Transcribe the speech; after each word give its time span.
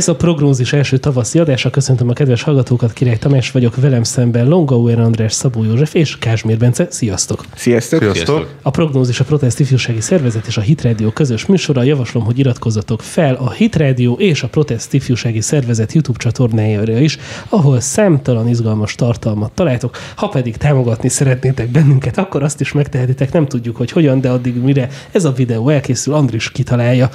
Ez 0.00 0.08
a 0.08 0.16
prognózis 0.16 0.72
első 0.72 0.98
tavaszi 0.98 1.38
adása. 1.38 1.70
Köszöntöm 1.70 2.08
a 2.08 2.12
kedves 2.12 2.42
hallgatókat, 2.42 2.92
Király 2.92 3.18
Tamás 3.18 3.50
vagyok, 3.50 3.76
velem 3.76 4.02
szemben 4.02 4.48
Longauer 4.48 4.98
András, 4.98 5.32
Szabó 5.32 5.64
József 5.64 5.94
és 5.94 6.18
Kásmér 6.18 6.58
Bence. 6.58 6.86
Sziasztok! 6.90 7.44
Sziasztok! 7.54 8.00
Sziasztok! 8.00 8.48
A 8.62 8.70
prognózis 8.70 9.20
a 9.20 9.24
Protest 9.24 9.60
Ifjúsági 9.60 10.00
Szervezet 10.00 10.46
és 10.46 10.56
a 10.56 10.60
Hit 10.60 10.82
Radio 10.82 11.10
közös 11.10 11.46
műsora. 11.46 11.82
Javaslom, 11.82 12.24
hogy 12.24 12.38
iratkozzatok 12.38 13.02
fel 13.02 13.34
a 13.34 13.50
Hit 13.50 13.76
Radio 13.76 14.12
és 14.12 14.42
a 14.42 14.48
Protest 14.48 14.92
Ifjúsági 14.92 15.40
Szervezet 15.40 15.92
YouTube 15.92 16.18
csatornájára 16.18 16.98
is, 16.98 17.18
ahol 17.48 17.80
számtalan 17.80 18.48
izgalmas 18.48 18.94
tartalmat 18.94 19.52
találtok. 19.52 19.96
Ha 20.16 20.28
pedig 20.28 20.56
támogatni 20.56 21.08
szeretnétek 21.08 21.68
bennünket, 21.68 22.18
akkor 22.18 22.42
azt 22.42 22.60
is 22.60 22.72
megtehetitek. 22.72 23.32
Nem 23.32 23.46
tudjuk, 23.46 23.76
hogy 23.76 23.90
hogyan, 23.90 24.20
de 24.20 24.30
addig 24.30 24.62
mire 24.62 24.88
ez 25.12 25.24
a 25.24 25.32
videó 25.32 25.68
elkészül, 25.68 26.14
Andris 26.14 26.52
kitalálja. 26.52 27.10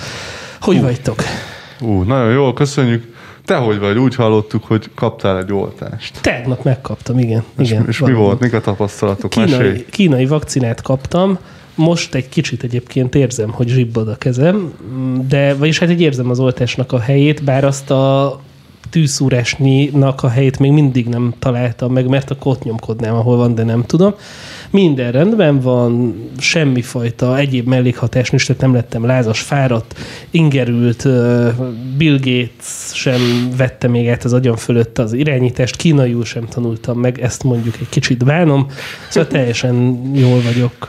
Hogy 0.59 0.81
vagytok? 0.81 1.23
Ú, 1.79 2.01
nagyon 2.01 2.31
jól, 2.31 2.53
köszönjük. 2.53 3.13
Te 3.45 3.55
hogy 3.55 3.79
vagy? 3.79 3.97
Úgy 3.97 4.15
hallottuk, 4.15 4.63
hogy 4.63 4.89
kaptál 4.95 5.37
egy 5.37 5.53
oltást. 5.53 6.21
Tegnap 6.21 6.63
megkaptam, 6.63 7.19
igen. 7.19 7.43
És, 7.57 7.69
igen 7.69 7.85
és 7.87 7.99
mi 7.99 8.13
volt? 8.13 8.39
Mik 8.39 8.53
a 8.53 8.61
tapasztalatok? 8.61 9.35
Mesélj. 9.35 9.57
Kínai, 9.59 9.85
kínai 9.89 10.25
vakcinát 10.25 10.81
kaptam, 10.81 11.37
most 11.75 12.15
egy 12.15 12.29
kicsit 12.29 12.63
egyébként 12.63 13.15
érzem, 13.15 13.51
hogy 13.51 13.67
zsibbad 13.67 14.07
a 14.07 14.15
kezem, 14.15 14.73
de 15.27 15.55
vagyis 15.55 15.79
hát 15.79 15.89
egy 15.89 16.01
érzem 16.01 16.29
az 16.29 16.39
oltásnak 16.39 16.91
a 16.91 16.99
helyét, 16.99 17.43
bár 17.43 17.63
azt 17.63 17.91
a 17.91 18.39
tűszúrásnyinak 18.89 20.23
a 20.23 20.29
helyét 20.29 20.59
még 20.59 20.71
mindig 20.71 21.07
nem 21.07 21.33
találtam 21.39 21.93
meg, 21.93 22.07
mert 22.07 22.31
akkor 22.31 22.51
ott 22.51 22.63
nyomkodnám, 22.63 23.15
ahol 23.15 23.37
van, 23.37 23.55
de 23.55 23.63
nem 23.63 23.83
tudom. 23.83 24.13
Minden 24.69 25.11
rendben 25.11 25.59
van, 25.59 26.15
semmifajta 26.37 27.37
egyéb 27.37 27.67
mellékhatás 27.67 28.29
nincs, 28.29 28.45
tehát 28.45 28.61
nem 28.61 28.73
lettem 28.73 29.05
lázas, 29.05 29.41
fáradt, 29.41 29.95
ingerült, 30.29 31.07
Bill 31.97 32.17
Gates 32.17 32.91
sem 32.93 33.49
vette 33.57 33.87
még 33.87 34.07
át 34.07 34.23
az 34.23 34.33
agyam 34.33 34.55
fölött 34.55 34.97
az 34.97 35.13
irányítást, 35.13 35.75
kínaiul 35.75 36.25
sem 36.25 36.47
tanultam 36.47 36.99
meg, 36.99 37.21
ezt 37.21 37.43
mondjuk 37.43 37.75
egy 37.79 37.89
kicsit 37.89 38.25
bánom, 38.25 38.67
szóval 39.09 39.29
teljesen 39.29 40.01
jól 40.13 40.41
vagyok, 40.41 40.87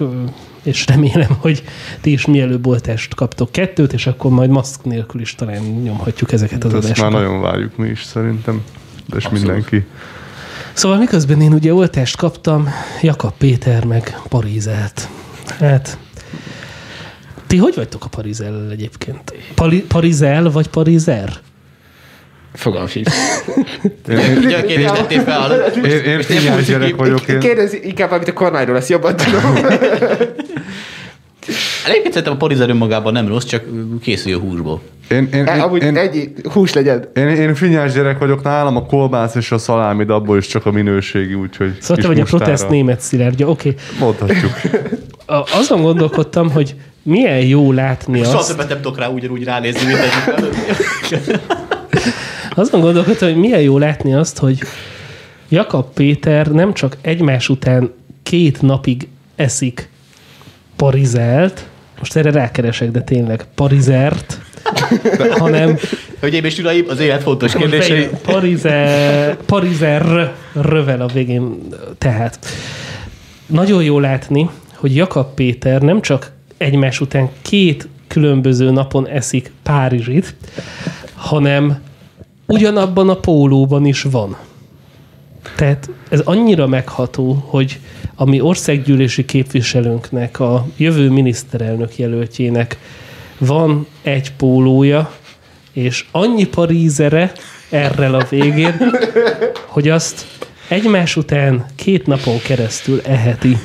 és 0.66 0.86
remélem, 0.86 1.36
hogy 1.38 1.62
ti 2.00 2.12
is 2.12 2.26
mielőbb 2.26 2.66
oltást 2.66 3.14
kaptok 3.14 3.52
kettőt, 3.52 3.92
és 3.92 4.06
akkor 4.06 4.30
majd 4.30 4.50
maszk 4.50 4.84
nélkül 4.84 5.20
is 5.20 5.34
talán 5.34 5.62
nyomhatjuk 5.62 6.32
ezeket 6.32 6.64
az 6.64 6.72
Hát 6.72 6.84
Ezt 6.84 7.00
már 7.00 7.06
adásokat. 7.08 7.26
nagyon 7.26 7.40
várjuk 7.42 7.76
mi 7.76 7.88
is 7.88 8.02
szerintem. 8.02 8.62
És 9.08 9.14
Abszolút. 9.24 9.38
mindenki. 9.38 9.84
Szóval 10.72 10.98
miközben 10.98 11.40
én 11.40 11.52
ugye 11.52 11.74
oltást 11.74 12.16
kaptam, 12.16 12.68
Jakab 13.02 13.32
Péter 13.38 13.84
meg 13.84 14.20
Parizelt. 14.28 15.08
Hát, 15.58 15.98
ti 17.46 17.56
hogy 17.56 17.74
vagytok 17.74 18.04
a 18.04 18.08
Parizellel 18.08 18.70
egyébként? 18.70 19.34
Pali, 19.54 19.80
Parizel 19.80 20.50
vagy 20.50 20.68
Parizer? 20.68 21.32
Fogalmam 22.56 22.88
sincs. 22.88 23.08
Én, 24.08 24.18
én, 24.18 24.36
Ugye 24.36 24.56
a 24.58 24.64
kérdést 24.64 24.94
tettél 24.94 25.20
fel. 25.20 25.52
én, 25.84 26.00
én 26.04 26.22
fényes 26.22 26.64
gyerek 26.64 26.96
vagyok. 26.96 27.28
Én, 27.28 27.38
Kérdezz 27.38 27.72
inkább, 27.82 28.10
amit 28.10 28.28
a 28.28 28.32
kormányról 28.32 28.74
lesz 28.74 28.88
jobban 28.88 29.16
tudom. 29.16 29.40
Egyébként 31.86 32.12
szerintem 32.12 32.32
a 32.32 32.36
porizer 32.36 32.68
önmagában 32.70 33.12
nem 33.12 33.28
rossz, 33.28 33.44
csak 33.44 33.64
készüljön 34.02 34.40
húsból. 34.40 34.80
én, 35.08 35.28
én, 35.32 35.46
E, 35.46 35.62
Amúgy 35.62 35.82
én, 35.82 35.96
egy 35.96 36.30
hús 36.52 36.72
legyen. 36.72 37.08
én, 37.14 37.28
én 37.28 37.54
finnyás 37.54 37.92
gyerek 37.92 38.18
vagyok, 38.18 38.42
nálam 38.42 38.76
a 38.76 38.86
kolbász 38.86 39.34
és 39.34 39.52
a 39.52 39.58
szalámi, 39.58 40.04
de 40.04 40.12
abból 40.12 40.36
is 40.36 40.46
csak 40.46 40.66
a 40.66 40.70
minőségi, 40.70 41.34
úgyhogy 41.34 41.76
Szóval 41.80 42.02
te 42.02 42.08
vagy 42.08 42.20
a 42.20 42.24
protest 42.24 42.68
német 42.68 43.00
szilárdja. 43.00 43.48
Oké. 43.48 43.74
Mondhatjuk. 43.98 44.50
Okay. 45.28 45.60
Azon 45.60 45.82
gondolkodtam, 45.82 46.50
hogy 46.50 46.74
milyen 47.02 47.38
jó 47.38 47.72
látni 47.72 48.22
Soha 48.22 48.38
azt, 48.38 48.48
többet 48.50 48.68
nem 48.68 48.80
tudok 48.80 48.98
rá 48.98 49.08
ugyanúgy 49.08 49.44
ránézni, 49.44 49.86
mint 49.86 49.98
egyik 49.98 51.40
azon 52.58 52.80
gondolkodtam, 52.80 53.28
hogy 53.28 53.38
milyen 53.38 53.60
jó 53.60 53.78
látni 53.78 54.14
azt, 54.14 54.38
hogy 54.38 54.58
Jakab 55.48 55.92
Péter 55.94 56.46
nem 56.46 56.74
csak 56.74 56.96
egymás 57.00 57.48
után 57.48 57.92
két 58.22 58.62
napig 58.62 59.08
eszik 59.36 59.88
parizelt, 60.76 61.66
most 61.98 62.16
erre 62.16 62.30
rákeresek, 62.30 62.90
de 62.90 63.02
tényleg 63.02 63.44
parizert, 63.54 64.40
hanem 65.38 65.78
Hölgyeim 66.20 66.44
és 66.44 66.58
uraim, 66.58 66.84
az 66.88 67.00
élet 67.00 67.22
fontos 67.22 67.52
kérdései. 67.52 68.08
Parizer, 68.22 69.36
Parizer 69.36 70.34
rövel 70.52 71.00
a 71.00 71.06
végén. 71.06 71.58
Tehát 71.98 72.38
nagyon 73.46 73.82
jó 73.82 73.98
látni, 73.98 74.50
hogy 74.74 74.94
Jakab 74.94 75.34
Péter 75.34 75.80
nem 75.80 76.00
csak 76.00 76.32
egymás 76.56 77.00
után 77.00 77.28
két 77.42 77.88
különböző 78.06 78.70
napon 78.70 79.08
eszik 79.08 79.52
Párizsit, 79.62 80.34
hanem 81.14 81.84
ugyanabban 82.46 83.08
a 83.08 83.14
pólóban 83.14 83.86
is 83.86 84.02
van. 84.02 84.36
Tehát 85.56 85.90
ez 86.08 86.20
annyira 86.20 86.66
megható, 86.66 87.44
hogy 87.46 87.80
a 88.14 88.24
mi 88.24 88.40
országgyűlési 88.40 89.24
képviselőnknek, 89.24 90.40
a 90.40 90.66
jövő 90.76 91.10
miniszterelnök 91.10 91.98
jelöltjének 91.98 92.78
van 93.38 93.86
egy 94.02 94.32
pólója, 94.32 95.12
és 95.72 96.06
annyi 96.10 96.46
parízere 96.46 97.32
errel 97.70 98.14
a 98.14 98.26
végén, 98.30 98.76
hogy 99.66 99.88
azt 99.88 100.26
egymás 100.68 101.16
után 101.16 101.66
két 101.74 102.06
napon 102.06 102.38
keresztül 102.38 103.00
eheti. 103.00 103.56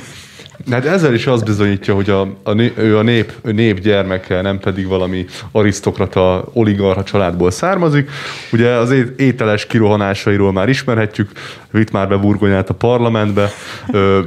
Hát 0.70 0.86
ezzel 0.86 1.14
is 1.14 1.28
az 1.28 1.44
bizonyítja, 1.44 1.96
hogy 1.96 2.10
a, 2.10 2.22
a, 2.22 2.62
ő 2.76 2.98
a 2.98 3.02
nép, 3.02 3.34
ő 3.42 3.52
nép 3.52 3.80
gyermeke, 3.80 4.42
nem 4.42 4.60
pedig 4.60 4.88
valami 4.88 5.26
arisztokrata, 5.52 6.46
oligarcha 6.54 7.04
családból 7.04 7.52
származik. 7.52 8.10
Ugye 8.52 8.70
az 8.70 8.94
ételes 9.18 9.66
kirohanásairól 9.66 10.52
már 10.52 10.70
ismerhetjük, 10.70 11.32
vitt 11.72 11.92
már 11.92 12.08
be 12.08 12.18
burgonyát 12.18 12.70
a 12.70 12.74
parlamentbe, 12.74 13.50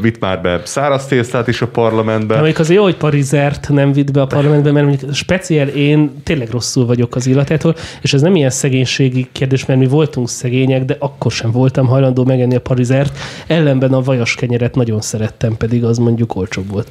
vitt 0.01 0.21
már 0.21 0.41
be 0.41 0.61
száraz 0.65 1.07
tésztát 1.07 1.49
is 1.49 1.63
a 1.63 1.67
parlamentbe. 1.67 2.27
De 2.27 2.35
mondjuk 2.35 2.59
azért 2.59 2.79
jó, 2.79 2.85
hogy 2.85 2.97
Parizert 2.97 3.69
nem 3.69 3.93
vitt 3.93 4.13
be 4.13 4.21
a 4.21 4.27
parlamentbe, 4.27 4.73
mert 4.73 4.87
mondjuk 4.87 5.15
speciál 5.15 5.69
én 5.69 6.23
tényleg 6.23 6.51
rosszul 6.51 6.87
vagyok 6.87 7.15
az 7.15 7.27
illatától, 7.27 7.75
és 8.03 8.13
ez 8.13 8.21
nem 8.21 8.35
ilyen 8.35 8.51
szegénységi 8.51 9.29
kérdés, 9.33 9.67
mert 9.67 9.81
mi 9.81 9.87
voltunk 9.87 10.29
szegények, 10.29 10.85
de 10.85 10.97
akkor 10.99 11.33
sem 11.33 11.51
voltam 11.51 11.87
hajlandó 11.87 12.25
megenni 12.25 12.55
a 12.55 12.61
Parizert. 12.61 13.19
Ellenben 13.47 13.93
a 13.93 14.03
vajas 14.03 14.35
kenyeret 14.35 14.75
nagyon 14.75 15.01
szerettem, 15.01 15.57
pedig 15.57 15.85
az 15.85 15.99
mondjuk 15.99 16.24
olcsóbb 16.33 16.71
volt. 16.71 16.89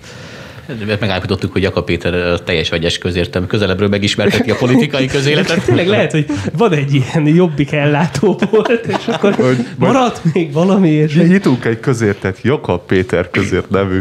Mert 0.88 1.00
megállapítottuk, 1.00 1.52
hogy 1.52 1.62
Jakab 1.62 1.86
Péter 1.86 2.14
a 2.14 2.44
teljes 2.44 2.70
vegyes 2.70 2.98
közértem 2.98 3.48
közelebbről 3.48 3.88
megismerteti 3.88 4.52
a 4.52 4.56
politikai 4.56 5.06
közéletet. 5.16 5.64
Tényleg 5.66 5.88
lehet, 5.88 6.12
hogy 6.12 6.26
van 6.58 6.72
egy 6.74 6.94
ilyen 6.94 7.28
jobbik 7.28 7.72
ellátó 7.72 8.40
volt, 8.52 8.86
és 8.88 9.08
akkor 9.08 9.34
Hogy- 9.46 9.68
maradt 9.78 10.22
még 10.34 10.52
valami, 10.52 10.90
és 10.90 11.16
Nyitunk 11.16 11.66
egy 11.66 11.80
közértet, 11.80 12.38
Jakab 12.42 12.86
Péter 12.86 13.30
közért 13.30 13.70
nevű 13.70 14.00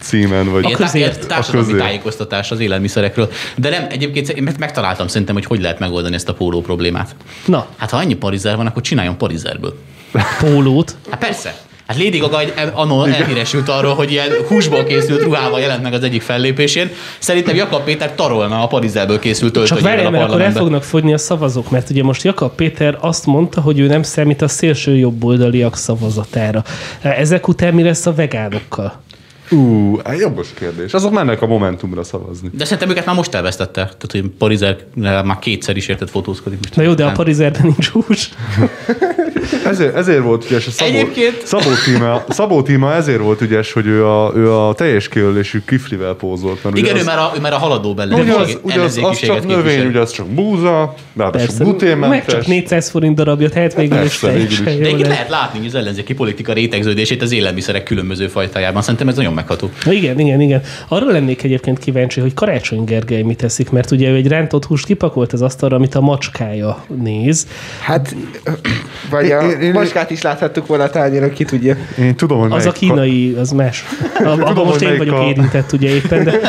címen, 0.00 0.50
vagy 0.50 0.62
tá- 0.62 0.72
közért. 0.74 1.26
társadalmi 1.26 1.66
A 1.66 1.70
közért. 1.70 1.86
tájékoztatás 1.86 2.50
az 2.50 2.60
élelmiszerekről. 2.60 3.30
De 3.56 3.68
nem, 3.70 3.86
egyébként 3.90 4.28
én 4.28 4.42
meg- 4.42 4.58
megtaláltam 4.58 5.06
szerintem, 5.08 5.34
hogy 5.34 5.44
hogy 5.44 5.60
lehet 5.60 5.78
megoldani 5.78 6.14
ezt 6.14 6.28
a 6.28 6.34
póló 6.34 6.60
problémát. 6.60 7.14
na, 7.46 7.66
Hát 7.76 7.90
ha 7.90 7.96
annyi 7.96 8.14
parizer 8.14 8.56
van, 8.56 8.66
akkor 8.66 8.82
csináljon 8.82 9.16
parizerből. 9.16 9.78
pólót. 10.40 10.96
Hát 11.10 11.20
persze. 11.20 11.54
Hát 11.86 11.96
Lady 11.98 12.18
Gaga 12.18 12.40
egy, 12.40 12.52
annól 12.72 13.08
elhíresült 13.08 13.68
arról, 13.68 13.94
hogy 13.94 14.10
ilyen 14.10 14.28
húsból 14.48 14.84
készült 14.84 15.22
ruhával 15.22 15.60
jelent 15.60 15.82
meg 15.82 15.92
az 15.92 16.02
egyik 16.02 16.22
fellépésén. 16.22 16.90
Szerintem 17.18 17.56
Jakab 17.56 17.84
Péter 17.84 18.14
tarolna 18.14 18.62
a 18.62 18.66
parizerből 18.66 19.18
készült 19.18 19.52
Csak 19.52 19.66
töltőjével 19.66 19.96
várjál, 19.96 20.06
a 20.06 20.10
mert 20.10 20.30
akkor 20.30 20.40
el 20.40 20.52
fognak 20.52 20.82
fogyni 20.82 21.12
a 21.12 21.18
szavazók, 21.18 21.70
mert 21.70 21.90
ugye 21.90 22.02
most 22.02 22.22
Jakab 22.22 22.54
Péter 22.54 22.98
azt 23.00 23.26
mondta, 23.26 23.60
hogy 23.60 23.78
ő 23.78 23.86
nem 23.86 24.02
számít 24.02 24.42
a 24.42 24.48
szélső 24.48 24.96
jobboldaliak 24.96 25.76
szavazatára. 25.76 26.64
Ezek 27.00 27.48
után 27.48 27.74
mi 27.74 27.82
lesz 27.82 28.06
a 28.06 28.14
vegánokkal? 28.14 29.04
Ú, 29.50 29.96
hát 30.04 30.18
jobbos 30.18 30.48
kérdés. 30.54 30.92
Azok 30.92 31.12
mennek 31.12 31.42
a 31.42 31.46
Momentumra 31.46 32.02
szavazni. 32.04 32.50
De 32.52 32.64
szerintem 32.64 32.90
őket 32.90 33.06
már 33.06 33.14
most 33.14 33.34
elvesztette. 33.34 33.72
Tehát, 33.80 34.06
hogy 34.10 34.24
Parizer 34.38 34.76
már 34.94 35.38
kétszer 35.40 35.76
is 35.76 35.88
értett 35.88 36.10
fotózkodik. 36.10 36.58
Most 36.58 36.76
Na 36.76 36.82
jó, 36.82 36.94
de 36.94 37.04
a 37.04 37.12
parizerben 37.12 37.62
nincs 37.62 37.88
hús. 37.88 38.28
Ezért, 39.66 39.94
ezért 39.96 40.22
volt 40.22 40.44
ügyes 40.44 40.66
a 40.66 40.70
Szabó, 40.70 40.90
Egyébként- 40.90 41.40
Szabó, 41.46 41.70
tíma, 41.84 42.24
Szabó 42.28 42.62
tíma 42.62 42.94
ezért 42.94 43.20
volt 43.20 43.40
ügyes, 43.40 43.72
hogy 43.72 43.86
ő 43.86 44.06
a, 44.06 44.32
ő 44.34 44.52
a 44.52 44.74
teljes 44.74 45.08
kiölésű 45.08 45.62
kiflivel 45.66 46.14
pózolt. 46.14 46.64
Mert 46.64 46.76
Igen, 46.76 46.92
ugye 46.92 47.02
ő 47.02 47.04
már 47.04 47.18
a, 47.18 47.32
ő 47.36 47.40
már 47.40 47.52
a 47.52 47.56
haladó 47.58 47.90
ugye 47.92 48.06
bellenzéki- 48.06 48.38
az, 48.40 48.58
ugye 48.62 48.80
az, 48.80 48.98
az 49.02 49.18
csak 49.18 49.46
növény, 49.46 49.86
ugye 49.86 50.00
az 50.00 50.10
csak 50.12 50.26
búza, 50.26 50.94
ráadásul 51.16 51.46
Persze, 51.46 51.64
meg 51.64 51.78
csak 51.78 51.78
gluténmentes. 51.78 52.46
400 52.46 52.90
forint 52.90 53.14
darabja, 53.16 53.48
tehát 53.48 53.72
is 53.82 53.88
Persze, 53.88 54.26
végül 54.32 54.50
is. 54.50 54.60
teljesen 54.60 54.98
De 55.00 55.08
lehet 55.08 55.28
látni 55.28 55.58
hogy 55.58 55.68
az 55.68 55.74
ellenzéki 55.74 56.14
politika 56.14 56.52
rétegződését 56.52 57.22
az 57.22 57.32
élelmiszerek 57.32 57.82
különböző 57.82 58.28
fajtájában. 58.28 58.82
Szerintem 58.82 59.08
ez 59.08 59.16
nagyon 59.16 59.34
megható. 59.36 59.70
Igen, 59.90 60.18
igen, 60.18 60.40
igen. 60.40 60.62
Arra 60.88 61.10
lennék 61.10 61.42
egyébként 61.42 61.78
kíváncsi, 61.78 62.20
hogy 62.20 62.34
Karácsony 62.34 62.84
Gergely 62.84 63.22
mit 63.22 63.36
teszik, 63.36 63.70
mert 63.70 63.90
ugye 63.90 64.08
ő 64.10 64.14
egy 64.14 64.26
rántott 64.28 64.64
húst 64.64 64.86
kipakolt 64.86 65.32
az 65.32 65.42
asztalra, 65.42 65.76
amit 65.76 65.94
a 65.94 66.00
macskája 66.00 66.84
néz. 67.02 67.46
Hát, 67.80 68.14
vagy 69.10 69.30
a 69.30 69.40
Én- 69.42 69.60
én- 69.60 69.72
macskát 69.72 70.10
is 70.10 70.22
láthattuk 70.22 70.66
volna 70.66 70.84
a 70.84 70.90
tányéron, 70.90 71.32
ki 71.32 71.44
tudja. 71.44 71.76
Én 71.98 72.14
tudom, 72.16 72.38
hogy 72.40 72.52
Az 72.52 72.66
a 72.66 72.72
kínai, 72.72 73.34
az 73.38 73.50
más. 73.50 73.84
Abban 74.24 74.64
most 74.64 74.80
én 74.80 74.96
vagyok 74.96 75.18
a- 75.18 75.24
érintett 75.24 75.72
ugye 75.72 75.88
éppen, 75.94 76.24
de 76.24 76.40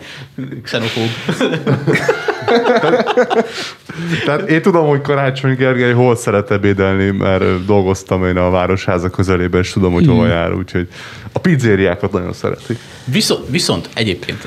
Xenofób. 0.62 1.08
Tehát 4.24 4.48
én 4.50 4.62
tudom, 4.62 4.86
hogy 4.86 5.00
Karácsony 5.00 5.54
Gergely 5.56 5.92
hol 5.92 6.16
szeret 6.16 6.50
ebédelni, 6.50 7.10
mert 7.10 7.64
dolgoztam 7.64 8.24
én 8.24 8.36
a 8.36 8.50
Városháza 8.50 9.10
közelében, 9.10 9.60
és 9.60 9.72
tudom, 9.72 9.92
hogy 9.92 10.06
hova 10.06 10.26
jár, 10.26 10.52
úgyhogy 10.52 10.88
a 11.32 11.38
pizzériákat 11.38 12.12
nagyon 12.12 12.32
szeretik. 12.32 12.78
Viszont, 13.04 13.44
viszont 13.50 13.88
egyébként 13.94 14.46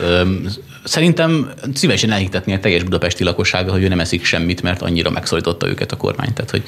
szerintem 0.84 1.50
szívesen 1.74 2.12
elhitetni 2.12 2.54
a 2.54 2.60
teljes 2.60 2.84
budapesti 2.84 3.24
lakossága, 3.24 3.72
hogy 3.72 3.84
ő 3.84 3.88
nem 3.88 4.00
eszik 4.00 4.26
semmit, 4.26 4.62
mert 4.62 4.82
annyira 4.82 5.10
megszorította 5.10 5.68
őket 5.68 5.92
a 5.92 5.98
kormány. 5.98 6.34
Tehát, 6.34 6.52
hogy 6.52 6.64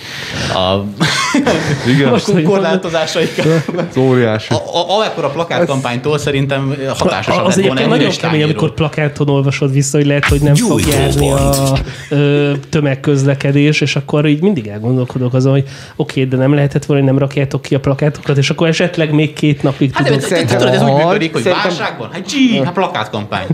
a, 0.55 0.85
Igen, 1.93 2.09
Most, 2.09 2.27
a 2.29 2.31
hogy 2.31 2.43
korlátozásaik, 2.43 3.41
az 3.75 3.97
óriási. 4.09 4.53
a, 4.53 4.55
a, 4.55 5.25
a, 5.25 5.29
plakátkampánytól 5.29 6.17
szerintem 6.17 6.75
hatásosabb 6.97 7.45
Az 7.45 7.55
lett 7.55 7.65
volna 7.65 7.85
nagyon 7.85 8.11
kemény, 8.11 8.43
amikor 8.43 8.73
plakáton 8.73 9.29
olvasod 9.29 9.71
vissza, 9.71 9.97
hogy 9.97 10.05
lehet, 10.05 10.25
hogy 10.25 10.41
nem 10.41 10.55
fog 10.55 10.81
járni 10.87 11.31
a 11.31 11.77
ö, 12.09 12.51
tömegközlekedés, 12.69 13.81
és 13.81 13.95
akkor 13.95 14.25
így 14.25 14.41
mindig 14.41 14.67
elgondolkodok 14.67 15.33
azon, 15.33 15.51
hogy 15.51 15.63
oké, 15.95 16.19
okay, 16.21 16.31
de 16.31 16.37
nem 16.37 16.53
lehetett 16.53 16.85
volna, 16.85 17.03
hogy 17.03 17.11
nem 17.11 17.21
rakjátok 17.21 17.61
ki 17.61 17.75
a 17.75 17.79
plakátokat, 17.79 18.37
és 18.37 18.49
akkor 18.49 18.67
esetleg 18.67 19.11
még 19.13 19.33
két 19.33 19.63
napig 19.63 19.93
Hát 19.93 20.09
de, 20.09 20.19
Szerintem- 20.19 20.57
tudod, 20.57 20.73
ez 20.73 20.81
úgy 20.81 20.93
működik, 20.93 21.31
hogy 21.33 21.41
szerintem- 21.41 21.67
válságban? 21.67 22.09
Hát 22.11 22.27
gyi, 22.31 22.61
hát 22.63 22.73
plakátkampány. 22.73 23.47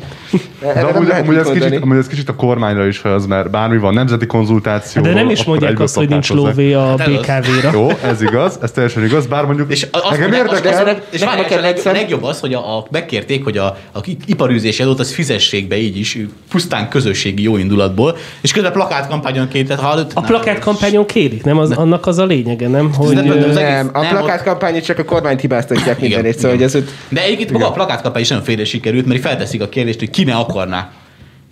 De 0.61 0.81
amúgy, 0.81 1.09
amúgy, 1.09 1.35
ez 1.35 1.49
kicsit, 1.49 1.81
amúgy 1.81 1.97
ez 1.97 2.07
kicsit 2.07 2.29
a 2.29 2.35
kormányra 2.35 2.87
is 2.87 3.03
az, 3.03 3.25
mert 3.25 3.49
bármi 3.49 3.77
van, 3.77 3.93
nemzeti 3.93 4.25
konzultáció. 4.25 5.01
de 5.01 5.13
nem 5.13 5.29
is 5.29 5.43
mondják 5.43 5.79
azt, 5.79 5.95
hogy 5.95 6.09
nincs 6.09 6.29
lóvé 6.29 6.73
a 6.73 6.95
Hát. 6.97 7.09
BKV-ra. 7.11 7.69
Jó, 7.73 7.87
ez 8.03 8.21
igaz, 8.21 8.57
ez 8.61 8.71
teljesen 8.71 9.03
igaz, 9.03 9.25
bár 9.25 9.45
mondjuk 9.45 9.71
És 9.71 9.87
azt 9.91 10.09
nekem 10.09 10.33
érdekel, 10.33 11.01
és 11.09 11.19
nekem 11.19 11.57
a, 11.85 11.91
legjobb 11.91 12.23
az, 12.23 12.39
hogy 12.39 12.53
a, 12.53 12.77
a, 12.77 12.87
megkérték, 12.91 13.43
hogy 13.43 13.57
a, 13.57 13.65
a 13.93 13.99
iparűzési 14.25 14.81
adót 14.83 14.99
az 14.99 15.13
fizessék 15.13 15.67
be 15.67 15.77
így 15.77 15.97
is, 15.97 16.17
pusztán 16.51 16.89
közösségi 16.89 17.43
jó 17.43 17.57
indulatból, 17.57 18.17
és 18.41 18.51
közben 18.51 18.71
plakátkampányonként, 18.71 19.67
tehát 19.67 19.83
ha 19.83 19.99
A 20.13 20.21
plakátkampányon 20.21 21.05
kérik, 21.05 21.43
nem? 21.43 21.57
Az, 21.57 21.71
annak 21.71 22.07
az 22.07 22.17
a 22.17 22.25
lényege, 22.25 22.67
nem? 22.67 22.93
Hogy, 22.93 23.15
nem- 23.15 23.27
ö, 23.27 23.49
az 23.49 23.57
egész- 23.57 23.71
Nem, 23.71 23.89
a 23.93 24.07
plakátkampányot 24.09 24.83
csak 24.83 24.97
a 24.99 25.03
kormányt 25.03 25.41
hibáztatják 25.41 25.97
Igen, 25.97 26.09
mindenét, 26.09 26.35
szóval 26.35 26.51
hogy 26.51 26.63
ez 26.63 26.77
De 27.09 27.23
egyébként 27.23 27.51
maga 27.51 27.67
a 27.67 27.71
plakátkampány 27.71 28.21
is 28.21 28.27
nagyon 28.27 28.43
félre 28.43 28.65
sikerült, 28.65 29.05
mert 29.05 29.21
felteszik 29.21 29.61
a 29.61 29.69
kérdést, 29.69 29.99
hogy 29.99 30.09
ki 30.09 30.23
ne 30.23 30.33
akarná. 30.49 30.91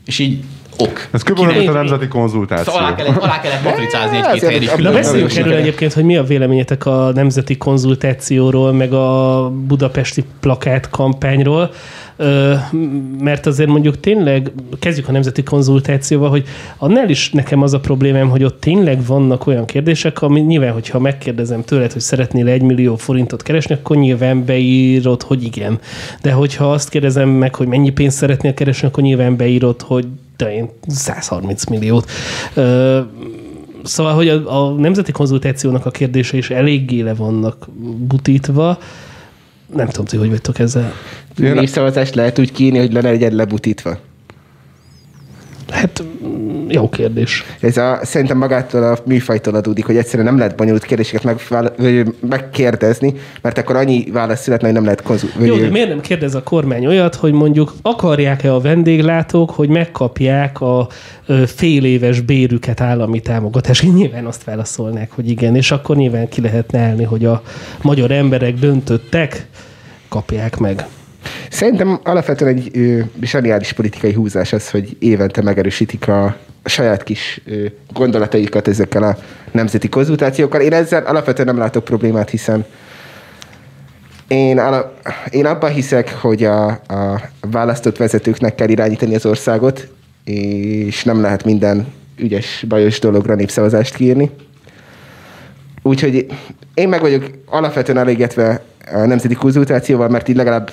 És 0.05 0.19
így 0.19 0.43
ok. 0.77 1.07
ez 1.11 1.23
kb. 1.23 1.39
mint 1.39 1.67
a 1.67 1.71
nemzeti 1.71 2.07
konzultáció. 2.07 2.63
Szóval 2.73 2.87
alá 2.87 2.95
kellett, 2.95 3.17
alá 3.17 3.39
kellett 3.41 3.63
matricázni 3.69 4.17
egy-két 4.17 4.33
Ez 4.33 4.41
helyen 4.47 4.61
is 4.61 4.67
a- 4.67 4.71
Na 4.71 4.77
külön. 4.77 4.93
beszéljünk 4.93 5.35
erről 5.35 5.53
egyébként, 5.53 5.93
hogy 5.93 6.03
mi 6.03 6.17
a 6.17 6.23
véleményetek 6.23 6.85
a 6.85 7.11
nemzeti 7.13 7.57
konzultációról, 7.57 8.71
meg 8.71 8.93
a 8.93 9.49
budapesti 9.67 10.23
plakát 10.39 10.89
kampányról, 10.89 11.71
Ö, 12.19 12.53
mert 13.19 13.45
azért 13.45 13.69
mondjuk 13.69 13.99
tényleg, 13.99 14.51
kezdjük 14.79 15.07
a 15.07 15.11
nemzeti 15.11 15.43
konzultációval, 15.43 16.29
hogy 16.29 16.43
annál 16.77 17.09
is 17.09 17.31
nekem 17.31 17.61
az 17.61 17.73
a 17.73 17.79
problémám, 17.79 18.29
hogy 18.29 18.43
ott 18.43 18.59
tényleg 18.59 19.05
vannak 19.05 19.47
olyan 19.47 19.65
kérdések, 19.65 20.21
ami 20.21 20.39
nyilván, 20.39 20.71
hogyha 20.71 20.99
megkérdezem 20.99 21.63
tőled, 21.63 21.91
hogy 21.91 22.01
szeretnél 22.01 22.47
egy 22.47 22.61
millió 22.61 22.95
forintot 22.95 23.43
keresni, 23.43 23.75
akkor 23.75 23.95
nyilván 23.97 24.45
beírod, 24.45 25.21
hogy 25.21 25.43
igen. 25.43 25.79
De 26.21 26.31
hogyha 26.31 26.71
azt 26.71 26.89
kérdezem 26.89 27.29
meg, 27.29 27.55
hogy 27.55 27.67
mennyi 27.67 27.89
pénzt 27.89 28.17
szeretnél 28.17 28.53
keresni, 28.53 28.87
akkor 28.87 29.03
nyilván 29.03 29.35
beírod, 29.35 29.81
hogy 29.81 30.05
de 30.37 30.53
én 30.53 30.69
130 30.87 31.65
milliót. 31.65 32.09
Ö, 32.53 33.01
Szóval, 33.83 34.13
hogy 34.13 34.27
a, 34.29 34.65
a 34.65 34.73
nemzeti 34.73 35.11
konzultációnak 35.11 35.85
a 35.85 35.91
kérdése 35.91 36.37
is 36.37 36.49
eléggé 36.49 37.01
le 37.01 37.13
vannak 37.13 37.67
butítva. 37.97 38.77
Nem 39.75 39.87
tudom, 39.87 40.05
ti 40.05 40.17
hogy 40.17 40.29
vagytok 40.29 40.59
ezzel. 40.59 40.93
Népszavazást 41.35 42.15
lehet 42.15 42.39
úgy 42.39 42.51
kiírni, 42.51 42.77
hogy 42.77 42.93
le 42.93 43.01
legyen 43.01 43.35
lebutítva. 43.35 43.97
Hát 45.69 46.03
jó 46.69 46.89
kérdés. 46.89 47.43
Ez 47.59 47.77
a, 47.77 47.99
szerintem 48.03 48.37
magától 48.37 48.83
a 48.83 48.97
műfajtól 49.05 49.55
adódik, 49.55 49.85
hogy 49.85 49.97
egyszerűen 49.97 50.27
nem 50.27 50.37
lehet 50.37 50.55
bonyolult 50.55 50.83
kérdéseket 50.83 51.47
vagy 51.47 52.05
megkérdezni, 52.29 53.13
mert 53.41 53.57
akkor 53.57 53.75
annyi 53.75 54.11
válasz 54.11 54.41
születne, 54.41 54.65
hogy 54.65 54.75
nem 54.75 54.83
lehet 54.83 55.01
konzultálni. 55.01 55.47
Jó, 55.47 55.57
de 55.57 55.69
miért 55.69 55.89
nem 55.89 56.01
kérdez 56.01 56.35
a 56.35 56.43
kormány 56.43 56.85
olyat, 56.85 57.15
hogy 57.15 57.33
mondjuk 57.33 57.73
akarják-e 57.81 58.53
a 58.53 58.59
vendéglátók, 58.59 59.49
hogy 59.49 59.69
megkapják 59.69 60.61
a 60.61 60.87
fél 61.45 61.85
éves 61.85 62.21
bérüket 62.21 62.81
állami 62.81 63.19
támogatás? 63.19 63.81
Nyilván 63.81 64.25
azt 64.25 64.43
válaszolnák, 64.43 65.11
hogy 65.11 65.29
igen, 65.29 65.55
és 65.55 65.71
akkor 65.71 65.95
nyilván 65.95 66.27
ki 66.29 66.41
lehetne 66.41 66.79
állni, 66.79 67.03
hogy 67.03 67.25
a 67.25 67.41
magyar 67.81 68.11
emberek 68.11 68.53
döntöttek, 68.53 69.47
kapják 70.09 70.57
meg. 70.57 70.85
Szerintem 71.49 71.99
alapvetően 72.03 72.55
egy 72.55 72.69
ö, 72.73 72.99
zseniális 73.21 73.73
politikai 73.73 74.13
húzás 74.13 74.53
az, 74.53 74.69
hogy 74.69 74.95
évente 74.99 75.41
megerősítik 75.41 76.07
a, 76.07 76.37
a 76.67 76.69
saját 76.69 77.03
kis 77.03 77.41
gondolataikat 77.93 78.67
ezekkel 78.67 79.03
a 79.03 79.17
nemzeti 79.51 79.89
konzultációkkal. 79.89 80.61
Én 80.61 80.73
ezzel 80.73 81.03
alapvetően 81.03 81.47
nem 81.47 81.57
látok 81.57 81.83
problémát, 81.83 82.29
hiszen 82.29 82.65
én, 84.27 84.59
ala, 84.59 84.93
én 85.29 85.45
abban 85.45 85.71
hiszek, 85.71 86.13
hogy 86.13 86.43
a, 86.43 86.67
a 86.67 87.21
választott 87.41 87.97
vezetőknek 87.97 88.55
kell 88.55 88.69
irányítani 88.69 89.15
az 89.15 89.25
országot, 89.25 89.87
és 90.23 91.03
nem 91.03 91.21
lehet 91.21 91.43
minden 91.43 91.87
ügyes, 92.17 92.65
bajos 92.67 92.99
dologra 92.99 93.35
népszavazást 93.35 93.95
kiírni. 93.95 94.31
Úgyhogy 95.81 96.25
én 96.73 96.89
meg 96.89 97.01
vagyok 97.01 97.29
alapvetően 97.45 97.97
elégetve 97.97 98.61
a 98.93 99.05
nemzeti 99.05 99.33
konzultációval, 99.33 100.09
mert 100.09 100.27
így 100.27 100.35
legalább 100.35 100.71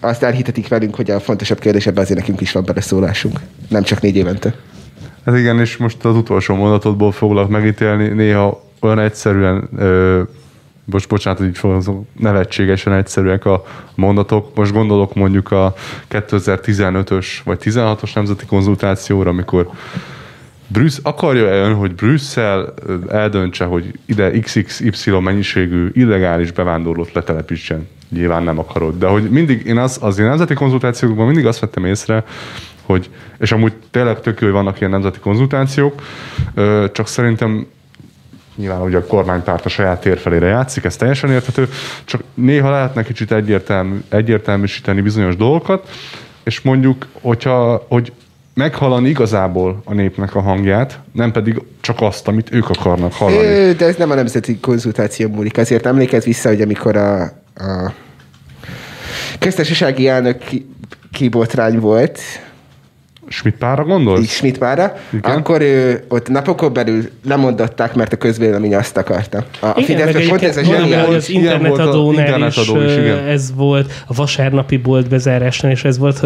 azt 0.00 0.22
elhitetik 0.22 0.68
velünk, 0.68 0.94
hogy 0.94 1.10
a 1.10 1.20
fontosabb 1.20 1.58
kérdésekben 1.58 2.02
azért 2.02 2.18
nekünk 2.18 2.40
is 2.40 2.52
van 2.52 2.64
beleszólásunk. 2.64 3.40
Nem 3.68 3.82
csak 3.82 4.00
négy 4.00 4.16
évente. 4.16 4.54
Hát 5.24 5.36
igen, 5.36 5.60
és 5.60 5.76
most 5.76 6.04
az 6.04 6.16
utolsó 6.16 6.54
mondatodból 6.54 7.12
foglak 7.12 7.48
megítélni, 7.48 8.08
néha 8.08 8.62
olyan 8.80 8.98
egyszerűen, 8.98 9.68
ö, 9.76 10.22
most 10.84 11.08
bocsánat, 11.08 11.38
hogy 11.38 11.48
így 11.48 11.58
fogalmazom, 11.58 12.08
nevetségesen 12.18 12.92
egyszerűek 12.92 13.44
a 13.44 13.64
mondatok. 13.94 14.54
Most 14.54 14.72
gondolok 14.72 15.14
mondjuk 15.14 15.50
a 15.50 15.74
2015-ös 16.10 17.26
vagy 17.44 17.58
16-os 17.64 18.14
nemzeti 18.14 18.46
konzultációra, 18.46 19.30
amikor 19.30 19.70
Brüssz, 20.66 21.00
akarja 21.02 21.44
ön, 21.44 21.74
hogy 21.74 21.94
Brüsszel 21.94 22.74
eldöntse, 23.08 23.64
hogy 23.64 23.98
ide 24.06 24.30
XXY 24.30 25.10
mennyiségű 25.10 25.88
illegális 25.92 26.52
bevándorlót 26.52 27.12
letelepítsen? 27.12 27.88
Nyilván 28.08 28.42
nem 28.42 28.58
akarod. 28.58 28.98
De 28.98 29.06
hogy 29.06 29.30
mindig, 29.30 29.66
én 29.66 29.78
az, 29.78 29.98
az 30.00 30.18
én 30.18 30.26
nemzeti 30.26 30.54
konzultációkban 30.54 31.26
mindig 31.26 31.46
azt 31.46 31.58
vettem 31.58 31.84
észre, 31.84 32.24
hogy, 32.88 33.10
és 33.38 33.52
amúgy 33.52 33.72
tényleg 33.90 34.20
tök 34.20 34.40
jó, 34.40 34.46
hogy 34.46 34.56
vannak 34.56 34.78
ilyen 34.78 34.90
nemzeti 34.90 35.18
konzultációk, 35.18 36.02
csak 36.92 37.08
szerintem 37.08 37.66
nyilván 38.56 38.80
ugye 38.80 38.96
a 38.96 39.06
kormánypárt 39.06 39.64
a 39.64 39.68
saját 39.68 40.00
térfelére 40.00 40.46
játszik, 40.46 40.84
ez 40.84 40.96
teljesen 40.96 41.30
érthető, 41.30 41.68
csak 42.04 42.22
néha 42.34 42.70
lehetne 42.70 43.02
kicsit 43.02 43.32
egyértelmű, 43.32 43.98
egyértelműsíteni 44.08 45.00
bizonyos 45.00 45.36
dolgokat, 45.36 45.88
és 46.44 46.60
mondjuk, 46.60 47.06
hogyha, 47.20 47.84
hogy 47.88 48.12
meghallani 48.54 49.08
igazából 49.08 49.82
a 49.84 49.94
népnek 49.94 50.34
a 50.34 50.40
hangját, 50.40 50.98
nem 51.12 51.32
pedig 51.32 51.62
csak 51.80 52.00
azt, 52.00 52.28
amit 52.28 52.52
ők 52.52 52.70
akarnak 52.70 53.12
hallani. 53.12 53.46
Ö, 53.46 53.72
De 53.72 53.86
ez 53.86 53.96
nem 53.96 54.10
a 54.10 54.14
nemzeti 54.14 54.58
konzultáció 54.58 55.28
múlik. 55.28 55.58
Azért 55.58 55.86
emlékezz 55.86 56.24
vissza, 56.24 56.48
hogy 56.48 56.60
amikor 56.60 56.96
a, 56.96 57.22
a 57.54 57.92
köztársasági 59.38 60.08
elnök 60.08 60.38
ki- 60.38 60.66
kibotrány 61.12 61.78
volt, 61.78 62.20
Schmidt 63.28 63.56
pára 63.56 63.84
gondolsz? 63.84 64.20
így 64.20 64.28
Schmidt 64.28 64.58
mára, 64.60 64.96
Igen. 65.12 65.36
akkor 65.36 65.60
ő, 65.60 66.04
ott 66.08 66.28
napokon 66.28 66.72
belül 66.72 67.02
lemondották, 67.26 67.94
mert 67.94 68.12
a 68.12 68.16
közvélemény 68.16 68.74
azt 68.74 68.96
akarta. 68.96 69.44
A, 69.60 69.66
a 69.66 69.74
Igen, 69.76 69.84
Fidesz 69.84 70.14
meg 70.14 70.28
pont 70.28 70.42
ez 70.42 70.56
a 70.56 70.62
zseniális. 70.62 71.16
az 71.16 71.28
a 71.28 71.32
internetadónál 71.32 72.12
is, 72.12 72.18
internetadó 72.18 72.82
is, 72.82 72.92
igen. 72.92 73.18
ez 73.18 73.52
volt, 73.54 73.92
a 74.06 74.14
vasárnapi 74.14 74.76
bolt 74.76 75.08
bezárásnál 75.08 75.72
is 75.72 75.84
ez 75.84 75.98
volt, 75.98 76.24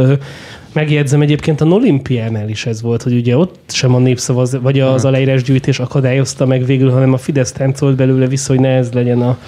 megjegyzem 0.72 1.20
egyébként 1.20 1.60
a 1.60 1.64
olimpiánál 1.64 2.48
is 2.48 2.66
ez 2.66 2.82
volt, 2.82 3.02
hogy 3.02 3.12
ugye 3.12 3.36
ott 3.36 3.58
sem 3.68 3.94
a 3.94 3.98
népszavaz, 3.98 4.58
vagy 4.62 4.80
az 4.80 5.04
aláírásgyűjtés 5.04 5.78
akadályozta 5.78 6.46
meg 6.46 6.64
végül, 6.64 6.90
hanem 6.90 7.12
a 7.12 7.16
Fidesz 7.16 7.52
táncolt 7.52 7.96
belőle 7.96 8.26
vissza, 8.26 8.52
hogy 8.52 8.60
ne 8.60 8.68
ez 8.68 8.92
legyen 8.92 9.22
a, 9.22 9.38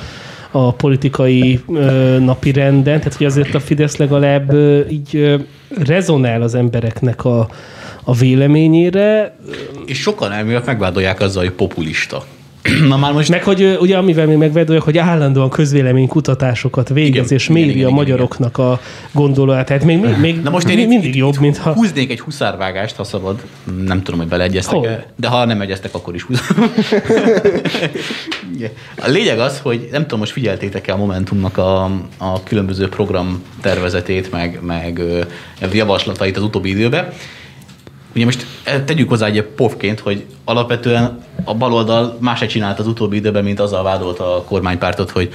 a 0.50 0.72
politikai 0.72 1.60
ö, 1.74 2.18
napi 2.18 2.52
renden, 2.52 2.98
tehát 2.98 3.14
hogy 3.14 3.26
azért 3.26 3.54
a 3.54 3.60
Fidesz 3.60 3.96
legalább 3.96 4.52
ö, 4.52 4.80
így 4.88 5.16
ö, 5.16 5.36
rezonál 5.76 6.42
az 6.42 6.54
embereknek 6.54 7.24
a, 7.24 7.48
a 8.04 8.14
véleményére, 8.14 9.36
És 9.86 10.00
sokan 10.00 10.32
elmélet 10.32 10.66
megvádolják 10.66 11.20
azzal, 11.20 11.42
hogy 11.42 11.52
populista. 11.52 12.24
Na 12.88 12.96
már 12.96 13.12
most 13.12 13.28
Meg 13.28 13.44
hogy 13.44 13.76
ugye 13.80 13.96
amivel 13.96 14.26
még 14.26 14.36
megvedőek, 14.36 14.82
hogy 14.82 14.98
állandóan 14.98 15.50
közvéleménykutatásokat 15.50 16.88
végez, 16.88 17.24
Igen, 17.24 17.38
és 17.38 17.48
igen, 17.48 17.60
méri 17.60 17.70
igen, 17.70 17.84
a 17.84 17.88
igen, 17.88 17.98
magyaroknak 17.98 18.58
a 18.58 18.80
gondolatát. 19.12 19.84
Még, 19.84 20.00
még, 20.00 20.16
még 20.16 20.42
Na 20.42 20.50
most 20.50 20.68
én 20.68 20.78
itt, 20.78 20.88
mindig 20.88 21.08
itt, 21.08 21.14
jobb, 21.14 21.32
itt 21.32 21.40
mint 21.40 21.56
ha... 21.56 21.72
húznék 21.72 22.10
egy 22.10 22.20
huszárvágást, 22.20 22.96
ha 22.96 23.04
szabad. 23.04 23.42
Nem 23.84 24.02
tudom, 24.02 24.20
hogy 24.20 24.28
beleegyeztek? 24.28 24.84
-e, 24.84 25.06
de 25.16 25.28
ha 25.28 25.44
nem 25.44 25.60
egyeztek, 25.60 25.94
akkor 25.94 26.14
is 26.14 26.22
húzom. 26.22 26.72
Igen. 28.54 28.70
a 28.98 29.08
lényeg 29.08 29.38
az, 29.38 29.60
hogy 29.62 29.88
nem 29.90 30.02
tudom, 30.02 30.18
most 30.18 30.32
figyeltétek-e 30.32 30.92
a 30.92 30.96
Momentumnak 30.96 31.58
a, 31.58 31.84
a 32.18 32.42
különböző 32.42 32.88
program 32.88 33.42
tervezetét, 33.60 34.30
meg, 34.30 34.58
meg 34.62 35.02
javaslatait 35.72 36.36
az 36.36 36.42
utóbbi 36.42 36.68
időben. 36.68 37.12
Ugye 38.14 38.24
most 38.24 38.46
e, 38.62 38.80
tegyük 38.80 39.08
hozzá 39.08 39.26
egy 39.26 39.42
pofként, 39.42 40.00
hogy 40.00 40.24
alapvetően 40.44 41.22
a 41.44 41.54
baloldal 41.54 42.16
más 42.20 42.38
se 42.38 42.46
csinált 42.46 42.78
az 42.78 42.86
utóbbi 42.86 43.16
időben, 43.16 43.44
mint 43.44 43.60
azzal 43.60 43.82
vádolta 43.82 44.36
a 44.36 44.42
kormánypártot, 44.42 45.10
hogy 45.10 45.32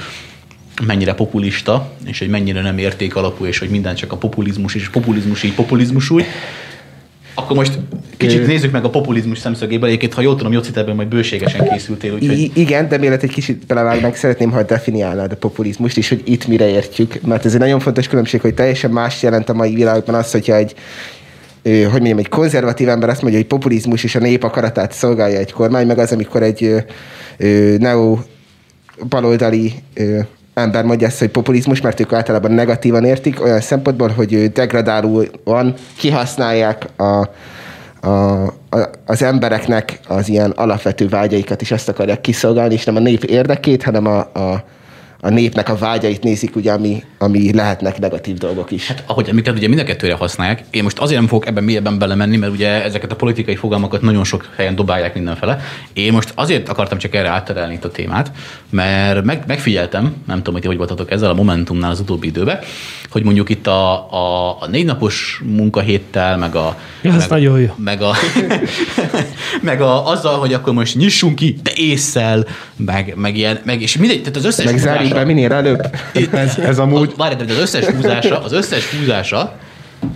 mennyire 0.86 1.14
populista, 1.14 1.92
és 2.06 2.20
hogy 2.20 2.30
mennyire 2.30 2.62
nem 2.62 2.78
érték 2.78 3.16
alapú, 3.16 3.46
és 3.46 3.60
hogy 3.60 3.70
minden 3.70 3.96
csak 3.96 4.12
a 4.12 4.18
populizmus, 4.18 4.76
és 4.76 4.90
populizmus 4.90 5.44
így 5.44 5.54
populizmus 5.54 6.10
úgy. 6.10 6.26
Akkor 7.34 7.56
most 7.56 7.80
kicsit 8.18 8.48
nézzük 8.48 8.72
meg 8.72 8.86
a 8.86 8.90
populizmus 8.90 9.40
szemszögéből. 9.40 9.88
Egyébként, 9.88 10.14
ha 10.14 10.22
jól 10.22 10.36
tudom, 10.36 10.52
Jocitában 10.52 10.96
majd 10.96 11.08
bőségesen 11.08 11.70
készültél, 11.70 12.14
úgyhogy... 12.14 12.40
I- 12.40 12.52
igen, 12.54 12.88
de 12.88 12.98
mielőtt 12.98 13.24
egy 13.24 13.32
kicsit 13.32 13.66
belevágnánk, 13.66 14.16
szeretném, 14.26 14.52
ha 14.52 14.64
definiálnád 14.64 15.32
a 15.32 15.36
populizmust 15.36 15.98
is, 15.98 16.10
hogy 16.10 16.22
itt 16.26 16.48
mire 16.48 16.70
értjük. 16.70 17.22
Mert 17.22 17.46
ez 17.46 17.54
egy 17.54 17.60
nagyon 17.60 17.80
fontos 17.80 18.08
különbség, 18.08 18.42
hogy 18.42 18.54
teljesen 18.54 18.92
más 18.92 19.24
jelent 19.24 19.50
a 19.50 19.54
mai 19.54 19.74
világban 19.74 20.16
az, 20.16 20.32
hogyha 20.32 20.56
egy 20.56 20.76
hogy 21.64 21.92
mondjam, 21.92 22.18
egy 22.18 22.30
konzervatív 22.30 22.90
ember 22.90 23.10
azt 23.10 23.22
mondja, 23.22 23.40
hogy 23.40 23.50
populizmus 23.50 24.04
és 24.04 24.16
a 24.16 24.20
nép 24.20 24.44
akaratát 24.44 24.92
szolgálja 24.92 25.40
egy 25.40 25.52
kormány, 25.52 25.88
meg 25.88 26.00
az, 26.00 26.12
amikor 26.12 26.44
egy 26.44 26.86
neo 27.78 28.18
baloldali 29.10 29.74
ember 30.54 30.84
mondja 30.84 31.08
ezt, 31.08 31.20
hogy 31.20 31.30
populizmus, 31.30 31.82
mert 31.82 32.00
ők 32.00 32.14
általában 32.14 32.52
negatívan 32.52 33.06
értik, 33.06 33.44
olyan 33.44 33.62
szempontból, 33.62 34.10
hogy 34.10 34.52
degradálóan 34.52 35.74
kihasználják 35.98 36.86
a, 36.96 37.30
a, 38.02 38.44
a, 38.70 38.90
az 39.06 39.24
embereknek 39.24 40.00
az 40.08 40.30
ilyen 40.30 40.52
alapvető 40.52 41.08
vágyaikat 41.08 41.62
is 41.62 41.72
azt 41.72 41.90
akarják 41.90 42.22
kiszolgálni, 42.22 42.74
és 42.74 42.84
nem 42.84 42.96
a 42.96 43.00
nép 43.00 43.24
érdekét, 43.24 43.84
hanem 43.84 44.06
a, 44.06 44.18
a, 44.20 44.64
a 45.22 45.30
népnek 45.30 45.70
a 45.70 45.76
vágyait 45.76 46.24
nézik, 46.24 46.56
ugye, 46.56 46.72
ami, 46.72 47.04
ami 47.18 47.54
lehetnek 47.54 48.00
negatív 48.00 48.38
dolgok 48.38 48.72
is. 48.72 48.88
Hát, 48.88 49.04
ahogy 49.06 49.30
amiket 49.30 49.56
ugye 49.56 49.68
mind 49.68 49.80
a 49.80 49.84
kettőre 49.84 50.14
használják, 50.14 50.64
én 50.70 50.84
most 50.84 51.00
azért 51.00 51.20
nem 51.20 51.28
fogok 51.28 51.48
ebben 51.48 51.64
mélyebben 51.64 51.98
belemenni, 51.98 52.38
mert 52.38 52.52
ugye 52.52 52.84
ezeket 52.84 53.12
a 53.12 53.16
politikai 53.16 53.56
fogalmakat 53.56 54.02
nagyon 54.02 54.24
sok 54.24 54.50
helyen 54.56 54.76
dobálják 54.76 55.14
mindenfele. 55.14 55.62
Én 55.94 56.12
most 56.12 56.32
azért 56.36 56.70
akartam 56.70 56.98
csak 56.98 57.16
erre 57.16 57.30
átterelni 57.30 57.74
itt 57.74 57.86
a 57.86 57.92
témát, 57.92 58.32
mert 58.70 59.24
meg, 59.24 59.44
megfigyeltem, 59.48 60.04
nem 60.28 60.38
tudom, 60.38 60.54
hogy 60.54 60.62
ti 60.62 60.68
hogy 60.68 60.78
voltatok 60.78 61.12
ezzel 61.12 61.30
a 61.30 61.34
Momentumnál 61.34 61.92
az 61.92 62.00
utóbbi 62.00 62.28
időben, 62.28 62.60
hogy 63.10 63.24
mondjuk 63.24 63.50
itt 63.50 63.68
a, 63.68 64.14
a, 64.14 64.58
a 64.60 64.68
négy 64.68 64.86
napos 64.86 65.42
munkahéttel, 65.46 66.38
meg 66.38 66.56
a... 66.56 66.78
Ja, 67.02 67.16
meg, 67.16 67.30
nagyon 67.30 67.60
jó. 67.60 67.74
Meg, 67.78 68.02
a, 68.02 68.16
meg 69.62 69.82
a, 69.82 70.08
azzal, 70.08 70.40
hogy 70.40 70.54
akkor 70.54 70.74
most 70.74 70.96
nyissunk 70.96 71.36
ki, 71.36 71.60
de 71.64 71.72
észszel, 71.76 72.46
meg, 72.76 73.14
meg 73.16 73.38
ilyen, 73.38 73.60
meg, 73.64 73.82
és 73.82 73.98
mindegy, 73.98 74.20
tehát 74.20 74.36
az 74.36 74.46
összes 74.46 74.66
Meg 74.66 74.80
zárjuk 75.10 75.28
be 75.28 75.34
minél 75.34 75.54
előbb. 75.54 75.96
Ez, 76.32 76.58
ez 76.58 76.80
amúgy... 76.80 77.14
Várj, 77.18 77.36
de 77.36 77.54
az 77.54 77.60
összes 77.60 77.86
húzása, 77.86 78.44
az 78.44 78.52
összes 78.52 78.86
húzása, 78.86 79.58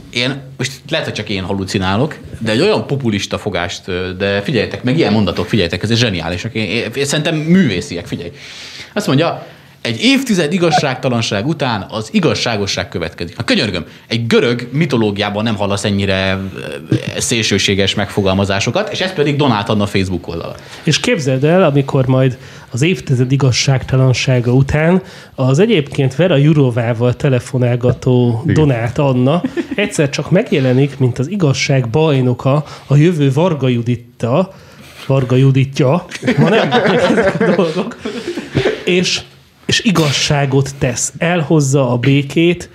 én, 0.09 0.41
most 0.57 0.71
lehet, 0.89 1.05
hogy 1.05 1.13
csak 1.13 1.29
én 1.29 1.43
halucinálok, 1.43 2.17
de 2.39 2.51
egy 2.51 2.61
olyan 2.61 2.87
populista 2.87 3.37
fogást, 3.37 4.15
de 4.17 4.41
figyeljetek, 4.41 4.83
meg 4.83 4.97
ilyen 4.97 5.13
mondatok, 5.13 5.47
figyeljetek, 5.47 5.83
ez 5.83 5.93
zseniálisak. 5.93 6.53
Én, 6.53 6.63
én, 6.63 6.91
én 6.95 7.05
szerintem 7.05 7.35
művésziek, 7.35 8.07
figyelj. 8.07 8.31
Azt 8.93 9.07
mondja, 9.07 9.45
egy 9.83 10.03
évtized 10.03 10.53
igazságtalanság 10.53 11.47
után 11.47 11.85
az 11.89 12.09
igazságosság 12.11 12.87
következik. 12.87 13.35
A 13.37 13.43
könyörgöm, 13.43 13.85
egy 14.07 14.27
görög 14.27 14.67
mitológiában 14.71 15.43
nem 15.43 15.55
hallasz 15.55 15.83
ennyire 15.83 16.39
szélsőséges 17.17 17.95
megfogalmazásokat, 17.95 18.91
és 18.91 18.99
ez 18.99 19.13
pedig 19.13 19.35
Donát 19.35 19.69
Anna 19.69 19.85
Facebook 19.85 20.27
oldala. 20.27 20.55
És 20.83 20.99
képzeld 20.99 21.43
el, 21.43 21.63
amikor 21.63 22.05
majd 22.07 22.37
az 22.71 22.81
évtized 22.81 23.31
igazságtalansága 23.31 24.53
után 24.53 25.01
az 25.35 25.59
egyébként 25.59 26.15
Vera 26.15 26.35
Jurovával 26.35 27.13
telefonálgató 27.13 28.41
Igen. 28.43 28.53
Donát 28.53 28.97
Anna 28.97 29.41
egyszer 29.75 30.09
csak 30.09 30.31
megjelenik, 30.31 30.97
mint 30.97 31.19
az 31.19 31.29
igazság 31.29 31.89
bajnoka 31.89 32.65
a 32.87 32.95
jövő 32.95 33.31
Varga 33.31 33.67
Juditta, 33.67 34.53
Varga 35.07 35.35
Juditja, 35.35 36.05
ma 36.37 36.49
nem 36.49 36.71
ezek 36.71 37.41
a 37.41 37.55
dolgok, 37.55 37.97
és, 38.85 39.21
és 39.73 39.83
igazságot 39.83 40.69
tesz, 40.77 41.13
elhozza 41.17 41.91
a 41.91 41.97
békét, 41.97 42.69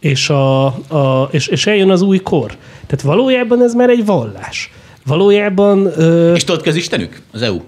és, 0.00 0.30
a, 0.30 0.66
a, 0.66 1.28
és, 1.30 1.46
és 1.46 1.66
eljön 1.66 1.90
az 1.90 2.02
új 2.02 2.18
kor. 2.18 2.56
Tehát 2.86 3.02
valójában 3.02 3.62
ez 3.62 3.74
már 3.74 3.88
egy 3.88 4.04
vallás. 4.04 4.72
Valójában 5.06 5.92
ö, 5.96 6.34
És 6.34 6.44
tudod 6.44 6.62
ki 6.62 6.68
az 6.68 6.74
Istenük? 6.74 7.20
Az 7.32 7.42
EU. 7.42 7.60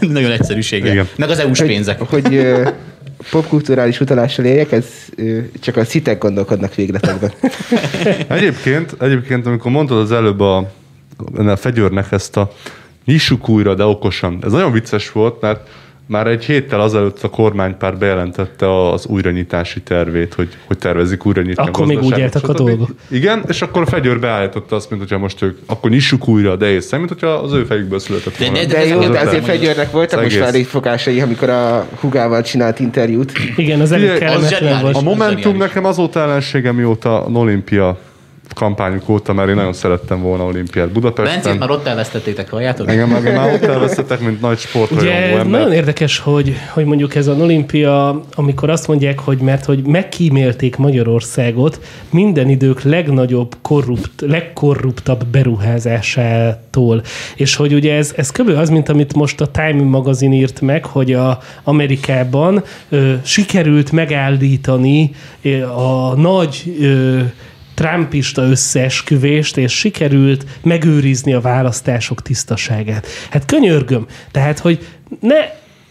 Nagyon 0.00 0.30
egyszerűsége. 0.30 0.90
Igen. 0.90 1.08
Meg 1.16 1.30
az 1.30 1.38
EU-s 1.38 1.58
hogy, 1.58 1.68
pénzek. 1.68 2.00
hogy 2.00 2.34
ö, 2.34 2.68
popkulturális 3.30 4.00
utalással 4.00 4.44
éljek, 4.44 4.72
ez 4.72 4.86
ö, 5.16 5.38
csak 5.60 5.76
a 5.76 5.84
szitek 5.84 6.18
gondolkodnak 6.18 6.74
végletekben. 6.74 7.32
Egyébként, 8.38 8.96
egyébként, 9.00 9.46
amikor 9.46 9.70
mondtad 9.70 9.98
az 9.98 10.12
előbb 10.12 10.40
a, 10.40 10.70
a 11.36 11.56
fegyőrnek 11.56 12.12
ezt 12.12 12.36
a 12.36 12.52
nyissuk 13.04 13.48
újra, 13.48 13.74
de 13.74 13.84
okosan. 13.84 14.38
Ez 14.42 14.52
nagyon 14.52 14.72
vicces 14.72 15.12
volt, 15.12 15.40
mert 15.40 15.68
már 16.06 16.26
egy 16.26 16.44
héttel 16.44 16.80
azelőtt 16.80 17.22
a 17.22 17.28
kormánypár 17.30 17.96
bejelentette 17.98 18.88
az 18.90 19.06
újranyitási 19.06 19.80
tervét, 19.80 20.34
hogy, 20.34 20.48
hogy 20.66 20.78
tervezik 20.78 21.26
újranyitni 21.26 21.64
Akkor 21.66 21.86
még 21.86 22.02
úgy 22.02 22.18
éltek 22.18 22.48
a 22.48 22.52
dolgok. 22.52 22.88
Igen, 23.10 23.44
és 23.48 23.62
akkor 23.62 23.82
a 23.82 23.86
fegyőr 23.86 24.20
beállította 24.20 24.76
azt, 24.76 24.90
mint 24.90 25.02
hogyha 25.02 25.18
most 25.18 25.42
ők, 25.42 25.58
akkor 25.66 25.90
nyissuk 25.90 26.28
újra, 26.28 26.56
de 26.56 26.66
észre, 26.70 26.96
mint 26.96 27.08
hogyha 27.08 27.26
az 27.28 27.52
ő 27.52 27.64
fejükből 27.64 27.98
született 27.98 28.38
De- 28.38 28.44
volna. 28.44 28.60
de- 28.60 28.66
De 28.66 28.76
ezek 28.76 29.02
jó, 29.02 29.08
de 29.08 29.20
azért. 29.20 29.44
Fegyőrnek 29.44 29.90
voltak 29.90 30.22
most 30.22 30.34
egész. 30.34 30.46
felépfogásai, 30.48 31.20
amikor 31.20 31.48
a 31.48 31.86
hugával 32.00 32.42
csinált 32.42 32.80
interjút. 32.80 33.32
igen, 33.56 33.80
az 33.80 33.92
elég 33.92 34.18
kellemetlen 34.18 34.80
volt. 34.82 34.96
A 34.96 35.00
Momentum 35.00 35.56
nekem 35.56 35.84
azóta 35.84 36.20
ellensége, 36.20 36.72
mióta 36.72 37.24
az 37.24 37.34
olimpia 37.34 37.98
kampányuk 38.54 39.08
óta, 39.08 39.32
mert 39.32 39.48
én 39.48 39.54
nagyon 39.54 39.72
szerettem 39.72 40.22
volna 40.22 40.44
olimpiát 40.44 40.86
Bencét 40.86 41.02
Budapesten. 41.02 41.56
már 41.56 41.70
ott 41.70 41.86
elvesztettétek, 41.86 42.50
halljátok? 42.50 42.88
Engem 42.88 43.08
meg 43.08 43.34
már 43.34 43.52
ott 43.52 43.62
elvesztettek, 43.62 44.20
mint 44.20 44.40
nagy 44.40 44.58
sportrajongó 44.58 45.10
Ugye 45.10 45.26
ember. 45.26 45.46
nagyon 45.46 45.72
érdekes, 45.72 46.18
hogy, 46.18 46.54
hogy 46.72 46.84
mondjuk 46.84 47.14
ez 47.14 47.26
az 47.26 47.40
olimpia, 47.40 48.22
amikor 48.34 48.70
azt 48.70 48.88
mondják, 48.88 49.18
hogy 49.18 49.38
mert 49.38 49.64
hogy 49.64 49.82
megkímélték 49.86 50.76
Magyarországot 50.76 51.80
minden 52.10 52.48
idők 52.48 52.82
legnagyobb, 52.82 53.56
korrupt, 53.62 54.20
legkorruptabb 54.20 55.26
beruházásától. 55.26 57.02
És 57.36 57.56
hogy 57.56 57.74
ugye 57.74 57.94
ez, 57.94 58.12
ez 58.16 58.30
kb. 58.30 58.48
az, 58.48 58.68
mint 58.68 58.88
amit 58.88 59.14
most 59.14 59.40
a 59.40 59.46
Time 59.46 59.82
magazin 59.82 60.32
írt 60.32 60.60
meg, 60.60 60.84
hogy 60.84 61.12
a 61.12 61.38
Amerikában 61.64 62.62
ö, 62.88 63.12
sikerült 63.22 63.92
megállítani 63.92 65.10
ö, 65.42 65.62
a 65.62 66.14
nagy 66.16 66.76
ö, 66.80 67.20
trumpista 67.82 68.42
összeesküvést, 68.42 69.56
és 69.56 69.72
sikerült 69.72 70.46
megőrizni 70.62 71.32
a 71.32 71.40
választások 71.40 72.22
tisztaságát. 72.22 73.06
Hát 73.30 73.44
könyörgöm. 73.44 74.06
Tehát, 74.30 74.58
hogy 74.58 74.86
ne, 75.20 75.36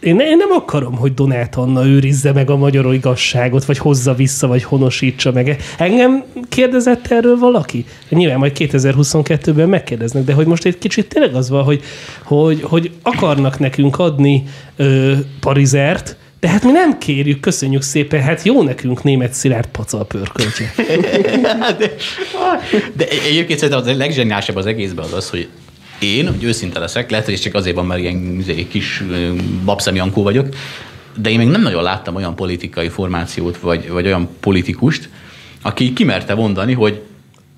én, 0.00 0.18
én 0.18 0.36
nem 0.36 0.50
akarom, 0.50 0.96
hogy 0.96 1.14
Donát 1.14 1.56
Anna 1.56 1.86
őrizze 1.86 2.32
meg 2.32 2.50
a 2.50 2.56
magyar 2.56 2.94
igazságot, 2.94 3.64
vagy 3.64 3.78
hozza 3.78 4.14
vissza, 4.14 4.46
vagy 4.46 4.62
honosítsa 4.62 5.32
meg. 5.32 5.56
Engem 5.78 6.24
kérdezett 6.48 7.06
erről 7.06 7.38
valaki? 7.38 7.84
Nyilván 8.08 8.38
majd 8.38 8.52
2022-ben 8.58 9.68
megkérdeznek, 9.68 10.24
de 10.24 10.32
hogy 10.32 10.46
most 10.46 10.64
egy 10.64 10.78
kicsit 10.78 11.08
tényleg 11.08 11.34
az 11.34 11.50
van, 11.50 11.64
hogy, 11.64 11.82
hogy, 12.22 12.62
hogy 12.62 12.90
akarnak 13.02 13.58
nekünk 13.58 13.98
adni 13.98 14.42
ö, 14.76 15.12
parizert, 15.40 16.16
de 16.42 16.48
hát 16.48 16.64
mi 16.64 16.70
nem 16.70 16.98
kérjük, 16.98 17.40
köszönjük 17.40 17.82
szépen, 17.82 18.22
hát 18.22 18.42
jó 18.42 18.62
nekünk 18.62 19.02
német 19.02 19.32
szilárd 19.32 19.66
pacal 19.66 20.06
pörköltje. 20.06 20.74
de, 21.78 21.94
de 22.92 23.08
egyébként 23.08 23.58
szerintem 23.58 23.78
az 23.78 23.96
legzseniálisabb 23.96 24.56
az 24.56 24.66
egészben 24.66 25.04
az 25.04 25.12
az, 25.12 25.30
hogy 25.30 25.48
én, 25.98 26.28
hogy 26.28 26.44
őszinte 26.44 26.78
leszek, 26.78 27.10
lehet, 27.10 27.24
hogy 27.24 27.40
csak 27.40 27.54
azért 27.54 27.76
van, 27.76 27.86
mert 27.86 28.00
ilyen 28.00 28.36
izé, 28.38 28.66
kis 28.68 29.02
ö, 29.10 29.32
babszem 29.64 29.94
Jankó 29.94 30.22
vagyok, 30.22 30.48
de 31.16 31.30
én 31.30 31.38
még 31.38 31.48
nem 31.48 31.62
nagyon 31.62 31.82
láttam 31.82 32.14
olyan 32.14 32.36
politikai 32.36 32.88
formációt, 32.88 33.58
vagy, 33.58 33.88
vagy 33.88 34.06
olyan 34.06 34.28
politikust, 34.40 35.08
aki 35.60 35.92
kimerte 35.92 36.34
mondani, 36.34 36.72
hogy 36.72 37.02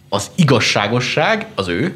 az 0.09 0.31
igazságosság 0.35 1.47
az 1.55 1.69
ő, 1.69 1.95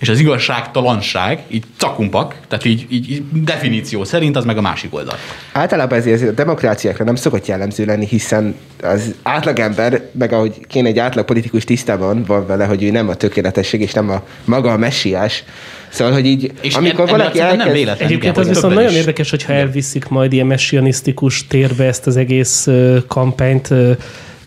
és 0.00 0.08
az 0.08 0.18
igazságtalanság, 0.20 1.42
így 1.48 1.64
cakumpak, 1.76 2.36
tehát 2.48 2.64
így, 2.64 2.86
így, 2.88 3.10
így 3.10 3.22
definíció 3.44 4.04
szerint 4.04 4.36
az 4.36 4.44
meg 4.44 4.56
a 4.56 4.60
másik 4.60 4.94
oldal. 4.94 5.14
Általában 5.52 5.98
ezért 5.98 6.22
a 6.22 6.32
demokráciákra 6.32 7.04
nem 7.04 7.14
szokott 7.14 7.46
jellemző 7.46 7.84
lenni, 7.84 8.06
hiszen 8.06 8.54
az 8.82 9.14
átlagember, 9.22 10.02
meg 10.12 10.32
ahogy 10.32 10.66
kéne 10.66 10.88
egy 10.88 10.98
átlag 10.98 11.24
politikus 11.24 11.64
tisztában 11.64 12.24
van 12.26 12.46
vele, 12.46 12.64
hogy 12.64 12.82
ő 12.82 12.90
nem 12.90 13.08
a 13.08 13.14
tökéletesség, 13.14 13.80
és 13.80 13.92
nem 13.92 14.10
a 14.10 14.22
maga 14.44 14.72
a 14.72 14.76
messiás. 14.76 15.44
Szóval, 15.88 16.12
hogy 16.12 16.26
így, 16.26 16.52
És 16.60 16.74
amikor 16.74 17.00
en- 17.04 17.10
valaki 17.10 17.38
emellett 17.38 17.56
nem 17.56 17.66
elkezd... 17.66 17.84
véletlen. 17.84 18.08
Egyébként 18.08 18.36
az 18.36 18.46
hogy 18.46 18.54
viszont 18.54 18.74
nagyon 18.74 18.90
is. 18.90 18.96
érdekes, 18.96 19.30
hogyha 19.30 19.52
elviszik 19.52 20.08
majd 20.08 20.32
ilyen 20.32 20.46
messianisztikus 20.46 21.46
térbe 21.46 21.84
ezt 21.84 22.06
az 22.06 22.16
egész 22.16 22.66
ö, 22.66 22.98
kampányt. 23.06 23.68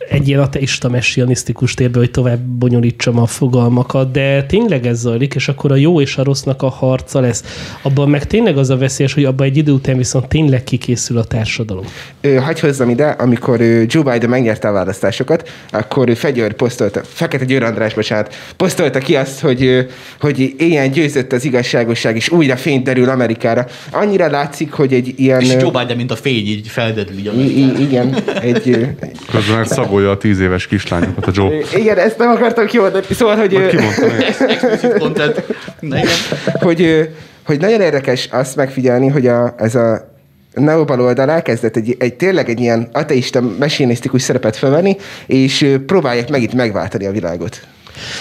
Egy 0.10 0.28
ilyen 0.28 0.40
ateista 0.40 0.90
messianisztikus 0.90 1.74
térbe, 1.74 2.00
hogy 2.00 2.12
tovább 2.12 2.40
bonyolítsam 2.40 3.20
a 3.20 3.26
fogalmakat, 3.26 4.12
de 4.12 4.44
tényleg 4.44 4.86
ez 4.86 5.00
zajlik, 5.00 5.36
és 5.36 5.48
akkor 5.48 5.72
a 5.72 5.76
jó 5.76 6.02
és 6.02 6.18
a 6.18 6.24
rossznak 6.24 6.62
a 6.62 6.70
harca 6.70 7.20
lesz. 7.20 7.44
Abban 7.82 8.10
meg 8.10 8.28
tényleg 8.28 8.58
az 8.58 8.70
a 8.70 8.78
veszélyes, 8.78 9.14
hogy 9.14 9.26
abban 9.26 9.48
egy 9.48 9.58
idő 9.58 9.72
után 9.72 9.98
viszont 9.98 10.28
tényleg 10.28 10.64
kikészül 10.64 11.18
a 11.18 11.24
társadalom. 11.24 11.86
Ö, 12.22 12.36
hagyj 12.36 12.62
hozzam 12.62 12.90
ide, 12.90 13.08
amikor 13.08 13.62
Joe 13.62 14.04
Biden 14.12 14.30
megnyerte 14.30 14.68
a 14.68 14.72
választásokat, 14.72 15.50
akkor 15.72 16.16
Fegyőr 16.16 16.54
posztolta, 16.54 17.02
Fekete 17.04 17.46
Győr 17.46 17.64
András, 17.64 17.94
bocsánat, 17.94 18.36
posztolta 18.58 19.00
ki 19.00 19.16
azt, 19.16 19.40
hogy, 19.40 19.88
hogy 20.20 20.54
ilyen 20.58 20.92
győzött 20.92 21.34
az 21.34 21.46
igazságosság, 21.46 22.16
és 22.16 22.30
újra 22.30 22.56
fény 22.56 22.84
derül 22.84 23.10
Amerikára. 23.10 23.66
Annyira 23.92 24.30
látszik, 24.30 24.72
hogy 24.72 24.94
egy 24.94 25.14
ilyen... 25.16 25.42
És 25.42 25.56
Joe 25.60 25.72
Biden, 25.72 25.98
mint 25.98 26.12
a 26.12 26.16
fény, 26.16 26.48
így 26.48 26.68
feldedül 26.68 27.18
így 27.40 27.80
igen, 27.80 28.16
egy... 28.42 28.88
Közben 29.32 29.58
meg 29.58 29.68
szagolja 29.94 30.12
a 30.12 30.18
tíz 30.18 30.40
éves 30.40 30.68
kislányokat 30.68 31.26
a 31.26 31.32
Joe. 31.34 31.60
Igen, 31.76 31.98
ezt 31.98 32.18
nem 32.18 32.30
akartam 32.30 32.66
kimondani. 32.66 33.06
Szóval, 33.10 33.36
hogy... 33.36 33.54
Vagy 33.54 33.64
ö, 33.64 33.68
ki 33.68 33.76
mondta 33.76 34.08
meg? 34.08 34.22
explicit 34.48 34.98
content. 34.98 35.44
Na 35.80 35.98
igen. 35.98 36.08
hogy, 36.54 37.10
hogy 37.46 37.60
nagyon 37.60 37.82
érdekes 37.82 38.28
azt 38.32 38.56
megfigyelni, 38.56 39.08
hogy 39.08 39.28
a, 39.28 39.54
ez 39.58 39.76
a 39.76 40.12
neobal 40.54 41.02
oldal 41.02 41.30
elkezdett 41.30 41.76
egy, 41.76 41.96
egy, 42.00 42.14
tényleg 42.14 42.50
egy 42.50 42.60
ilyen 42.60 42.90
ateista, 42.92 43.42
messianisztikus 43.60 44.22
szerepet 44.22 44.56
felvenni, 44.56 44.96
és 45.26 45.78
próbálják 45.86 46.30
meg 46.30 46.42
itt 46.42 46.54
megváltani 46.54 47.06
a 47.06 47.12
világot. 47.12 47.62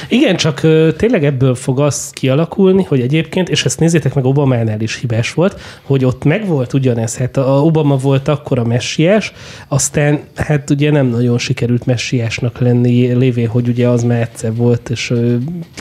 Igen, 0.08 0.36
csak 0.36 0.60
tényleg 0.96 1.24
ebből 1.24 1.54
fog 1.54 1.80
az 1.80 2.10
kialakulni, 2.10 2.82
hogy 2.82 3.00
egyébként, 3.00 3.48
és 3.48 3.64
ezt 3.64 3.80
nézzétek 3.80 4.14
meg, 4.14 4.24
Obamánál 4.24 4.80
is 4.80 4.98
hibás 5.00 5.32
volt, 5.32 5.60
hogy 5.82 6.04
ott 6.04 6.24
megvolt 6.24 6.72
ugyanez, 6.72 7.16
hát 7.16 7.36
a 7.36 7.62
Obama 7.62 7.96
volt 7.96 8.28
akkor 8.28 8.58
a 8.58 8.64
messiás, 8.64 9.32
aztán 9.68 10.20
hát 10.36 10.70
ugye 10.70 10.90
nem 10.90 11.06
nagyon 11.06 11.38
sikerült 11.38 11.86
messiásnak 11.86 12.58
lenni, 12.58 13.12
lévén, 13.12 13.48
hogy 13.48 13.68
ugye 13.68 13.88
az 13.88 14.02
már 14.02 14.20
egyszer 14.20 14.54
volt, 14.54 14.90
és 14.90 15.12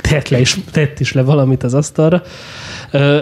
tett, 0.02 0.30
le 0.30 0.40
is, 0.40 0.58
tett 0.72 1.00
is 1.00 1.14
le 1.14 1.22
valamit 1.22 1.64
az 1.64 1.74
asztalra, 1.74 2.24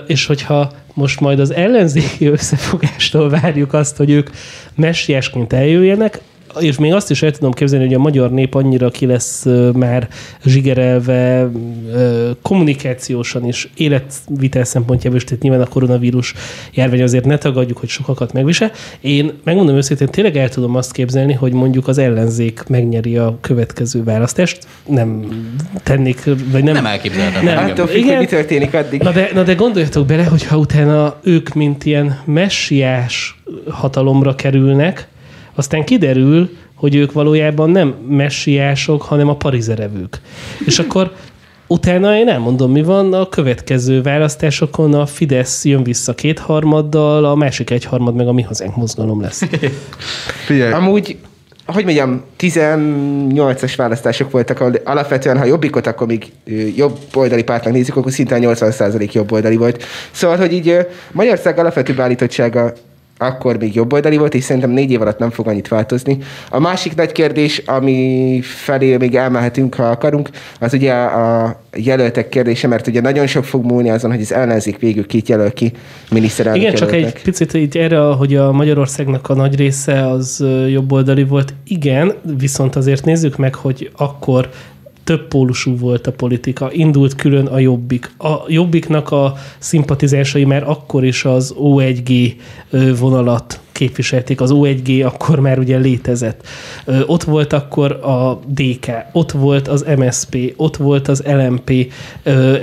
és 0.08 0.26
hogyha 0.26 0.72
most 0.94 1.20
majd 1.20 1.40
az 1.40 1.54
ellenzéki 1.54 2.26
összefogástól 2.26 3.30
várjuk 3.30 3.74
azt, 3.74 3.98
hogy 3.98 4.10
ők 4.10 4.30
messiásként 4.76 5.54
eljöjjenek, 5.54 6.22
és 6.60 6.78
még 6.78 6.94
azt 6.94 7.10
is 7.10 7.22
el 7.22 7.32
tudom 7.32 7.52
képzelni, 7.52 7.86
hogy 7.86 7.94
a 7.94 8.00
magyar 8.00 8.32
nép 8.32 8.56
annyira 8.56 8.90
ki 8.90 9.06
lesz 9.06 9.46
már 9.74 10.08
zsigerelve 10.46 11.50
kommunikációsan 12.42 13.46
is, 13.46 13.70
életvitel 13.76 14.64
szempontjából 14.64 15.18
is, 15.18 15.24
tehát 15.24 15.44
nyilván 15.44 15.62
a 15.62 15.68
koronavírus 15.68 16.34
járvány 16.74 17.02
azért 17.02 17.26
ne 17.26 17.38
tagadjuk, 17.38 17.78
hogy 17.78 17.90
sokakat 17.90 18.34
megvisel. 18.34 18.72
Én 19.02 19.32
megmondom 19.44 19.76
őszintén, 19.76 20.08
tényleg 20.08 20.38
el 20.38 20.50
tudom 20.50 20.76
azt 20.76 20.92
képzelni, 20.92 21.34
hogy 21.34 21.52
mondjuk 21.52 21.88
az 21.88 21.98
ellenzék 21.98 22.64
megnyeri 22.68 23.18
a 23.18 23.38
következő 23.42 24.04
választást. 24.04 24.68
Nem 24.86 25.28
tennék, 25.84 26.24
vagy 26.52 26.64
nem, 26.64 26.74
Nem 26.74 26.86
elképzelhetetlen. 26.86 27.54
Nem. 27.54 27.64
Igen. 27.64 27.72
Attól 27.72 27.88
függ, 27.88 27.98
Igen. 27.98 28.10
hogy 28.10 28.20
mi 28.20 28.26
történik 28.26 28.74
addig. 28.74 29.02
Na 29.02 29.12
de, 29.12 29.30
na 29.34 29.44
de 29.44 29.54
gondoljatok 29.54 30.06
bele, 30.06 30.24
hogyha 30.24 30.58
utána 30.58 31.20
ők, 31.24 31.54
mint 31.54 31.86
ilyen 31.86 32.20
messiás 32.26 33.42
hatalomra 33.68 34.36
kerülnek, 34.36 35.08
aztán 35.60 35.84
kiderül, 35.84 36.50
hogy 36.76 36.96
ők 36.96 37.12
valójában 37.12 37.70
nem 37.70 37.96
messiások, 38.08 39.02
hanem 39.02 39.30
a 39.30 39.36
parizerevők. 39.36 40.22
És 40.66 40.80
akkor 40.80 41.12
utána 41.68 42.16
én 42.16 42.28
elmondom, 42.28 42.72
mi 42.72 42.84
van, 42.84 43.14
a 43.14 43.30
következő 43.30 44.02
választásokon 44.02 44.94
a 44.94 45.06
Fidesz 45.06 45.66
jön 45.66 45.84
vissza 45.84 46.14
kétharmaddal, 46.14 47.26
a 47.26 47.36
másik 47.36 47.70
egyharmad 47.70 48.16
meg 48.16 48.28
a 48.28 48.34
mi 48.34 48.42
hazánk 48.42 48.76
mozgalom 48.76 49.22
lesz. 49.22 49.44
Figyelj, 50.48 50.72
Amúgy, 50.72 51.18
hogy 51.66 51.84
mondjam, 51.84 52.24
18-as 52.40 53.74
választások 53.78 54.32
voltak, 54.32 54.60
ahol 54.60 54.74
alapvetően, 54.84 55.38
ha 55.38 55.46
jobbikot, 55.46 55.88
akkor 55.88 56.08
még 56.08 56.32
jobb 56.76 56.98
oldali 57.14 57.44
pártnak 57.44 57.74
nézzük, 57.74 57.96
akkor 57.96 58.12
szinte 58.12 58.38
80% 58.40 59.12
jobb 59.12 59.32
oldali 59.32 59.56
volt. 59.56 59.84
Szóval, 60.12 60.38
hogy 60.38 60.54
így 60.54 60.78
Magyarország 61.12 61.60
alapvető 61.60 61.94
beállítottsága 61.94 62.74
akkor 63.22 63.58
még 63.58 63.76
jobb 63.76 63.94
oldali 63.94 64.18
volt, 64.18 64.34
és 64.34 64.44
szerintem 64.44 64.72
négy 64.72 64.92
év 64.92 65.02
alatt 65.02 65.20
nem 65.20 65.30
fog 65.30 65.48
annyit 65.48 65.68
változni. 65.68 66.18
A 66.50 66.60
másik 66.60 66.96
nagy 66.96 67.12
kérdés, 67.12 67.58
ami 67.66 68.40
felé 68.44 68.98
még 68.98 69.16
elmehetünk, 69.16 69.76
ha 69.76 69.84
akarunk, 69.84 70.30
az 70.60 70.74
ugye 70.74 70.94
a 70.94 71.60
jelöltek 71.76 72.30
kérdése, 72.30 72.68
mert 72.68 72.88
ugye 72.88 73.02
nagyon 73.02 73.28
sok 73.28 73.44
fog 73.44 73.66
múlni 73.66 73.90
azon, 73.90 74.12
hogy 74.12 74.22
az 74.22 74.34
ellenzék 74.34 74.80
végül 74.80 75.06
kit 75.06 75.30
jelöl 75.30 75.54
ki 75.54 75.72
miniszterelnök 76.12 76.62
Igen, 76.62 76.76
csak 76.76 76.90
jelöltnek. 76.90 77.16
egy 77.16 77.24
picit 77.24 77.54
így 77.54 77.78
erre, 77.78 78.00
hogy 78.00 78.36
a 78.36 78.52
Magyarországnak 78.52 79.30
a 79.30 79.34
nagy 79.34 79.56
része 79.56 80.10
az 80.10 80.42
ö, 80.42 80.66
jobboldali 80.68 81.24
volt. 81.24 81.54
Igen, 81.68 82.14
viszont 82.38 82.76
azért 82.76 83.06
nézzük 83.06 83.38
meg, 83.38 83.56
hogy 83.56 83.92
akkor 83.98 84.50
több 85.10 85.28
pólusú 85.28 85.78
volt 85.78 86.08
a 86.08 86.12
politika. 86.12 86.72
Indult 86.72 87.16
külön 87.16 87.46
a 87.46 87.60
Jobbik. 87.60 88.12
A 88.18 88.36
Jobbiknak 88.48 89.12
a 89.12 89.34
szimpatizásai 89.58 90.46
már 90.46 90.64
akkor 90.70 91.06
is 91.06 91.26
az 91.26 91.56
O1G 91.60 92.34
ö, 92.70 92.96
vonalat 92.98 93.60
képviselték. 93.80 94.42
Az 94.42 94.52
O1G 94.54 95.06
akkor 95.06 95.40
már 95.40 95.60
ugye 95.60 95.78
létezett. 95.78 96.48
Ott 97.06 97.24
volt 97.24 97.54
akkor 97.54 97.92
a 97.92 98.40
DK, 98.48 98.92
ott 99.12 99.32
volt 99.32 99.68
az 99.68 99.86
MSP, 99.98 100.54
ott 100.56 100.78
volt 100.78 101.08
az 101.08 101.24
LMP. 101.26 101.94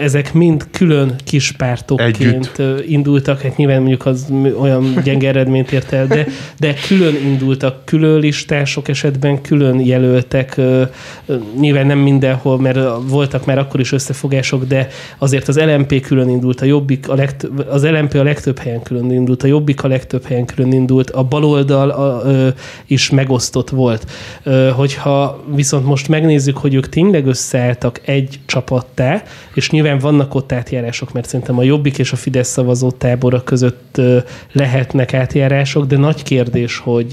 Ezek 0.01 0.33
mind 0.33 0.67
külön 0.71 1.15
kis 1.25 1.53
pártokként 1.53 2.53
Együtt. 2.59 2.89
indultak, 2.89 3.41
hát 3.41 3.57
nyilván 3.57 3.79
mondjuk 3.79 4.07
az 4.07 4.33
olyan 4.61 5.01
gyenge 5.05 5.29
eredményt 5.29 5.73
ért 5.73 5.93
el, 5.93 6.07
de, 6.07 6.27
de 6.59 6.75
külön 6.87 7.15
indultak, 7.25 7.85
külön 7.85 8.19
listások 8.19 8.89
esetben 8.89 9.43
külön 9.43 9.81
jelöltek, 9.81 10.61
nyilván 11.61 11.87
nem 11.87 11.99
mindenhol, 11.99 12.59
mert 12.59 12.79
voltak 13.09 13.47
már 13.47 13.59
akkor 13.59 13.81
is 13.81 13.93
összefogások, 13.93 14.65
de 14.65 14.89
azért 15.19 15.49
az 15.49 15.59
LMP 15.59 16.01
külön 16.01 16.29
indult, 16.29 16.61
a 16.61 16.65
Jobbik 16.65 17.09
a 17.09 17.15
legtöbb, 17.15 17.67
az 17.69 17.85
LMP 17.85 18.15
a 18.15 18.23
legtöbb 18.23 18.59
helyen 18.59 18.83
külön 18.83 19.11
indult, 19.11 19.43
a 19.43 19.47
Jobbik 19.47 19.85
a 19.85 19.89
legtöbb 19.89 20.25
helyen 20.25 20.45
külön 20.45 20.73
indult, 20.73 21.06
a 21.11 21.23
baloldal 21.23 21.91
a, 21.91 22.23
is 22.87 23.11
megosztott 23.11 23.71
volt. 23.71 24.11
Hogyha 24.75 25.45
viszont 25.55 25.85
most 25.85 26.09
megnézzük, 26.09 26.57
hogy 26.57 26.75
ők 26.75 26.89
tényleg 26.89 27.27
összeálltak 27.27 28.01
egy 28.05 28.41
csapattá, 28.47 29.23
és 29.55 29.71
nyilván 29.71 29.99
vannak 29.99 30.35
ott 30.35 30.53
átjárások, 30.53 31.13
mert 31.13 31.29
szerintem 31.29 31.59
a 31.59 31.63
Jobbik 31.63 31.99
és 31.99 32.13
a 32.13 32.17
Fidesz 32.17 32.49
szavazó 32.49 32.91
tábora 32.91 33.43
között 33.43 34.01
lehetnek 34.53 35.15
átjárások, 35.15 35.87
de 35.87 35.97
nagy 35.97 36.23
kérdés, 36.23 36.79
hogy 36.79 37.13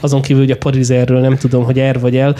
azon 0.00 0.22
kívül, 0.22 0.42
hogy 0.42 0.50
a 0.50 0.56
parizerről 0.56 1.20
nem 1.20 1.36
tudom, 1.36 1.64
hogy 1.64 1.78
er 1.78 2.00
vagy 2.00 2.16
el, 2.16 2.36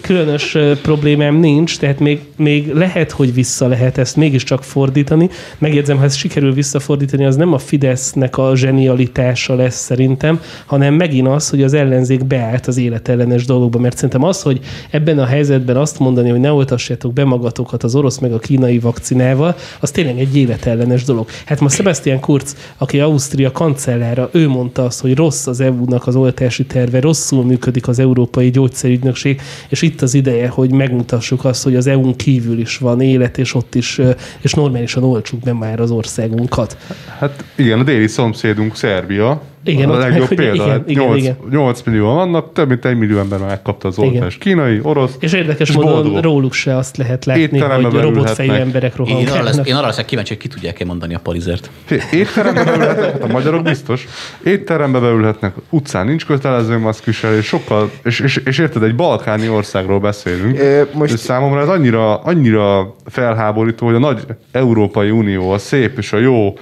különös 0.00 0.56
problémám 0.82 1.34
nincs, 1.34 1.78
tehát 1.78 1.98
még, 1.98 2.20
még 2.36 2.72
lehet, 2.72 3.10
hogy 3.10 3.34
vissza 3.34 3.66
lehet 3.66 3.98
ezt 3.98 4.16
mégiscsak 4.16 4.64
fordítani. 4.64 5.28
Megjegyzem, 5.58 5.96
ha 5.96 6.04
ezt 6.16 6.24
sikerül 6.24 6.52
visszafordítani, 6.52 7.24
az 7.24 7.36
nem 7.36 7.52
a 7.52 7.58
Fidesznek 7.58 8.38
a 8.38 8.56
zsenialitása 8.56 9.54
lesz 9.54 9.76
szerintem, 9.76 10.40
hanem 10.66 10.94
megint 10.94 11.28
az, 11.28 11.50
hogy 11.50 11.62
az 11.62 11.72
ellenzék 11.72 12.24
beállt 12.24 12.66
az 12.66 12.76
életellenes 12.76 13.44
dolgokba, 13.44 13.78
mert 13.78 13.94
szerintem 13.94 14.22
az, 14.22 14.42
hogy 14.42 14.60
ebben 14.90 15.18
a 15.18 15.24
helyzetben 15.24 15.76
azt 15.76 15.98
mondani, 15.98 16.28
hogy 16.28 16.40
ne 16.40 16.52
oltassátok 16.52 17.12
be 17.12 17.24
magatokat 17.24 17.82
az 17.82 17.94
orosz 17.94 18.18
meg 18.18 18.32
a 18.32 18.38
kínai 18.38 18.78
vakcinával, 18.78 19.56
az 19.80 19.90
tényleg 19.90 20.18
egy 20.18 20.36
életellenes 20.36 21.04
dolog. 21.04 21.28
Hát 21.46 21.60
ma 21.60 21.68
Sebastian 21.68 22.20
Kurz, 22.20 22.56
aki 22.76 23.00
Ausztria 23.00 23.52
kancellára, 23.52 24.28
ő 24.32 24.48
mondta 24.48 24.84
azt, 24.84 25.00
hogy 25.00 25.16
rossz 25.16 25.46
az 25.46 25.60
EU-nak 25.60 26.06
az 26.06 26.16
oltási 26.16 26.66
terve, 26.66 27.00
rosszul 27.00 27.44
működik 27.44 27.88
az 27.88 27.98
Európai 27.98 28.50
Gyógyszerügynökség, 28.50 29.40
és 29.68 29.82
itt 29.82 30.02
az 30.02 30.14
ideje, 30.14 30.48
hogy 30.48 30.72
megmutassuk 30.72 31.44
azt, 31.44 31.62
hogy 31.64 31.76
az 31.76 31.86
EU-n 31.86 32.16
kívül 32.16 32.58
is 32.58 32.78
van 32.78 33.00
élet, 33.00 33.38
és 33.38 33.54
ott 33.54 33.74
is, 33.74 34.00
és 34.40 34.54
normálisan 34.54 35.04
oltsuk 35.04 35.40
be 35.40 35.52
már 35.52 35.80
az 35.80 35.90
országunkat. 36.06 36.76
Hát 37.18 37.44
igen, 37.54 37.78
a 37.78 37.82
déli 37.82 38.06
szomszédunk 38.06 38.76
Szerbia 38.76 39.42
Igen, 39.68 39.90
a 39.90 39.96
legjobb 39.96 40.28
meg, 40.28 40.38
példa. 40.38 40.54
igen, 40.54 40.68
Hát 40.68 40.88
igen, 40.90 41.04
8, 41.04 41.18
igen. 41.22 41.36
8 41.50 41.82
millióan 41.82 42.14
vannak, 42.14 42.52
több 42.52 42.68
mint 42.68 42.84
egy 42.84 42.98
millió 42.98 43.18
ember 43.18 43.38
megkapta 43.38 43.88
az 43.88 43.98
oltást. 43.98 44.38
Kínai, 44.38 44.78
orosz, 44.82 45.16
És 45.18 45.32
érdekes 45.32 45.68
és 45.68 45.74
módon 45.74 45.92
boldogok. 45.92 46.22
róluk 46.22 46.52
se 46.52 46.76
azt 46.76 46.96
lehet 46.96 47.24
látni, 47.24 47.58
hogy 47.58 47.92
robotfejű 48.00 48.50
emberek 48.50 48.92
Én 49.06 49.28
arra, 49.28 49.42
lesz, 49.42 49.60
én 49.64 49.74
arra 49.74 49.86
leszek 49.86 50.04
kíváncsi, 50.04 50.32
hogy 50.32 50.42
ki 50.42 50.48
tudják-e 50.48 50.84
mondani 50.84 51.14
a 51.14 51.18
palizert. 51.18 51.70
Étterembe 52.12 52.64
beülhetnek, 52.64 53.12
hát 53.12 53.22
a 53.22 53.26
magyarok 53.26 53.62
biztos. 53.62 54.06
Étterembe 54.44 54.98
beülhetnek, 54.98 55.54
utcán 55.70 56.06
nincs 56.06 56.26
kötelező 56.26 56.78
maszkviselés, 56.78 57.46
sokkal, 57.46 57.90
és, 58.04 58.20
és, 58.20 58.36
és 58.44 58.58
érted, 58.58 58.82
egy 58.82 58.94
balkáni 58.94 59.48
országról 59.48 60.00
beszélünk. 60.00 60.58
Ö, 60.58 60.82
most-. 60.92 61.12
És 61.12 61.20
számomra 61.20 61.60
ez 61.60 61.68
annyira, 61.68 62.16
annyira 62.16 62.94
felháborító, 63.06 63.86
hogy 63.86 63.94
a 63.94 63.98
nagy 63.98 64.20
Európai 64.52 65.10
Unió, 65.10 65.50
a 65.50 65.58
szép 65.58 65.98
és 65.98 66.12
a 66.12 66.18
jó 66.18 66.54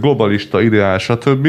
globalista 0.00 0.62
ideál, 0.62 0.98
stb., 0.98 1.48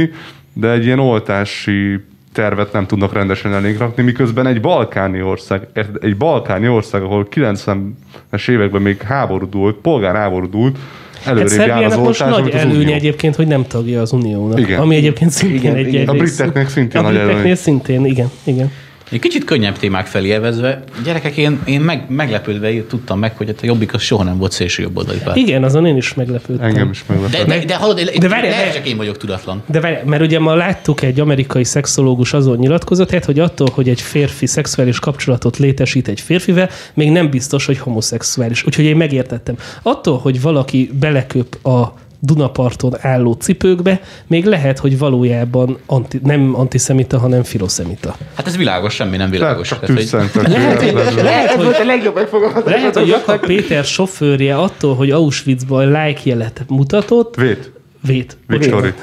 de 0.53 0.71
egy 0.71 0.85
ilyen 0.85 0.99
oltási 0.99 1.99
tervet 2.33 2.71
nem 2.73 2.85
tudnak 2.85 3.13
rendesen 3.13 3.53
elénk 3.53 3.77
rakni, 3.77 4.03
miközben 4.03 4.47
egy 4.47 4.61
balkáni 4.61 5.21
ország, 5.21 5.67
érted? 5.75 6.03
egy 6.03 6.17
balkáni 6.17 6.67
ország, 6.67 7.01
ahol 7.01 7.27
90-es 7.35 8.49
években 8.49 8.81
még 8.81 9.01
háború 9.01 9.49
dúlt, 9.49 9.75
polgárháború 9.75 10.49
dúlt, 10.49 10.77
Hát 11.23 11.37
előrébb 11.37 11.49
jár 11.49 11.67
az 11.67 11.67
Szerbiának 11.67 12.05
most 12.05 12.21
oltás, 12.21 12.63
nagy 12.63 12.75
Unió. 12.75 12.93
egyébként, 12.93 13.35
hogy 13.35 13.47
nem 13.47 13.67
tagja 13.67 14.01
az 14.01 14.11
Uniónak. 14.11 14.59
Igen. 14.59 14.79
Ami 14.79 14.95
egyébként 14.95 15.31
szintén 15.31 15.59
Igen, 15.59 15.75
egy 15.75 15.87
igen. 15.87 16.07
A 16.07 16.13
briteknek 16.13 16.69
szintén 16.69 17.01
a 17.01 17.03
nagy 17.03 17.13
briteknél 17.13 17.39
előny. 17.39 17.55
szintén, 17.55 18.05
igen, 18.05 18.29
igen. 18.43 18.71
Egy 19.13 19.19
kicsit 19.19 19.43
könnyebb 19.43 19.77
témák 19.77 20.05
felé 20.05 20.31
elvezve, 20.31 20.83
gyerekek, 21.03 21.37
én, 21.37 21.61
én 21.65 21.81
meg, 21.81 22.05
meglepődve 22.09 22.85
tudtam 22.87 23.19
meg, 23.19 23.37
hogy 23.37 23.49
a 23.49 23.53
Jobbik 23.61 23.93
az 23.93 24.01
soha 24.01 24.23
nem 24.23 24.37
volt 24.37 24.51
szélső 24.51 24.83
jobboldali 24.83 25.17
párt. 25.23 25.37
Igen, 25.37 25.63
azon 25.63 25.85
én 25.85 25.97
is 25.97 26.13
meglepődtem. 26.13 26.67
Engem 26.67 26.89
is 26.89 27.03
De, 27.07 27.13
meglepett. 27.13 27.47
de, 27.47 27.65
de 27.65 27.75
hallod, 27.75 27.95
de, 27.95 28.03
De 28.03 28.17
de 28.17 28.27
várjál, 28.27 28.51
lehet, 28.51 28.73
csak 28.73 28.87
én 28.87 28.97
vagyok 28.97 29.17
tudatlan. 29.17 29.63
De 29.65 29.79
várj, 29.79 29.95
mert 30.05 30.21
ugye 30.21 30.39
ma 30.39 30.55
láttuk 30.55 31.01
egy 31.01 31.19
amerikai 31.19 31.63
szexológus 31.63 32.33
azon 32.33 32.57
nyilatkozatát, 32.57 33.25
hogy 33.25 33.39
attól, 33.39 33.67
hogy 33.73 33.89
egy 33.89 34.01
férfi 34.01 34.45
szexuális 34.45 34.99
kapcsolatot 34.99 35.57
létesít 35.57 36.07
egy 36.07 36.19
férfivel, 36.21 36.69
még 36.93 37.11
nem 37.11 37.29
biztos, 37.29 37.65
hogy 37.65 37.77
homoszexuális. 37.77 38.65
Úgyhogy 38.65 38.85
én 38.85 38.95
megértettem. 38.95 39.55
Attól, 39.81 40.17
hogy 40.17 40.41
valaki 40.41 40.89
beleköp 40.99 41.65
a 41.65 41.93
Dunaparton 42.25 42.93
álló 43.01 43.31
cipőkbe, 43.33 44.01
még 44.27 44.45
lehet, 44.45 44.79
hogy 44.79 44.97
valójában 44.97 45.77
anti, 45.85 46.19
nem 46.23 46.53
antiszemita, 46.55 47.19
hanem 47.19 47.43
filoszemita. 47.43 48.15
Hát 48.35 48.47
ez 48.47 48.57
világos, 48.57 48.93
semmi 48.93 49.17
nem 49.17 49.29
világos. 49.29 49.67
csak 49.67 49.79
Tehát, 49.79 49.95
hogy- 49.95 50.03
tűzszentek. 50.03 50.47
Lehet, 50.47 50.77
hogy- 50.81 50.87
véletlenül. 50.89 51.23
lehet, 51.23 51.51
hogy- 51.51 51.75
a 51.81 51.85
legjobb 51.85 52.15
megfogalmazás. 52.15 52.73
Lehet, 52.73 52.97
hogy 52.97 53.07
Jakab 53.07 53.45
Péter 53.45 53.83
sofőrje 53.83 54.55
attól, 54.57 54.95
hogy 54.95 55.11
Auschwitzban 55.11 55.87
like 55.87 56.19
jelet 56.23 56.63
mutatott, 56.67 57.35
Vét. 57.35 57.71
vét. 58.07 58.37
Victory. 58.47 58.93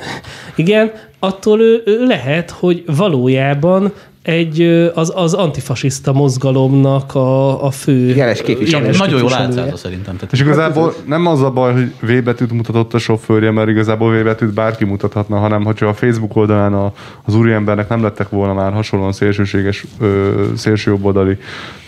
Igen, 0.56 0.92
attól 1.18 1.60
ő, 1.60 1.82
ő 1.86 2.04
lehet, 2.06 2.50
hogy 2.50 2.82
valójában 2.86 3.92
egy, 4.22 4.62
az, 4.94 5.12
az 5.14 5.34
antifasiszta 5.34 6.12
mozgalomnak 6.12 7.14
a, 7.14 7.64
a 7.64 7.70
fő 7.70 8.14
Jeles 8.14 8.42
képviselő. 8.42 8.82
jeles 8.82 8.98
nagyon 8.98 9.18
jól 9.18 9.28
képviselője. 9.28 9.60
átszállt 9.60 9.76
szerintem. 9.80 10.14
Tehát, 10.14 10.32
És 10.32 10.40
igazából 10.40 10.94
nem 11.06 11.26
az 11.26 11.42
a 11.42 11.50
baj, 11.50 11.72
hogy 11.72 11.92
V 12.00 12.22
betűt 12.24 12.52
mutatott 12.52 12.94
a 12.94 12.98
sofőrje, 12.98 13.50
mert 13.50 13.68
igazából 13.68 14.18
V 14.18 14.24
betűt 14.24 14.54
bárki 14.54 14.84
mutathatna, 14.84 15.38
hanem 15.38 15.64
hogyha 15.64 15.86
a 15.86 15.94
Facebook 15.94 16.36
oldalán 16.36 16.74
a, 16.74 16.92
az 17.24 17.34
úriembernek 17.34 17.88
nem 17.88 18.02
lettek 18.02 18.28
volna 18.28 18.52
már 18.54 18.72
hasonlóan 18.72 19.12
szélsőséges, 19.12 19.84
ö, 20.00 20.42
szélsőjobboldali 20.56 21.36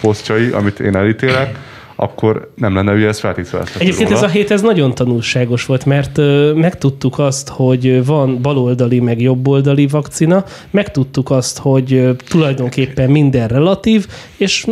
posztjai, 0.00 0.48
amit 0.50 0.80
én 0.80 0.96
elítélek, 0.96 1.58
akkor 1.96 2.52
nem 2.54 2.74
lenne 2.74 2.92
ugye 2.92 3.06
ez 3.06 3.18
feltételezhető 3.18 3.80
Egyébként 3.80 4.08
róla. 4.08 4.20
ez 4.20 4.28
a 4.30 4.32
hét 4.32 4.50
ez 4.50 4.62
nagyon 4.62 4.94
tanulságos 4.94 5.66
volt, 5.66 5.84
mert 5.84 6.18
ö, 6.18 6.52
megtudtuk 6.52 7.18
azt, 7.18 7.48
hogy 7.48 8.06
van 8.06 8.42
baloldali 8.42 9.00
meg 9.00 9.20
jobboldali 9.20 9.86
vakcina, 9.86 10.44
megtudtuk 10.70 11.30
azt, 11.30 11.58
hogy 11.58 11.92
ö, 11.92 12.12
tulajdonképpen 12.28 13.10
minden 13.10 13.48
relatív, 13.48 14.06
és 14.36 14.66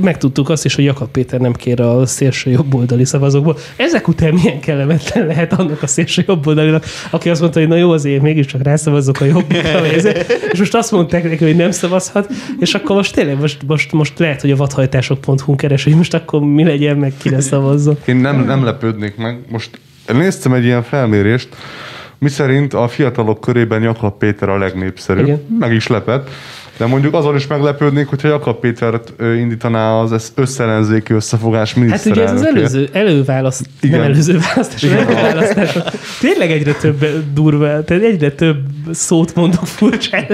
megtudtuk 0.00 0.48
azt 0.48 0.64
is, 0.64 0.74
hogy 0.74 0.84
Jakab 0.84 1.08
Péter 1.08 1.40
nem 1.40 1.52
kér 1.52 1.80
a 1.80 2.06
szélső 2.06 2.50
jobboldali 2.50 3.04
szavazókból. 3.04 3.56
Ezek 3.76 4.08
után 4.08 4.34
milyen 4.34 4.60
kellemetlen 4.60 5.26
lehet 5.26 5.52
annak 5.52 5.82
a 5.82 5.86
szélső 5.86 6.24
jobboldalinak, 6.26 6.84
aki 7.10 7.30
azt 7.30 7.40
mondta, 7.40 7.58
hogy 7.58 7.68
na 7.68 7.76
jó, 7.76 7.90
azért 7.90 8.22
mégiscsak 8.22 8.62
rászavazok 8.62 9.20
a 9.20 9.24
jobbikra, 9.24 9.86
és 10.52 10.58
most 10.58 10.74
azt 10.74 10.90
mondták 10.90 11.22
neki, 11.22 11.44
hogy 11.44 11.56
nem 11.56 11.70
szavazhat, 11.70 12.32
és 12.60 12.74
akkor 12.74 12.96
most 12.96 13.14
tényleg 13.14 13.40
most, 13.40 13.62
most, 13.66 13.92
most 13.92 14.18
lehet, 14.18 14.40
hogy 14.40 14.50
a 14.50 14.56
vadhajtások.hu 14.56 15.56
keres, 15.56 15.84
hogy 15.84 15.94
most 15.94 16.14
akkor 16.14 16.40
mi 16.40 16.64
legyen, 16.64 16.96
meg 16.96 17.12
kire 17.18 17.40
szavazzon. 17.40 17.98
Én 18.04 18.16
nem, 18.16 18.44
nem 18.44 18.64
lepődnék 18.64 19.16
meg. 19.16 19.38
Most 19.48 19.80
néztem 20.06 20.52
egy 20.52 20.64
ilyen 20.64 20.82
felmérést, 20.82 21.48
miszerint 22.18 22.74
a 22.74 22.88
fiatalok 22.88 23.40
körében 23.40 23.82
Jakab 23.82 24.18
Péter 24.18 24.48
a 24.48 24.58
legnépszerűbb. 24.58 25.26
Igen. 25.26 25.56
Meg 25.58 25.72
is 25.72 25.86
lepett. 25.86 26.30
De 26.80 26.86
mondjuk 26.86 27.14
azon 27.14 27.36
is 27.36 27.46
meglepődnék, 27.46 28.06
hogyha 28.06 28.28
Jakab 28.28 28.60
Pétert 28.60 29.12
indítaná 29.20 29.92
az 29.92 30.32
összellenzéki 30.34 31.12
összefogás 31.12 31.74
Hát 31.74 32.04
ugye 32.04 32.22
ez 32.22 32.32
az 32.32 32.46
előző, 32.46 32.88
előválaszt, 32.92 33.66
Igen. 33.80 33.98
nem 33.98 34.10
előző 34.10 34.38
választás, 34.38 34.82
Igen. 34.82 34.98
előválasztás. 34.98 35.78
Tényleg 36.20 36.50
egyre 36.50 36.72
több 36.72 37.06
durva, 37.34 37.84
tehát 37.84 38.02
egyre 38.02 38.30
több 38.30 38.56
szót 38.90 39.34
mondok 39.34 39.66
furcsán. 39.66 40.26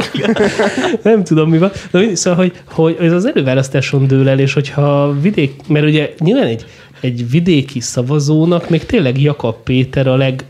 nem 1.02 1.24
tudom 1.24 1.50
mi 1.50 1.58
van. 1.58 1.70
De 1.90 1.98
mindig, 1.98 2.16
szóval, 2.16 2.38
hogy, 2.38 2.52
hogy 2.70 2.96
ez 3.06 3.12
az 3.12 3.26
előválasztáson 3.26 4.06
dől 4.06 4.28
el, 4.28 4.38
és 4.38 4.52
hogyha 4.52 5.16
vidék, 5.20 5.60
mert 5.68 5.86
ugye 5.86 6.14
nyilván 6.18 6.46
egy, 6.46 6.66
egy 7.00 7.30
vidéki 7.30 7.80
szavazónak 7.80 8.70
még 8.70 8.86
tényleg 8.86 9.20
Jakab 9.20 9.56
Péter 9.64 10.06
a 10.06 10.16
leg 10.16 10.44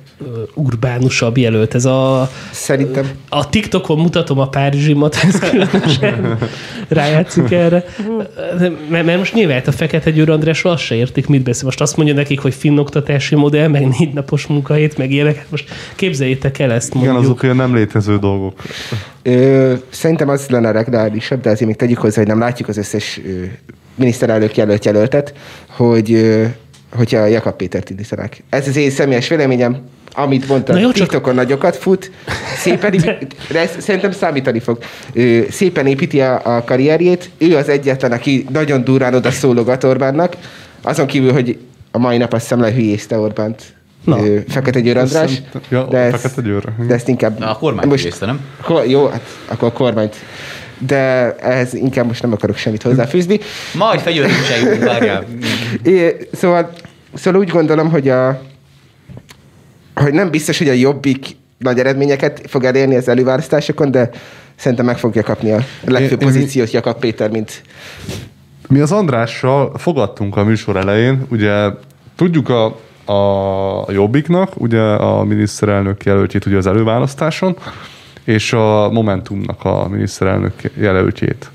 urbánusabb 0.55 1.37
jelölt. 1.37 1.75
Ez 1.75 1.85
a, 1.85 2.31
Szerintem 2.51 3.11
a 3.29 3.49
TikTokon 3.49 3.99
mutatom 3.99 4.39
a 4.39 4.49
Párizsimat, 4.49 5.17
ez 5.29 5.39
különösen 5.39 6.39
rájátszik 6.89 7.51
erre. 7.51 7.85
Mert, 8.89 9.05
mert 9.05 9.19
most 9.19 9.35
nyilván 9.35 9.63
a 9.67 9.73
Fekete 9.73 10.11
Győr 10.11 10.31
Andrásról 10.31 10.73
azt 10.73 10.83
se 10.83 10.95
értik, 10.95 11.27
mit 11.27 11.43
beszél. 11.43 11.65
Most 11.65 11.81
azt 11.81 11.97
mondja 11.97 12.15
nekik, 12.15 12.41
hogy 12.41 12.55
finn 12.55 12.79
oktatási 12.79 13.35
modell, 13.35 13.69
meg 13.69 13.89
négy 13.99 14.13
napos 14.13 14.47
munkahét, 14.47 14.99
meg 14.99 15.11
ilyenek. 15.11 15.37
Hát 15.37 15.51
Most 15.51 15.71
képzeljétek 15.95 16.59
el 16.59 16.73
ezt 16.73 16.95
Igen, 16.95 17.01
mondjuk. 17.01 17.25
azok 17.25 17.43
olyan 17.43 17.57
nem 17.57 17.75
létező 17.75 18.19
dolgok. 18.19 18.63
Ö, 19.23 19.75
szerintem 19.89 20.29
az 20.29 20.47
lenne 20.49 20.69
a 20.69 20.73
legreálisabb, 20.73 21.41
de 21.41 21.51
azért 21.51 21.69
még 21.69 21.79
tegyük 21.79 21.99
hozzá, 21.99 22.17
hogy 22.17 22.27
nem 22.27 22.39
látjuk 22.39 22.69
az 22.69 22.77
összes 22.77 23.21
ö, 23.25 23.45
miniszterelnök 23.95 24.57
jelölt 24.57 24.85
jelöltet, 24.85 25.35
hogy 25.67 26.13
ö, 26.13 26.45
hogyha 26.93 27.27
Jakab 27.27 27.57
Pétert 27.57 27.91
indítanák. 27.91 28.43
Ez 28.49 28.69
az 28.69 28.77
én 28.77 28.91
személyes 28.91 29.29
véleményem, 29.29 29.79
amit 30.19 30.49
mondtam, 30.49 30.75
Na 30.75 30.81
jó, 30.81 30.87
csak- 30.93 31.09
TikTokon 31.09 31.35
nagyokat 31.35 31.77
fut, 31.77 32.11
szépen, 32.59 32.97
de... 32.97 33.19
de 33.51 33.61
ez 33.61 33.71
szerintem 33.79 34.11
számítani 34.13 34.59
fog. 34.61 34.79
Ö, 35.13 35.41
szépen 35.51 35.87
építi 35.87 36.21
a, 36.21 36.57
a 36.57 36.65
karrierjét, 36.65 37.31
ő 37.39 37.57
az 37.57 37.69
egyetlen, 37.69 38.13
aki 38.13 38.47
nagyon 38.53 38.85
durván 38.85 39.15
oda 39.15 39.31
szólogat 39.31 39.85
Orbánnak, 39.85 40.37
azon 40.83 41.07
kívül, 41.07 41.33
hogy 41.33 41.59
a 41.91 41.99
mai 41.99 42.17
nap 42.17 42.33
azt 42.33 42.43
hiszem 42.43 42.61
lehülyézte 42.61 43.19
Orbánt. 43.19 43.63
Na. 44.05 44.27
Ö, 44.27 44.39
Fekete 44.49 44.81
Győr 44.81 44.97
András. 44.97 45.43
Ja, 45.69 45.85
de, 45.85 45.99
ezt, 45.99 46.21
Fekete 46.21 46.43
Győr. 46.43 46.65
de 46.87 46.95
ezt 46.95 47.09
inkább... 47.09 47.39
Na, 47.39 47.51
a 47.51 47.57
kormány 47.57 47.89
most... 47.89 48.21
nem? 48.21 48.41
Ko- 48.63 48.91
jó, 48.91 49.07
hát 49.07 49.23
akkor 49.47 49.69
a 49.69 49.73
kormányt. 49.73 50.17
De 50.79 51.35
ehhez 51.41 51.75
inkább 51.75 52.07
most 52.07 52.23
nem 52.23 52.33
akarok 52.33 52.57
semmit 52.57 52.83
hozzáfűzni. 52.83 53.39
Majd 53.75 54.01
fegyőrünk 54.01 54.33
se 54.45 54.85
várjál. 54.85 55.25
Szóval, 56.33 56.71
szóval 57.15 57.41
úgy 57.41 57.49
gondolom, 57.49 57.91
hogy 57.91 58.09
a 58.09 58.41
hogy 60.03 60.13
nem 60.13 60.31
biztos, 60.31 60.59
hogy 60.59 60.69
a 60.69 60.73
Jobbik 60.73 61.37
nagy 61.59 61.79
eredményeket 61.79 62.43
fog 62.47 62.65
elérni 62.65 62.97
az 62.97 63.09
előválasztásokon, 63.09 63.91
de 63.91 64.11
szerintem 64.57 64.87
meg 64.87 64.99
fogja 64.99 65.23
kapni 65.23 65.53
a 65.53 65.61
legfőbb 65.85 66.21
Én- 66.23 66.29
pozíciót 66.29 66.71
Jakab 66.71 66.99
Péter, 66.99 67.31
mint 67.31 67.63
Mi 68.69 68.81
az 68.81 68.93
Andrással 68.93 69.73
fogadtunk 69.77 70.37
a 70.37 70.45
műsor 70.45 70.77
elején, 70.77 71.27
ugye 71.31 71.69
tudjuk 72.17 72.49
a, 72.49 72.65
a 73.13 73.93
Jobbiknak, 73.93 74.61
ugye 74.61 74.81
a 74.81 75.25
miniszterelnök 75.25 76.05
jelöltjét 76.05 76.47
ugye 76.47 76.57
az 76.57 76.67
előválasztáson, 76.67 77.57
és 78.25 78.53
a 78.53 78.91
Momentumnak 78.91 79.65
a 79.65 79.89
miniszterelnök 79.89 80.55
jelöltjét. 80.75 81.51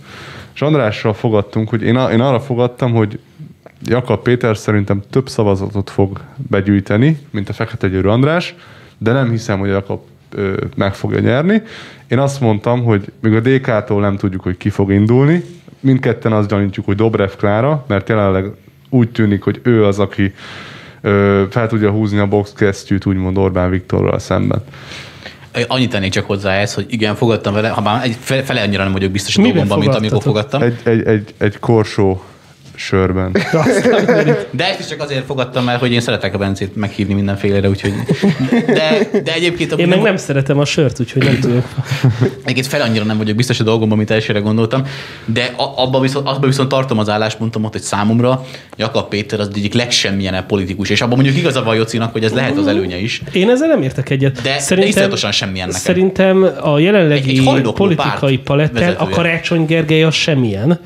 És 0.54 0.62
Andrással 0.62 1.14
fogadtunk, 1.14 1.70
hogy 1.70 1.82
én, 1.82 1.96
én 1.96 2.20
arra 2.20 2.40
fogadtam, 2.40 2.94
hogy 2.94 3.20
Jakab 3.86 4.22
Péter 4.22 4.58
szerintem 4.58 5.02
több 5.10 5.30
szavazatot 5.30 5.90
fog 5.90 6.22
begyűjteni, 6.50 7.20
mint 7.32 7.50
a 7.50 7.54
Fekete 7.54 7.88
Győrű 7.88 8.08
András, 8.08 8.56
de 8.98 9.12
nem 9.12 9.30
hiszem, 9.30 9.60
hogy 9.60 9.70
Jakab 9.70 10.00
ö, 10.30 10.58
meg 10.76 10.94
fogja 10.94 11.20
nyerni. 11.20 11.62
Én 12.08 12.20
azt 12.20 12.40
mondtam, 12.40 12.84
hogy 12.84 13.12
még 13.22 13.34
a 13.34 13.40
DK-tól 13.40 14.02
nem 14.02 14.18
tudjuk, 14.18 14.42
hogy 14.42 14.58
ki 14.58 14.70
fog 14.70 14.92
indulni. 14.92 15.44
Mindketten 15.80 16.32
azt 16.32 16.50
gyanítjuk, 16.50 16.86
hogy 16.86 16.96
Dobrev 16.96 17.30
Klára, 17.38 17.86
mert 17.88 18.10
jelenleg 18.10 18.46
úgy 18.90 19.10
tűnik, 19.10 19.44
hogy 19.44 19.60
ő 19.64 19.86
az, 19.86 20.00
aki 20.00 20.34
ö, 21.02 21.44
fel 21.50 21.68
tudja 21.68 21.90
húzni 21.92 22.18
a 22.18 22.28
boxkesztyűt, 22.28 23.06
úgymond 23.06 23.38
Orbán 23.38 23.70
Viktorral 23.70 24.20
szemben. 24.20 24.64
Annyit 25.68 25.90
tennék 25.90 26.12
csak 26.12 26.26
hozzá 26.26 26.54
ez, 26.54 26.74
hogy 26.74 26.86
igen, 26.90 27.16
fogadtam 27.16 27.54
vele, 27.54 27.70
ha 27.70 27.82
már 27.82 28.04
egy 28.04 28.16
fe- 28.20 28.46
fele 28.46 28.62
annyira 28.62 28.84
nem 28.84 28.92
vagyok 28.92 29.12
biztos 29.12 29.38
a 29.38 29.42
dolgomban, 29.42 29.80
mint 29.80 29.96
amikor 29.96 30.22
fogadtam. 30.22 30.62
Egy, 30.62 30.80
egy, 30.84 31.04
egy, 31.04 31.34
egy 31.38 31.60
korsó 31.60 32.24
Sörben. 32.76 33.32
De 34.52 34.68
ezt 34.70 34.80
is 34.80 34.88
csak 34.88 35.02
azért 35.02 35.26
fogadtam 35.26 35.70
el, 35.70 35.78
hogy 35.78 35.92
én 35.92 36.02
szeretek 36.02 36.34
a 36.34 36.38
Bencét 36.38 36.76
meghívni 36.76 37.14
mindenfélére, 37.14 37.70
úgyhogy... 37.70 37.94
De, 38.66 39.10
de 39.24 39.34
egyébként... 39.34 39.72
Én 39.72 39.88
meg 39.88 40.02
nem 40.02 40.18
szeretem 40.18 40.60
a 40.60 40.66
sört, 40.66 41.00
úgyhogy 41.00 41.24
nem 41.24 41.40
tudok. 41.40 41.64
Egyébként 42.44 42.68
fel 42.68 42.82
annyira 42.82 43.04
nem 43.04 43.18
vagyok 43.18 43.36
biztos 43.36 43.60
a 43.60 43.64
dolgomban, 43.64 43.98
amit 43.98 44.12
elsőre 44.12 44.40
gondoltam, 44.40 44.84
de 45.26 45.54
abban 45.76 46.02
viszont, 46.02 46.28
abban 46.28 46.50
viszont 46.50 46.70
tartom 46.70 47.00
az 47.00 47.10
álláspontomat, 47.10 47.72
hogy 47.72 47.82
számomra 47.82 48.46
Jakab 48.78 49.10
Péter 49.10 49.40
az 49.40 49.50
egyik 49.56 49.74
legsemmilyenebb 49.74 50.46
politikus, 50.46 50.90
és 50.90 51.02
abban 51.02 51.16
mondjuk 51.16 51.38
igaza 51.38 51.64
van 51.64 51.76
Jocinak, 51.76 52.12
hogy 52.12 52.24
ez 52.24 52.32
lehet 52.32 52.58
az 52.58 52.68
előnye 52.68 52.98
is. 52.98 53.22
Én 53.32 53.50
ezzel 53.50 53.68
nem 53.68 53.82
értek 53.82 54.10
egyet. 54.10 54.42
De- 54.42 54.86
iszonyatosan 54.86 55.32
semmilyen 55.32 55.68
nekem. 55.68 55.82
Szerintem 55.82 56.48
a 56.62 56.80
jelenlegi 56.80 57.30
Egy- 57.30 57.38
egy 57.38 57.72
politikai 57.74 58.38
párt 58.38 58.44
paletten 58.44 58.94
a. 58.94 59.10
Karácsony 59.10 59.66
Gergely 59.66 60.04
az 60.04 60.14
semmilyen. 60.14 60.80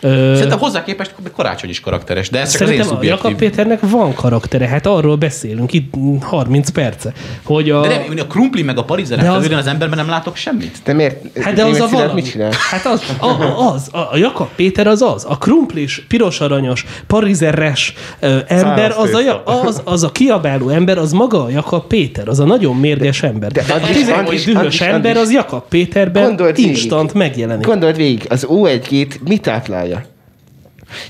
Szerintem 0.00 0.58
hozzá 0.58 0.84
képest 0.84 1.14
Karácsony 1.36 1.70
is 1.70 1.80
karakteres, 1.80 2.30
de 2.30 2.40
ez 2.40 2.52
csak 2.52 2.68
az 2.68 2.74
én 2.74 2.80
a 2.80 2.98
Jakab. 3.02 3.34
Péternek 3.34 3.78
van 3.82 4.14
karaktere, 4.14 4.66
hát 4.68 4.86
arról 4.86 5.16
beszélünk 5.16 5.72
itt 5.72 5.92
30 6.22 6.70
perce, 6.70 7.12
hogy 7.44 7.70
a... 7.70 7.80
De 7.80 7.88
nem, 7.88 8.18
a 8.18 8.26
krumpli 8.26 8.62
meg 8.62 8.78
a 8.78 8.84
parizenek 8.84 9.24
De 9.24 9.30
az- 9.30 9.50
az... 9.50 9.66
emberben 9.66 9.98
nem 9.98 10.08
látok 10.08 10.36
semmit. 10.36 10.78
De 10.84 10.92
miért? 10.92 11.38
Hát 11.40 11.54
de 11.54 11.64
az 11.64 11.70
a 11.70 11.74
színet 11.74 11.90
valami. 11.90 12.20
Mit 12.20 12.30
csinál? 12.30 12.52
Hát 12.70 12.86
az, 12.86 13.02
a, 13.18 13.26
a, 13.26 13.72
az 13.72 13.88
a, 13.92 13.98
a 13.98 14.16
Jakab 14.16 14.48
Péter 14.56 14.86
az 14.86 15.02
az. 15.02 15.24
A 15.28 15.38
krumplis, 15.38 16.04
piros-aranyos, 16.08 16.84
parizeres 17.06 17.94
ö, 18.20 18.38
ember, 18.46 18.94
az 18.96 19.14
a, 19.14 19.42
az, 19.44 19.80
az 19.84 20.02
a 20.02 20.12
kiabáló 20.12 20.68
ember, 20.68 20.98
az 20.98 21.12
maga 21.12 21.44
a 21.44 21.48
Jakab 21.50 21.86
Péter, 21.86 22.28
az 22.28 22.40
a 22.40 22.44
nagyon 22.44 22.76
mérges 22.76 23.22
ember. 23.22 23.52
de 23.52 23.64
a 23.68 23.72
Andris- 23.72 23.96
11 23.96 24.18
Andris- 24.18 24.44
dühös 24.44 24.80
ember 24.80 25.16
az 25.16 25.32
Jakab 25.32 25.62
Péterben 25.68 26.40
instant 26.54 27.14
megjelenik. 27.14 27.66
Gondold 27.66 27.96
végig, 27.96 28.26
az 28.28 28.46
O1-gét 28.50 29.20
mit 29.28 29.42
táplálja? 29.42 29.89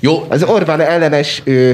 Jó, 0.00 0.24
Az 0.28 0.42
Orbán 0.42 0.80
ellenes 0.80 1.42
ö, 1.44 1.70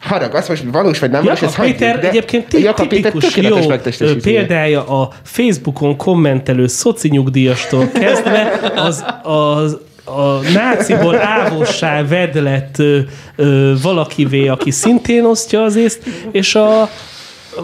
harag, 0.00 0.34
azt 0.34 0.48
most 0.48 0.62
valós 0.72 0.98
vagy 0.98 1.10
nem 1.10 1.22
valós, 1.22 1.38
Jakab 1.40 1.48
ezt 1.48 1.58
hagyjuk, 1.58 1.76
Péter 1.76 2.00
de 2.00 2.08
egyébként 2.08 2.44
a 2.44 2.48
ti- 2.48 2.62
Jakab 2.62 2.88
Péter 2.88 3.12
tipikus 3.12 3.34
tökéletes 3.34 4.00
jó 4.00 4.06
példája 4.22 4.86
a 5.00 5.10
Facebookon 5.22 5.96
kommentelő 5.96 6.66
szoci 6.66 7.08
nyugdíjastól 7.08 7.88
kezdve 7.92 8.60
az, 8.76 9.04
az 9.22 9.78
a 10.04 10.50
náciból 10.54 11.16
ávossá 11.20 12.02
vedlett 12.06 12.78
ö, 12.78 12.98
ö, 13.36 13.72
valakivé, 13.82 14.48
aki 14.48 14.70
szintén 14.70 15.24
osztja 15.24 15.62
az 15.62 15.76
észt, 15.76 16.02
és 16.32 16.54
a 16.54 16.90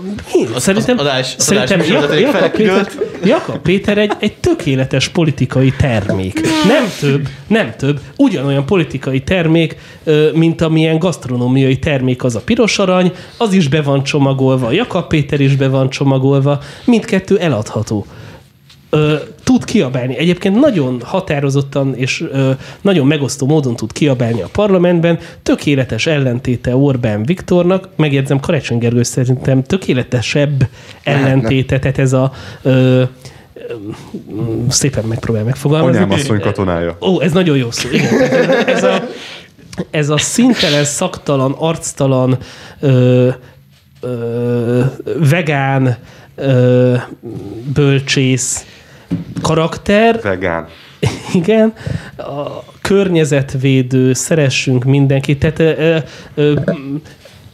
mi? 0.02 0.46
Szerintem, 0.56 0.98
az 0.98 1.04
adás- 1.04 1.34
az 1.38 1.44
szerintem 1.44 1.80
adás 1.80 1.88
Jakab, 1.88 2.18
Jakab, 2.18 2.50
Péter. 2.50 2.88
Jakab 3.24 3.58
Péter 3.58 3.98
egy, 3.98 4.12
egy 4.18 4.36
tökéletes 4.36 5.08
politikai 5.08 5.72
termék. 5.78 6.40
Nem 6.66 6.84
több, 7.00 7.28
nem 7.46 7.72
több, 7.76 8.00
ugyanolyan 8.16 8.66
politikai 8.66 9.20
termék, 9.20 9.76
mint 10.34 10.60
amilyen 10.60 10.98
gasztronómiai 10.98 11.78
termék 11.78 12.24
az 12.24 12.34
a 12.34 12.40
piros 12.40 12.78
arany, 12.78 13.12
az 13.36 13.52
is 13.52 13.68
be 13.68 13.82
van 13.82 14.04
csomagolva, 14.04 14.70
Jakab 14.70 15.06
Péter 15.08 15.40
is 15.40 15.56
be 15.56 15.68
van 15.68 15.90
csomagolva, 15.90 16.60
mindkettő 16.84 17.38
eladható 17.38 18.06
ö, 18.94 19.14
tud 19.44 19.64
kiabálni. 19.64 20.16
Egyébként 20.16 20.60
nagyon 20.60 21.00
határozottan 21.04 21.94
és 21.94 22.24
ö, 22.32 22.50
nagyon 22.80 23.06
megosztó 23.06 23.46
módon 23.46 23.76
tud 23.76 23.92
kiabálni 23.92 24.42
a 24.42 24.48
parlamentben. 24.52 25.18
Tökéletes 25.42 26.06
ellentéte 26.06 26.76
Orbán 26.76 27.24
Viktornak, 27.24 27.88
megjegyzem 27.96 28.40
Karácsony 28.40 28.78
Gergő 28.78 29.02
szerintem 29.02 29.62
tökéletesebb 29.62 30.68
ellentéte, 31.02 31.78
tehát 31.78 31.98
ez 31.98 32.12
a 32.12 32.32
ö, 32.62 33.02
szépen 34.68 35.04
megpróbál 35.04 35.44
megfogalmazni. 35.44 35.96
Anyám 35.96 36.10
asszony 36.10 36.40
katonája. 36.40 36.96
Ó, 37.00 37.20
ez 37.20 37.32
nagyon 37.32 37.56
jó 37.56 37.70
szó. 37.70 37.88
Igen. 37.92 38.20
Ez 38.66 38.82
a, 38.82 39.02
ez 39.90 40.08
a 40.08 40.18
szintelen, 40.18 40.84
szaktalan, 40.84 41.54
arctalan, 41.58 42.38
ö, 42.80 43.28
ö, 44.00 44.80
vegán, 45.30 45.96
ö, 46.34 46.94
bölcsész 47.74 48.64
karakter, 49.42 50.20
Vegán. 50.22 50.66
igen, 51.34 51.72
a 52.16 52.64
környezetvédő, 52.80 54.12
szeressünk 54.12 54.84
mindenkit, 54.84 55.38
tehát 55.38 55.58
ö, 55.58 55.70
ö, 55.80 55.96
ö, 56.34 56.52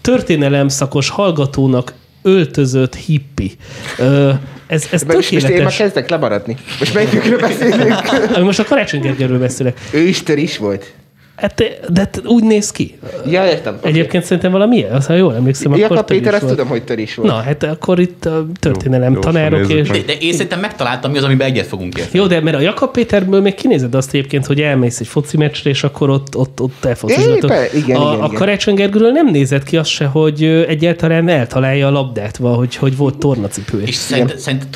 történelem 0.01 0.68
szakos 0.68 1.09
hallgatónak 1.09 1.92
öltözött 2.23 2.94
hippi. 2.94 3.53
Ö, 3.99 4.33
ez, 4.66 4.87
ez 4.90 5.03
Most, 5.03 5.16
most 5.16 5.33
én 5.33 5.38
már 5.40 5.49
tökéletes. 5.51 5.77
kezdek 5.77 6.11
lemaradni. 6.11 6.57
Most 6.79 6.94
melyikükről 6.94 7.38
beszélünk? 7.38 7.94
Most 8.44 8.59
a 8.59 8.64
Karácsony 8.64 9.01
Gergelyről 9.01 9.38
beszélek. 9.38 9.81
ő 9.92 10.01
is 10.01 10.23
tör 10.23 10.38
is 10.38 10.59
volt. 10.59 10.92
Hát, 11.40 11.62
de, 11.92 12.11
úgy 12.24 12.44
néz 12.44 12.70
ki. 12.70 12.98
Ja, 13.26 13.46
értem. 13.46 13.74
Okay. 13.74 13.90
Egyébként 13.90 14.24
szerintem 14.24 14.53
valami 14.53 14.76
ilyen, 14.76 14.92
azt, 14.92 15.07
ha 15.07 15.14
jól 15.14 15.35
emlékszem, 15.35 15.72
akkor 15.72 15.83
Jakab 15.83 16.05
tör 16.05 16.16
is 16.16 16.22
Péter, 16.22 16.35
azt 16.35 16.42
volt. 16.42 16.57
tudom, 16.57 16.70
hogy 16.70 16.85
tör 16.85 16.98
is 16.98 17.14
volt. 17.14 17.31
Na, 17.31 17.37
hát 17.37 17.62
akkor 17.62 17.98
itt 17.98 18.24
a 18.24 18.46
történelem 18.61 19.12
Jó, 19.12 19.20
tanárok 19.20 19.68
és... 19.68 19.88
meg. 19.88 20.00
de, 20.00 20.12
de 20.12 20.18
én 20.20 20.33
szerintem 20.33 20.61
megtaláltam 20.61 21.11
mi 21.11 21.18
az, 21.18 21.24
amiben 21.24 21.46
egyet 21.46 21.66
fogunk 21.66 21.98
érteni. 21.98 22.18
Jó, 22.18 22.26
de 22.26 22.40
mert 22.40 22.57
a 22.57 22.61
Jakab 22.61 22.90
Péterből 22.90 23.40
még 23.40 23.55
kinézed 23.55 23.94
azt 23.94 24.14
egyébként, 24.14 24.46
hogy 24.46 24.61
elmész 24.61 25.00
egy 25.00 25.07
foci 25.07 25.37
meccsre, 25.37 25.70
és 25.70 25.83
akkor 25.83 26.11
ott, 26.11 26.37
ott, 26.37 26.61
ott 26.61 26.85
elfocizgatod. 26.85 27.50
É, 27.50 27.79
igen, 27.79 27.96
a, 27.96 28.11
igen, 28.11 28.20
a 28.20 28.26
igen. 28.26 28.38
Karácsony 28.38 28.74
Gergőről 28.74 29.11
nem 29.11 29.26
nézett 29.26 29.64
ki 29.64 29.76
az 29.76 29.88
se, 29.88 30.05
hogy 30.05 30.44
egyáltalán 30.44 31.29
eltalálja 31.29 31.87
a 31.87 31.90
labdát, 31.90 32.37
vagy 32.37 32.57
hogy, 32.57 32.76
hogy 32.76 32.96
volt 32.96 33.18
tornacipője. 33.18 33.87
És 33.87 33.94
szerint, 33.94 34.38
szerint 34.38 34.66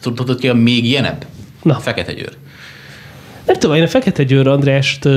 tudod, 0.00 0.38
ki 0.38 0.48
a 0.48 0.54
még 0.54 0.84
ilyenebb? 0.84 1.26
Na. 1.62 1.76
A 1.76 1.80
Fekete 1.80 2.12
Győr. 2.12 2.32
Nem 3.46 3.56
tudom, 3.56 3.76
én 3.76 3.82
a 3.82 3.88
Fekete 3.88 4.22
Győr 4.22 4.46
Andrást 4.46 5.08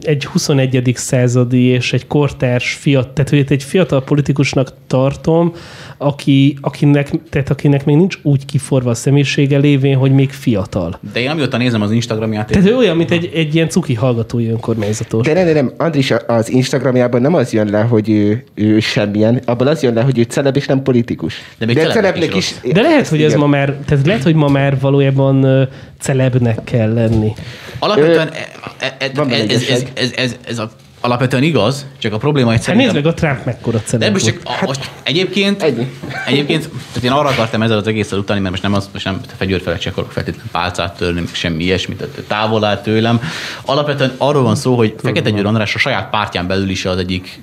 egy 0.00 0.24
21. 0.24 0.92
századi 0.94 1.62
és 1.62 1.92
egy 1.92 2.06
kortárs 2.06 2.72
fiat, 2.72 3.08
tehát 3.08 3.30
hogy 3.30 3.44
egy 3.48 3.62
fiatal 3.62 4.04
politikusnak 4.04 4.72
tartom, 4.86 5.52
aki, 5.98 6.56
akinek, 6.60 7.10
tehát 7.30 7.50
akinek 7.50 7.84
még 7.84 7.96
nincs 7.96 8.18
úgy 8.22 8.44
kiforva 8.44 8.90
a 8.90 8.94
személyisége 8.94 9.58
lévén, 9.58 9.96
hogy 9.96 10.12
még 10.12 10.30
fiatal. 10.30 10.98
De 11.12 11.20
én 11.20 11.30
amióta 11.30 11.56
nézem 11.56 11.82
az 11.82 11.90
Instagramját, 11.90 12.46
Tehát 12.46 12.68
ő 12.68 12.76
olyan, 12.76 12.96
mint 12.96 13.10
egy, 13.10 13.30
egy 13.34 13.54
ilyen 13.54 13.68
cuki 13.68 13.94
hallgatói 13.94 14.48
önkormányzatos. 14.48 15.26
De 15.26 15.32
nem, 15.32 15.44
nem, 15.44 15.54
nem. 15.54 15.72
Andris 15.76 16.12
az 16.26 16.50
Instagramjában 16.50 17.20
nem 17.20 17.34
az 17.34 17.52
jön 17.52 17.70
le, 17.70 17.80
hogy 17.80 18.10
ő, 18.10 18.44
ő 18.54 18.80
semmilyen, 18.80 19.40
abban 19.44 19.66
az 19.66 19.82
jön 19.82 19.94
le, 19.94 20.02
hogy 20.02 20.18
ő 20.18 20.22
celeb 20.22 20.56
és 20.56 20.66
nem 20.66 20.82
politikus. 20.82 21.34
De 21.58 21.66
még 21.66 21.78
celebnek 21.78 22.34
is 22.34 22.54
De 22.72 22.80
lehet, 22.80 23.08
hogy 23.08 23.22
ez 23.22 23.28
igen. 23.28 23.38
ma 23.38 23.46
már, 23.46 23.76
tehát 23.86 24.06
lehet, 24.06 24.22
hogy 24.22 24.34
ma 24.34 24.48
már 24.48 24.80
valójában 24.80 25.68
celebnek 26.00 26.64
kell 26.64 26.92
lenni. 26.92 27.32
alapvetően 27.78 28.30
E, 28.78 28.96
e, 28.98 29.10
e, 29.14 29.34
ez, 29.48 29.62
ez, 29.68 29.84
ez, 29.94 30.12
ez, 30.16 30.36
ez 30.46 30.58
a, 30.58 30.70
alapvetően 31.00 31.42
igaz, 31.42 31.86
csak 31.98 32.12
a 32.12 32.18
probléma 32.18 32.50
egy 32.50 32.56
Hát 32.56 32.64
szerintem... 32.64 32.92
nézd 32.92 33.04
meg 33.04 33.14
a 33.14 33.16
Trump 33.16 33.44
mekkora 33.44 33.76
De 33.76 33.82
celeb 33.84 34.12
most 34.12 34.24
csak, 34.24 34.40
a, 34.44 34.66
most 34.66 34.90
egyébként, 35.02 35.62
Ennyi. 35.62 35.90
egyébként, 36.26 36.68
tehát 36.68 37.02
én 37.02 37.10
arra 37.10 37.28
akartam 37.28 37.62
ezzel 37.62 37.78
az 37.78 37.86
egésszel 37.86 38.18
utalni, 38.18 38.40
mert 38.42 38.52
most 38.52 38.62
nem, 38.62 38.74
az, 38.74 38.88
most 38.92 39.04
nem 39.04 39.20
fegyőr 39.36 39.60
felett 39.60 39.80
se 39.80 39.90
akarok 39.90 40.12
feltétlenül 40.12 40.50
pálcát 40.50 40.96
törni, 40.96 41.22
semmi 41.32 41.64
ilyesmit, 41.64 42.04
távol 42.26 42.64
áll 42.64 42.80
tőlem. 42.80 43.20
Alapvetően 43.64 44.12
arról 44.16 44.42
van 44.42 44.56
szó, 44.56 44.76
hogy 44.76 44.94
Fekete 44.98 45.30
Győr 45.30 45.46
András 45.46 45.74
a 45.74 45.78
saját 45.78 46.10
pártján 46.10 46.46
belül 46.46 46.68
is 46.68 46.84
az 46.84 46.98
egyik 46.98 47.40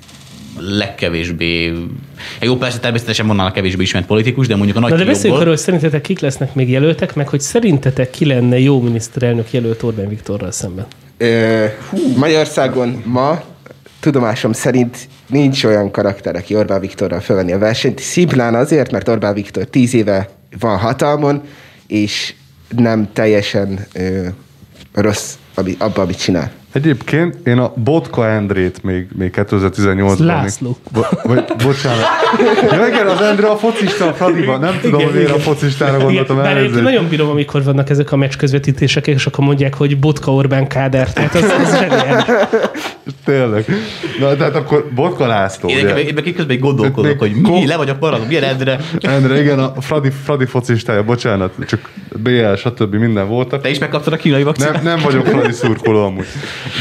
legkevésbé, 0.59 1.73
jó 2.41 2.55
persze 2.55 2.79
természetesen 2.79 3.25
mondanak 3.25 3.53
kevésbé 3.53 3.83
ismert 3.83 4.05
politikus, 4.05 4.47
de 4.47 4.55
mondjuk 4.55 4.77
a 4.77 4.79
nagy 4.79 4.91
Na 4.91 4.97
de 4.97 5.05
beszéljünk 5.05 5.41
arról, 5.41 5.53
hogy 5.53 5.63
szerintetek 5.63 6.01
kik 6.01 6.19
lesznek 6.19 6.53
még 6.53 6.69
jelöltek, 6.69 7.15
meg 7.15 7.27
hogy 7.27 7.41
szerintetek 7.41 8.09
ki 8.09 8.25
lenne 8.25 8.59
jó 8.59 8.81
miniszterelnök 8.81 9.53
jelölt 9.53 9.83
Orbán 9.83 10.07
Viktorral 10.07 10.51
szemben. 10.51 10.85
Ö, 11.17 11.65
Magyarországon 12.17 13.03
ma 13.05 13.43
tudomásom 13.99 14.53
szerint 14.53 14.97
nincs 15.27 15.63
olyan 15.63 15.91
karakter, 15.91 16.35
aki 16.35 16.55
Orbán 16.55 16.79
Viktorral 16.79 17.19
felvenni 17.19 17.51
a 17.51 17.57
versenyt. 17.57 17.99
Szimplán 17.99 18.55
azért, 18.55 18.91
mert 18.91 19.07
Orbán 19.07 19.33
Viktor 19.33 19.65
tíz 19.65 19.93
éve 19.93 20.29
van 20.59 20.77
hatalmon, 20.77 21.41
és 21.87 22.33
nem 22.75 23.09
teljesen 23.13 23.85
ö, 23.93 24.27
rossz 24.93 25.33
ami, 25.55 25.75
abban, 25.79 26.03
amit 26.03 26.19
csinál. 26.19 26.51
Egyébként 26.75 27.47
én 27.47 27.57
a 27.57 27.73
Botka 27.75 28.27
Endrét 28.27 28.83
még, 28.83 29.07
még 29.17 29.33
2018-ban... 29.35 30.17
László. 30.19 30.77
Bo, 30.91 31.01
vagy, 31.23 31.43
bocsánat. 31.63 32.05
Ja, 32.71 32.87
igen, 32.87 33.07
az 33.07 33.21
Endre 33.21 33.47
a 33.47 33.57
focista 33.57 34.07
a 34.07 34.13
Fradiban. 34.13 34.59
Nem 34.59 34.79
tudom, 34.81 34.99
Igen, 34.99 35.11
hogy 35.11 35.15
miért 35.19 35.31
a 35.31 35.33
igen. 35.33 35.45
focistára 35.45 35.93
Igen, 35.93 36.05
gondoltam 36.05 36.37
bár 36.37 36.51
el. 36.51 36.57
egyébként 36.57 36.83
nagyon 36.83 37.07
bírom, 37.07 37.29
amikor 37.29 37.63
vannak 37.63 37.89
ezek 37.89 38.11
a 38.11 38.15
meccs 38.15 38.35
közvetítések, 38.35 39.07
és 39.07 39.25
akkor 39.25 39.45
mondják, 39.45 39.73
hogy 39.73 39.99
Botka 39.99 40.33
Orbán 40.33 40.67
Kádár. 40.67 41.13
Tehát 41.13 41.35
az, 41.35 41.43
az 41.43 41.77
zseniális. 41.79 42.23
Tényleg. 43.25 43.65
Na, 44.19 44.35
tehát 44.35 44.55
akkor 44.55 44.85
Botka 44.95 45.27
László. 45.27 45.69
Én 45.69 45.75
ugye? 45.77 45.93
nekem 45.93 46.07
ebben 46.07 46.33
közben 46.33 46.59
gondolkodok, 46.59 47.19
hogy 47.19 47.31
mi, 47.31 47.41
kom- 47.41 47.67
le 47.67 47.77
vagyok 47.77 47.99
maradva, 47.99 48.25
milyen 48.25 48.43
Endre. 48.43 48.79
Endre, 48.99 49.41
igen, 49.41 49.59
a 49.59 49.81
Fradi, 49.81 50.09
Fradi 50.23 50.45
focistája, 50.45 51.03
bocsánat, 51.03 51.53
csak 51.67 51.89
BL, 52.15 52.53
stb. 52.55 52.95
minden 52.95 53.27
voltak. 53.27 53.61
Te 53.61 53.69
is 53.69 53.79
megkaptad 53.79 54.13
a 54.13 54.17
kínai 54.17 54.43
vakcinát? 54.43 54.73
Nem, 54.73 54.83
nem 54.83 54.99
vagyok 55.03 55.25
Fradi 55.25 55.51
szurkoló 55.51 56.05
amúgy. 56.05 56.25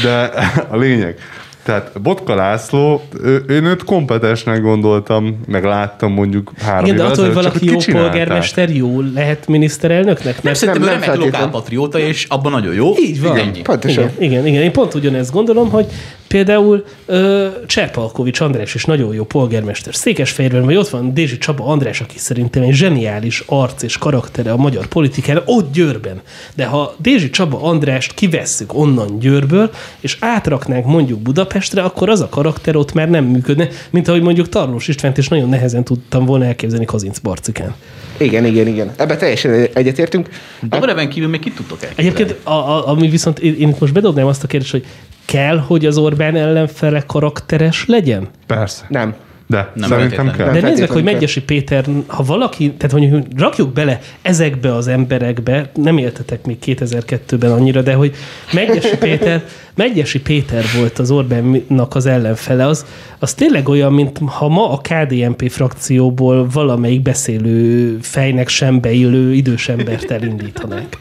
De 0.03 0.23
a 0.73 0.77
lényeg. 0.77 1.17
Tehát 1.65 2.01
Botka 2.01 2.35
László, 2.35 3.01
ő, 3.23 3.35
én 3.35 3.65
őt 3.65 3.83
kompetensnek 3.83 4.61
gondoltam, 4.61 5.39
meg 5.47 5.63
láttam 5.63 6.11
mondjuk 6.11 6.51
három 6.61 6.85
Igen, 6.85 6.97
de 6.97 7.03
attól, 7.03 7.25
hogy 7.25 7.33
valaki 7.33 7.65
jó 7.65 7.77
polgármester 7.91 8.69
jó 8.69 9.01
lehet 9.01 9.47
miniszterelnöknek? 9.47 10.33
Nem, 10.33 10.41
Mert 10.43 10.57
szerintem 10.57 10.83
nem 10.83 10.99
remek 10.99 11.17
lokálpatrióta, 11.17 11.99
és 11.99 12.25
abban 12.29 12.51
nagyon 12.51 12.73
jó. 12.73 12.93
Így 12.97 13.21
van. 13.21 13.37
Ennyi. 13.37 13.61
Pontosan. 13.61 14.03
Igen, 14.03 14.31
igen, 14.31 14.45
igen, 14.45 14.61
én 14.61 14.71
pont 14.71 14.93
ugyanezt 14.93 15.31
gondolom, 15.31 15.69
hogy 15.69 15.85
Például 16.27 16.85
ö, 17.05 17.47
Cserpalkovics 17.65 18.39
András 18.39 18.75
is 18.75 18.85
nagyon 18.85 19.13
jó 19.13 19.23
polgármester 19.23 19.95
Székesfehérben, 19.95 20.65
vagy 20.65 20.75
ott 20.75 20.89
van 20.89 21.13
Dézsi 21.13 21.37
Csaba 21.37 21.65
András, 21.65 22.01
aki 22.01 22.17
szerintem 22.17 22.63
egy 22.63 22.73
zseniális 22.73 23.43
arc 23.45 23.83
és 23.83 23.97
karaktere 23.97 24.51
a 24.51 24.57
magyar 24.57 24.87
politikán, 24.87 25.41
ott 25.45 25.73
Győrben. 25.73 26.21
De 26.55 26.65
ha 26.65 26.95
Dézsi 26.97 27.29
Csaba 27.29 27.61
Andrást 27.61 28.13
kivesszük 28.13 28.73
onnan 28.73 29.19
Győrből, 29.19 29.71
és 29.99 30.17
átraknánk 30.19 30.85
mondjuk 30.85 31.19
Budapestre, 31.19 31.81
akkor 31.81 32.09
az 32.09 32.21
a 32.21 32.29
karakter 32.29 32.75
ott 32.75 32.93
már 32.93 33.09
nem 33.09 33.25
működne, 33.25 33.67
mint 33.89 34.07
ahogy 34.07 34.21
mondjuk 34.21 34.49
Tarlós 34.49 34.87
Istvánt 34.87 35.17
is 35.17 35.27
nagyon 35.27 35.49
nehezen 35.49 35.83
tudtam 35.83 36.25
volna 36.25 36.45
elképzelni 36.45 36.85
Kazinc 36.85 37.19
Barcikán. 37.19 37.75
Igen, 38.17 38.45
igen, 38.45 38.67
igen. 38.67 38.91
Ebben 38.97 39.17
teljesen 39.17 39.67
egyetértünk. 39.73 40.29
Akkor 40.69 40.89
ebben 40.89 41.09
kívül 41.09 41.29
még 41.29 41.39
kit 41.39 41.55
tudtok 41.55 41.83
elképzelni? 41.83 42.09
Egyébként, 42.09 42.45
a, 42.47 42.51
a, 42.51 42.87
ami 42.87 43.09
viszont 43.09 43.39
én, 43.39 43.55
én 43.59 43.75
most 43.79 43.93
bedobnám 43.93 44.25
azt 44.25 44.43
a 44.43 44.47
kérdést, 44.47 44.71
hogy 44.71 44.85
kell, 45.25 45.57
hogy 45.57 45.85
az 45.85 45.97
Orbán 45.97 46.35
ellenfele 46.35 47.03
karakteres 47.07 47.85
legyen? 47.87 48.27
Persze. 48.47 48.85
Nem. 48.89 49.15
De 49.47 49.71
Nem 49.75 49.89
szerintem 49.89 50.31
kell. 50.31 50.51
De 50.51 50.61
nézd 50.61 50.79
meg, 50.79 50.89
hogy. 50.89 51.03
Megyesi 51.03 51.41
Péter, 51.41 51.85
ha 52.07 52.23
valaki, 52.23 52.71
tehát 52.71 52.97
mondjuk 52.97 53.39
rakjuk 53.39 53.73
bele 53.73 53.99
ezekbe 54.21 54.75
az 54.75 54.87
emberekbe, 54.87 55.69
nem 55.73 55.97
éltetek 55.97 56.45
még 56.45 56.57
2002-ben 56.65 57.51
annyira, 57.51 57.81
de 57.81 57.93
hogy 57.93 58.15
Megyesi 58.53 58.97
Péter, 59.07 59.43
Megyesi 59.75 60.21
Péter 60.21 60.63
volt 60.77 60.99
az 60.99 61.11
Orbánnak 61.11 61.95
az 61.95 62.05
ellenfele, 62.05 62.67
az, 62.67 62.85
az 63.19 63.33
tényleg 63.33 63.69
olyan, 63.69 63.93
mint 63.93 64.19
ha 64.25 64.47
ma 64.47 64.71
a 64.71 64.77
KDNP 64.77 65.49
frakcióból 65.51 66.47
valamelyik 66.53 67.01
beszélő 67.01 67.97
fejnek 68.01 68.47
sem 68.47 68.79
beillő 68.81 69.33
idős 69.33 69.69
embert 69.69 70.11
elindítanánk. 70.11 70.97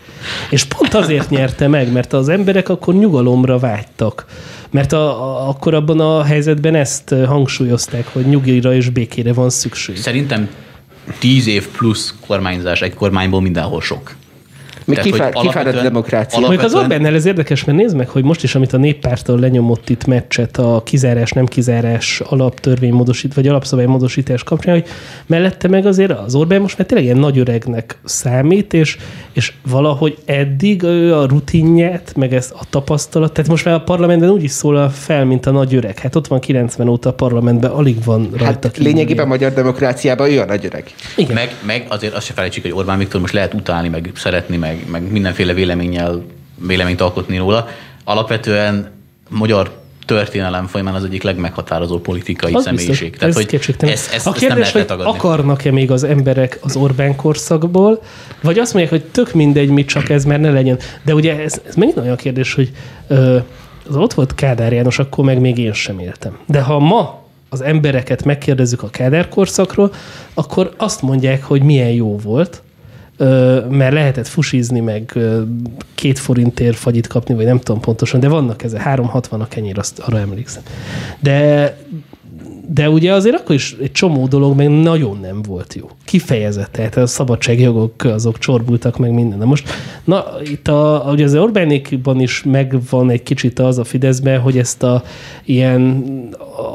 És 0.51 0.65
pont 0.65 0.95
azért 0.95 1.31
nyerte 1.31 1.69
meg, 1.69 1.93
mert 1.93 2.13
az 2.13 2.29
emberek 2.29 2.69
akkor 2.69 2.95
nyugalomra 2.95 3.59
vágytak. 3.59 4.27
Mert 4.71 4.93
a, 4.93 5.23
a, 5.23 5.49
akkor 5.49 5.75
abban 5.75 6.01
a 6.01 6.23
helyzetben 6.23 6.75
ezt 6.75 7.15
hangsúlyozták, 7.27 8.07
hogy 8.13 8.27
nyugira 8.27 8.75
és 8.75 8.89
békére 8.89 9.33
van 9.33 9.51
szükség. 9.51 9.97
Szerintem 9.97 10.49
tíz 11.19 11.47
év 11.47 11.69
plusz 11.69 12.15
kormányzás 12.27 12.83
egy 12.83 12.95
kormányból 12.95 13.41
mindenhol 13.41 13.81
sok. 13.81 14.15
Még 14.85 14.99
kifá- 14.99 15.13
kifáradt 15.33 15.37
alapvetően- 15.37 15.83
demokrácia. 15.85 16.39
Mondjuk 16.41 16.63
az 16.63 16.73
Alapvetően- 16.73 16.99
Orbánnál 17.01 17.19
ez 17.21 17.27
érdekes, 17.27 17.65
mert 17.65 17.79
nézd 17.79 17.97
meg, 17.97 18.09
hogy 18.09 18.25
most 18.25 18.43
is, 18.43 18.55
amit 18.55 18.73
a 18.73 18.77
néppártól 18.77 19.39
lenyomott 19.39 19.89
itt 19.91 20.05
meccset 20.07 20.57
a 20.59 20.83
kizárás, 20.85 21.31
nem 21.31 21.47
kizárás 21.47 22.21
alaptörvénymódosít, 22.21 23.35
vagy 23.35 23.49
alapszabálymódosítás 23.49 24.43
kapcsán, 24.43 24.75
hogy 24.75 24.87
mellette 25.27 25.69
meg 25.69 25.87
azért 25.87 26.11
az 26.11 26.35
Orbán 26.35 26.61
most 26.61 26.79
már 26.79 26.87
tényleg 26.87 27.07
ilyen 27.07 27.19
nagy 27.19 27.39
öregnek 27.39 27.99
számít, 28.05 28.73
és, 28.73 28.97
és 29.33 29.53
valahogy 29.69 30.17
eddig 30.25 30.83
ő 30.83 31.15
a 31.15 31.27
rutinját, 31.27 32.13
meg 32.17 32.35
ezt 32.35 32.51
a 32.53 32.61
tapasztalat, 32.71 33.33
tehát 33.33 33.51
most 33.51 33.65
már 33.65 33.75
a 33.75 33.81
parlamentben 33.81 34.31
úgy 34.31 34.43
is 34.43 34.51
szólal 34.51 34.89
fel, 34.89 35.25
mint 35.25 35.47
a 35.47 35.51
nagy 35.51 35.75
öreg. 35.75 35.99
Hát 35.99 36.15
ott 36.17 36.27
van 36.27 36.41
90 36.41 36.89
óta 36.89 37.09
a 37.09 37.13
parlamentben, 37.13 37.71
alig 37.71 38.05
van 38.05 38.29
rajta 38.31 38.45
Hát 38.45 38.71
kívül. 38.71 38.93
lényegében 38.93 39.25
a 39.25 39.29
magyar 39.29 39.53
demokráciában 39.53 40.31
ő 40.31 40.41
a 40.41 40.45
nagy 40.45 40.65
öreg. 40.65 40.85
Igen. 41.17 41.35
Meg, 41.35 41.55
meg 41.67 41.87
azért 41.89 42.15
azt 42.15 42.27
se 42.27 42.33
felejtsük, 42.33 42.63
hogy 42.63 42.73
Orbán 42.73 42.99
Viktor 42.99 43.21
most 43.21 43.33
lehet 43.33 43.55
utálni, 43.55 43.89
meg 43.89 44.11
szeretni, 44.15 44.57
meg, 44.57 44.74
meg 44.91 45.11
mindenféle 45.11 45.53
véleménnyel 45.53 46.23
véleményt 46.67 47.01
alkotni 47.01 47.37
róla. 47.37 47.69
Alapvetően 48.05 48.91
magyar 49.29 49.83
történelem 50.07 50.67
folyamán 50.67 50.95
az 50.95 51.05
egyik 51.05 51.23
legmeghatározó 51.23 51.99
politikai 51.99 52.53
Az 52.53 52.63
személyiség. 52.63 53.11
biztos, 53.11 53.29
ez 53.29 53.47
kétségtelen. 53.47 53.95
ezt, 53.95 54.13
ezt, 54.13 54.27
a 54.27 54.31
ezt 54.31 54.41
nem 54.41 54.49
kérdés, 54.49 54.73
lehet 54.73 54.91
hogy 54.91 55.05
akarnak-e 55.05 55.71
még 55.73 55.91
az 55.91 56.05
emberek 56.05 56.59
az 56.63 56.77
Orbán 56.77 57.17
korszakból, 57.17 58.03
vagy 58.43 58.59
azt 58.59 58.75
mondják, 58.75 59.01
hogy 59.01 59.11
tök 59.11 59.33
mindegy, 59.33 59.69
mit 59.69 59.89
csak 59.89 60.09
ez, 60.09 60.25
mert 60.25 60.41
ne 60.41 60.51
legyen. 60.51 60.79
De 61.05 61.15
ugye 61.15 61.43
ez, 61.43 61.61
ez 61.69 61.75
megint 61.75 61.99
olyan 61.99 62.17
kérdés, 62.17 62.55
hogy 62.55 62.71
ö, 63.07 63.39
az 63.89 63.97
ott 63.97 64.15
volt 64.15 64.35
Kádár 64.35 64.73
János, 64.73 64.99
akkor 64.99 65.25
meg 65.25 65.41
még 65.41 65.59
én 65.59 65.73
sem 65.73 65.99
éltem. 65.99 66.39
De 66.47 66.61
ha 66.61 66.79
ma 66.79 67.23
az 67.49 67.63
embereket 67.63 68.25
megkérdezzük 68.25 68.83
a 68.83 68.89
Kádár 68.89 69.29
korszakról, 69.29 69.93
akkor 70.35 70.75
azt 70.77 71.03
mondják, 71.03 71.45
hogy 71.45 71.63
milyen 71.63 71.91
jó 71.91 72.19
volt, 72.19 72.63
mert 73.69 73.93
lehetett 73.93 74.27
fusizni, 74.27 74.81
meg 74.81 75.19
két 75.95 76.19
forintért 76.19 76.77
fagyit 76.77 77.07
kapni, 77.07 77.35
vagy 77.35 77.45
nem 77.45 77.59
tudom 77.59 77.81
pontosan, 77.81 78.21
de 78.21 78.29
vannak 78.29 78.63
ezek, 78.63 78.81
360 78.81 79.41
a 79.41 79.49
kenyér, 79.49 79.79
azt 79.79 79.99
arra 79.99 80.19
emlékszem. 80.19 80.63
De, 81.21 81.77
de 82.67 82.91
ugye 82.91 83.13
azért 83.13 83.37
akkor 83.37 83.55
is 83.55 83.77
egy 83.83 83.93
csomó 83.93 84.27
dolog 84.27 84.57
meg 84.57 84.69
nagyon 84.69 85.19
nem 85.21 85.43
volt 85.43 85.75
jó. 85.75 85.91
Kifejezett, 86.05 86.73
tehát 86.73 86.97
a 86.97 87.07
szabadságjogok 87.07 88.05
azok 88.05 88.39
csorbultak 88.39 88.99
meg 88.99 89.13
minden. 89.13 89.39
Na 89.39 89.45
most, 89.45 89.69
na 90.05 90.25
itt 90.45 90.69
a, 90.69 91.11
ugye 91.13 91.25
az 91.25 91.35
Orbánékban 91.35 92.21
is 92.21 92.43
megvan 92.43 93.11
egy 93.11 93.23
kicsit 93.23 93.59
az 93.59 93.79
a 93.79 93.85
Fideszben, 93.85 94.41
hogy 94.41 94.59
ezt 94.59 94.83
a 94.83 95.03
ilyen 95.45 96.05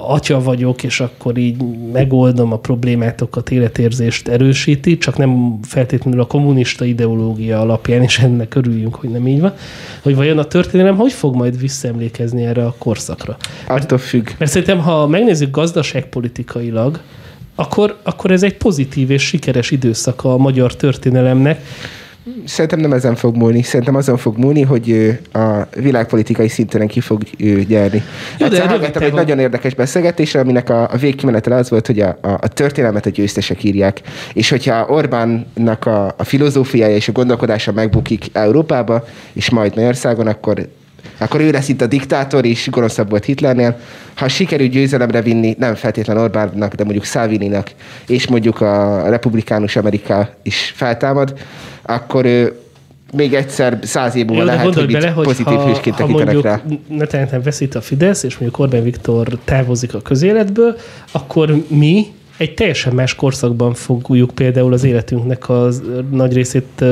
atya 0.07 0.41
vagyok, 0.41 0.83
és 0.83 0.99
akkor 0.99 1.37
így 1.37 1.57
megoldom 1.93 2.51
a 2.51 2.57
problémátokat, 2.57 3.51
életérzést 3.51 4.27
erősíti, 4.27 4.97
csak 4.97 5.17
nem 5.17 5.59
feltétlenül 5.61 6.19
a 6.19 6.25
kommunista 6.25 6.85
ideológia 6.85 7.59
alapján, 7.59 8.01
és 8.01 8.19
ennek 8.19 8.55
örüljünk, 8.55 8.95
hogy 8.95 9.09
nem 9.09 9.27
így 9.27 9.41
van, 9.41 9.53
hogy 10.01 10.15
vajon 10.15 10.37
a 10.37 10.43
történelem 10.43 10.95
hogy 10.95 11.13
fog 11.13 11.35
majd 11.35 11.59
visszaemlékezni 11.59 12.45
erre 12.45 12.65
a 12.65 12.75
korszakra. 12.77 13.37
Attól 13.67 13.97
függ. 13.97 14.29
Mert 14.37 14.51
szerintem, 14.51 14.79
ha 14.79 15.07
megnézzük 15.07 15.51
gazdaságpolitikailag, 15.79 16.99
akkor, 17.55 17.97
akkor 18.03 18.31
ez 18.31 18.43
egy 18.43 18.57
pozitív 18.57 19.09
és 19.09 19.23
sikeres 19.23 19.71
időszaka 19.71 20.33
a 20.33 20.37
magyar 20.37 20.75
történelemnek. 20.75 21.61
Szerintem 22.45 22.79
nem 22.79 22.93
ezen 22.93 23.15
fog 23.15 23.35
múlni. 23.35 23.61
Szerintem 23.61 23.95
azon 23.95 24.17
fog 24.17 24.37
múlni, 24.37 24.61
hogy 24.61 25.19
a 25.33 25.67
világpolitikai 25.75 26.47
szinten 26.47 26.87
ki 26.87 26.99
fog 26.99 27.23
gyerni. 27.67 28.03
de 28.37 28.45
Egyszer 28.45 28.49
rövid 28.49 28.69
hallgattam 28.69 29.03
egy 29.03 29.13
nagyon 29.13 29.39
érdekes 29.39 29.73
beszélgetésre, 29.73 30.39
aminek 30.39 30.69
a, 30.69 30.81
a 30.91 30.97
végkimenetele 30.97 31.55
az 31.55 31.69
volt, 31.69 31.87
hogy 31.87 31.99
a, 31.99 32.17
a, 32.21 32.27
a 32.27 32.47
történelmet 32.47 33.05
a 33.05 33.09
győztesek 33.09 33.63
írják. 33.63 34.01
És 34.33 34.49
hogyha 34.49 34.85
Orbánnak 34.85 35.85
a, 35.85 36.05
a 36.17 36.23
filozófiája 36.23 36.95
és 36.95 37.07
a 37.07 37.11
gondolkodása 37.11 37.71
megbukik 37.71 38.25
Európába, 38.33 39.05
és 39.33 39.49
majd 39.49 39.75
Magyarországon, 39.75 40.27
akkor 40.27 40.67
akkor 41.19 41.41
ő 41.41 41.51
lesz 41.51 41.67
itt 41.67 41.81
a 41.81 41.87
diktátor, 41.87 42.45
és 42.45 42.69
gonoszabb 42.69 43.09
volt 43.09 43.25
Hitlernél. 43.25 43.79
Ha 44.15 44.27
sikerül 44.27 44.67
győzelemre 44.67 45.21
vinni, 45.21 45.55
nem 45.59 45.75
feltétlen 45.75 46.17
Orbánnak, 46.17 46.73
de 46.73 46.83
mondjuk 46.83 47.05
Salvininak, 47.05 47.71
és 48.07 48.27
mondjuk 48.27 48.61
a 48.61 49.03
republikánus 49.09 49.75
Amerika 49.75 50.29
is 50.43 50.73
feltámad, 50.75 51.33
akkor 51.81 52.25
ő 52.25 52.59
még 53.13 53.33
egyszer 53.33 53.79
száz 53.81 54.15
év 54.15 54.25
múlva 54.25 54.43
lehet, 54.43 54.73
hogy 54.73 54.91
bele, 54.91 55.09
hogy 55.09 55.25
pozitív 55.25 55.57
ha, 55.57 55.67
hősként 55.67 55.95
tekintenek 55.95 56.41
rá. 56.41 56.61
netán 56.87 57.41
veszít 57.43 57.75
a 57.75 57.81
Fidesz, 57.81 58.23
és 58.23 58.37
mondjuk 58.37 58.61
Orbán 58.61 58.83
Viktor 58.83 59.27
távozik 59.43 59.93
a 59.93 60.01
közéletből, 60.01 60.77
akkor 61.11 61.63
mi 61.67 62.05
egy 62.39 62.53
teljesen 62.53 62.93
más 62.93 63.15
korszakban 63.15 63.73
fogjuk 63.73 64.31
például 64.31 64.73
az 64.73 64.83
életünknek 64.83 65.49
a 65.49 65.69
nagy 66.11 66.33
részét 66.33 66.83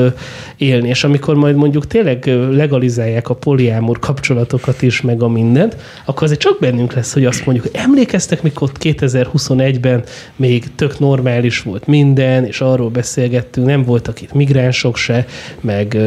élni. 0.58 0.88
És 0.88 1.04
amikor 1.04 1.36
majd 1.36 1.56
mondjuk 1.56 1.88
tényleg 1.88 2.26
legalizálják 2.52 3.30
a 3.30 3.34
poliámor 3.34 4.00
kapcsolatokat 4.00 4.82
is, 4.82 5.02
meg 5.02 5.22
a 5.22 5.28
mindent, 5.28 5.76
akkor 6.06 6.24
azért 6.24 6.40
csak 6.40 6.60
bennünk 6.60 6.94
lesz, 6.94 7.14
hogy 7.14 7.26
azt 7.26 7.46
mondjuk, 7.46 7.68
emlékeztek, 7.72 8.42
mikor 8.42 8.70
ott 8.70 8.78
2021-ben 8.80 10.04
még 10.36 10.76
tök 10.76 11.00
normális 11.00 11.62
volt 11.62 11.88
minden, 11.88 12.46
és 12.46 12.62
arról 12.62 12.90
beszélgettünk, 12.90 13.68
nem 13.68 13.84
voltak 13.84 14.22
itt 14.22 14.34
migránsok 14.34 14.98
se, 14.98 15.26
meg 15.62 15.98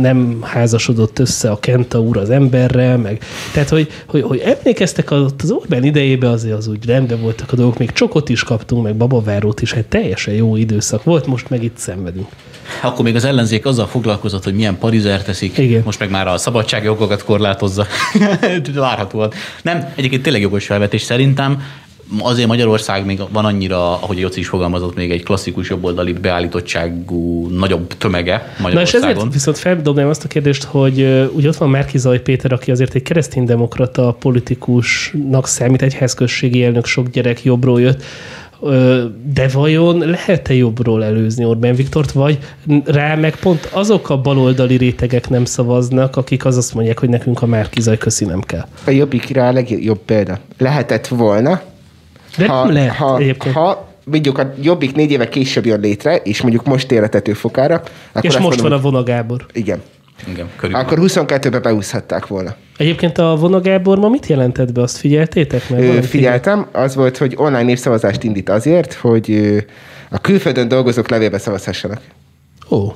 nem 0.00 0.38
házasodott 0.42 1.18
össze 1.18 1.50
a 1.50 1.58
Kenta 1.58 2.00
úr 2.00 2.16
az 2.16 2.30
emberrel, 2.30 2.98
meg 2.98 3.22
tehát, 3.52 3.68
hogy, 3.68 3.88
hogy, 4.06 4.22
hogy 4.22 4.38
emlékeztek 4.38 5.10
az, 5.10 5.32
Orbán 5.48 5.84
idejében 5.84 6.30
azért 6.30 6.56
az 6.56 6.66
úgy 6.66 6.86
rendben 6.86 7.20
voltak 7.20 7.52
a 7.52 7.56
dolgok, 7.56 7.78
még 7.78 7.92
csokot 7.92 8.28
is 8.28 8.42
kaptunk, 8.42 8.77
meg 8.82 8.96
babavárót 8.96 9.60
is, 9.60 9.72
hát 9.72 9.84
teljesen 9.84 10.34
jó 10.34 10.56
időszak 10.56 11.04
volt, 11.04 11.26
most 11.26 11.50
meg 11.50 11.62
itt 11.62 11.76
szenvedünk. 11.76 12.26
Akkor 12.82 13.04
még 13.04 13.16
az 13.16 13.24
ellenzék 13.24 13.66
azzal 13.66 13.86
foglalkozott, 13.86 14.44
hogy 14.44 14.54
milyen 14.54 14.78
parizer 14.78 15.22
teszik, 15.22 15.58
Igen. 15.58 15.82
most 15.84 15.98
meg 15.98 16.10
már 16.10 16.28
a 16.28 16.36
szabadságjogokat 16.38 17.24
korlátozza. 17.24 17.86
Várhatóan. 18.74 19.32
Nem, 19.62 19.92
egyébként 19.94 20.22
tényleg 20.22 20.42
jogos 20.42 20.66
felvetés 20.66 21.02
szerintem. 21.02 21.62
Azért 22.18 22.48
Magyarország 22.48 23.04
még 23.04 23.20
van 23.32 23.44
annyira, 23.44 23.92
ahogy 23.92 24.18
Joci 24.18 24.40
is 24.40 24.48
fogalmazott, 24.48 24.94
még 24.94 25.10
egy 25.10 25.22
klasszikus 25.22 25.68
jobboldali 25.68 26.12
beállítottságú 26.12 27.48
nagyobb 27.48 27.96
tömege 27.98 28.34
Na 28.34 28.42
és 28.56 28.62
Magyarországon. 28.62 29.10
ezért 29.10 29.32
viszont 29.32 29.58
feldobnám 29.58 30.08
azt 30.08 30.24
a 30.24 30.28
kérdést, 30.28 30.64
hogy 30.64 31.28
ugye 31.32 31.48
ott 31.48 31.56
van 31.56 31.70
Márkizaj 31.70 32.20
Péter, 32.20 32.52
aki 32.52 32.70
azért 32.70 32.94
egy 32.94 33.02
kereszténydemokrata 33.02 34.16
politikusnak 34.20 35.46
számít, 35.46 35.82
egy 35.82 35.94
házközségi 35.94 36.64
elnök, 36.64 36.86
sok 36.86 37.08
gyerek 37.08 37.44
jobbról 37.44 37.80
jött, 37.80 38.02
de 39.32 39.48
vajon 39.52 39.98
lehet-e 39.98 40.54
jobbról 40.54 41.04
előzni 41.04 41.44
Orbán 41.44 41.74
Viktort, 41.74 42.12
vagy 42.12 42.38
rá 42.84 43.14
meg 43.14 43.36
pont 43.36 43.68
azok 43.72 44.10
a 44.10 44.20
baloldali 44.20 44.76
rétegek 44.76 45.28
nem 45.28 45.44
szavaznak, 45.44 46.16
akik 46.16 46.44
az 46.44 46.56
azt 46.56 46.74
mondják, 46.74 46.98
hogy 46.98 47.08
nekünk 47.08 47.42
a 47.42 47.46
Márkizaj 47.46 47.98
köszi 47.98 48.24
nem 48.24 48.40
kell. 48.40 48.66
A 48.86 48.90
jobbik 48.90 49.28
rá 49.28 49.48
a 49.48 49.52
legjobb 49.52 49.98
példa. 49.98 50.38
Lehetett 50.58 51.06
volna, 51.06 51.60
De 52.36 52.48
ha, 52.48 52.64
nem 52.64 52.72
lehet 52.72 52.94
ha, 52.94 53.18
egyébként. 53.18 53.54
ha 53.54 53.88
mondjuk 54.04 54.38
a 54.38 54.54
jobbik 54.62 54.94
négy 54.94 55.10
éve 55.10 55.28
később 55.28 55.66
jön 55.66 55.80
létre, 55.80 56.16
és 56.16 56.42
mondjuk 56.42 56.64
most 56.64 56.92
életető 56.92 57.32
fokára, 57.32 57.74
akkor 58.12 58.24
és 58.30 58.38
most 58.38 58.62
mondom, 58.62 58.68
van 58.68 58.78
a 58.78 58.80
Vona 58.82 59.02
Gábor. 59.02 59.46
Igen. 59.52 59.82
Igen, 60.26 60.48
körülbelül. 60.56 60.86
Akkor 60.86 61.26
22-be 61.26 61.58
beúszhatták 61.58 62.26
volna. 62.26 62.54
Egyébként 62.78 63.18
a 63.18 63.36
Vona 63.36 63.60
Gábor 63.60 63.98
ma 63.98 64.08
mit 64.08 64.26
jelentett 64.26 64.72
be, 64.72 64.82
azt 64.82 64.96
figyeltétek? 64.96 65.62
Ö, 65.70 65.76
Valamit 65.76 66.06
figyeltem, 66.06 66.66
az 66.72 66.94
volt, 66.94 67.16
hogy 67.16 67.34
online 67.36 67.62
népszavazást 67.62 68.22
indít 68.22 68.48
azért, 68.48 68.92
hogy 68.92 69.56
a 70.10 70.18
külföldön 70.20 70.68
dolgozók 70.68 71.08
levélbe 71.08 71.38
szavazhassanak. 71.38 72.00
Ó, 72.70 72.92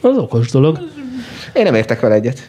az 0.00 0.16
okos 0.16 0.50
dolog. 0.50 0.78
Én 1.52 1.62
nem 1.62 1.74
értek 1.74 2.00
vele 2.00 2.14
egyet. 2.14 2.48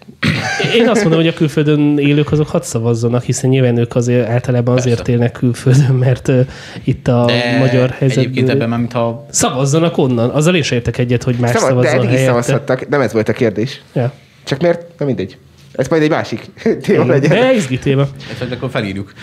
Én 0.75 0.87
azt 0.89 1.01
mondom, 1.01 1.19
hogy 1.19 1.29
a 1.29 1.33
külföldön 1.33 1.97
élők 1.97 2.31
azok 2.31 2.47
hadd 2.47 2.61
szavazzanak, 2.61 3.23
hiszen 3.23 3.49
nyilván 3.49 3.77
ők 3.77 3.95
azért 3.95 4.27
általában 4.29 4.77
azért 4.77 4.95
Persze. 4.95 5.11
élnek 5.11 5.31
külföldön, 5.31 5.95
mert 5.95 6.27
uh, 6.27 6.39
itt 6.83 7.07
a 7.07 7.25
De 7.25 7.57
magyar 7.59 7.81
egyébként 7.83 7.99
helyzetből... 7.99 8.49
ebben 8.49 8.69
már, 8.69 8.79
mintha 8.79 9.25
Szavazzanak 9.29 9.97
onnan, 9.97 10.29
azzal 10.29 10.55
is 10.55 10.71
értek 10.71 10.97
egyet, 10.97 11.23
hogy 11.23 11.35
más 11.35 11.49
Szava, 11.51 11.65
de 11.65 11.69
szavazzon 11.69 11.89
eddig 11.99 12.03
is 12.03 12.09
helyette. 12.15 12.27
szavazhattak, 12.41 12.89
nem 12.89 13.01
ez 13.01 13.13
volt 13.13 13.29
a 13.29 13.33
kérdés. 13.33 13.81
Ja. 13.93 14.11
Csak 14.43 14.61
miért? 14.61 14.85
Nem 14.97 15.07
mindegy. 15.07 15.37
Ez 15.79 15.87
majd 15.87 16.01
egy 16.01 16.09
másik 16.09 16.45
téma 16.85 17.05
legyen. 17.05 17.29
De 17.29 17.53
izgi 17.53 17.77
téma. 17.77 18.07
Ezt 18.29 18.39
majd 18.39 18.51
akkor 18.51 18.69
felírjuk. 18.69 19.13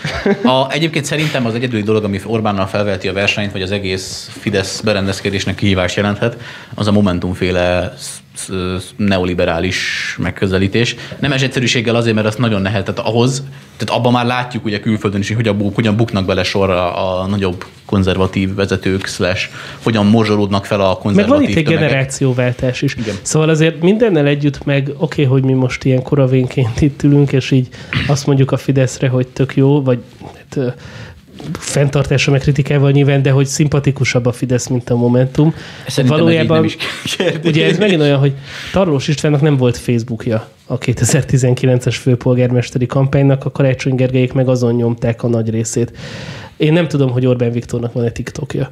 A, 0.43 0.71
egyébként 0.71 1.05
szerintem 1.05 1.45
az 1.45 1.55
egyedüli 1.55 1.81
dolog, 1.81 2.03
ami 2.03 2.19
Orbánnal 2.25 2.67
felveheti 2.67 3.07
a 3.07 3.13
versenyt, 3.13 3.51
vagy 3.51 3.61
az 3.61 3.71
egész 3.71 4.29
Fidesz 4.39 4.81
berendezkedésnek 4.81 5.55
kihívást 5.55 5.95
jelenthet, 5.95 6.37
az 6.75 6.87
a 6.87 6.91
Momentumféle 6.91 7.93
neoliberális 8.95 9.77
megközelítés. 10.21 10.95
Nem 11.19 11.31
ez 11.31 11.41
egyszerűséggel 11.41 11.95
azért, 11.95 12.15
mert 12.15 12.27
azt 12.27 12.37
nagyon 12.37 12.61
nehéz, 12.61 12.81
tehát 12.83 12.99
ahhoz, 12.99 13.43
tehát 13.77 13.99
abban 13.99 14.11
már 14.11 14.25
látjuk 14.25 14.65
ugye 14.65 14.79
külföldön 14.79 15.19
is, 15.19 15.27
hogy 15.27 15.35
hogyan, 15.35 15.57
bu- 15.57 15.75
hogyan 15.75 15.95
buknak 15.95 16.25
bele 16.25 16.43
sorra 16.43 16.95
a 16.95 17.27
nagyobb 17.27 17.65
konzervatív 17.85 18.55
vezetők, 18.55 19.05
slash, 19.07 19.49
hogyan 19.83 20.05
morzsolódnak 20.05 20.65
fel 20.65 20.81
a 20.81 20.87
Meg 20.87 20.97
konzervatív 20.97 21.39
van 21.39 21.49
itt 21.49 21.57
egy 21.57 21.63
tömegek. 21.63 21.89
generációváltás 21.89 22.81
is. 22.81 22.95
Igen. 22.95 23.15
Szóval 23.21 23.49
azért 23.49 23.81
mindennel 23.81 24.25
együtt 24.25 24.65
meg, 24.65 24.91
oké, 24.97 24.97
okay, 24.97 25.25
hogy 25.25 25.43
mi 25.43 25.53
most 25.53 25.83
ilyen 25.83 26.01
koravénként 26.01 26.81
itt 26.81 27.03
ülünk, 27.03 27.31
és 27.31 27.51
így 27.51 27.67
azt 28.07 28.25
mondjuk 28.25 28.51
a 28.51 28.57
Fideszre, 28.57 29.07
hogy 29.07 29.27
tök 29.27 29.55
jó, 29.55 29.83
vagy 29.83 29.99
hát, 30.35 30.75
fenntartása 31.51 32.31
meg 32.31 32.39
kritikával 32.39 32.91
nyilván, 32.91 33.21
de 33.21 33.31
hogy 33.31 33.45
szimpatikusabb 33.45 34.25
a 34.25 34.31
Fidesz, 34.31 34.67
mint 34.67 34.89
a 34.89 34.95
Momentum. 34.95 35.53
Szerintem 35.87 36.27
ez 36.27 36.33
így 36.33 36.49
nem 36.49 36.63
is 36.63 36.77
ugye 37.43 37.65
ez 37.65 37.77
megint 37.77 38.01
olyan, 38.01 38.19
hogy 38.19 38.33
Tarlós 38.71 39.07
Istvánnak 39.07 39.41
nem 39.41 39.57
volt 39.57 39.77
Facebookja 39.77 40.47
a 40.65 40.77
2019-es 40.77 41.95
főpolgármesteri 42.01 42.85
kampánynak, 42.85 43.45
a 43.45 43.51
Karácsony 43.51 43.95
Gergelyék 43.95 44.33
meg 44.33 44.47
azon 44.47 44.75
nyomták 44.75 45.23
a 45.23 45.27
nagy 45.27 45.49
részét. 45.49 45.97
Én 46.57 46.73
nem 46.73 46.87
tudom, 46.87 47.11
hogy 47.11 47.25
Orbán 47.25 47.51
Viktornak 47.51 47.93
van-e 47.93 48.09
TikTokja. 48.09 48.71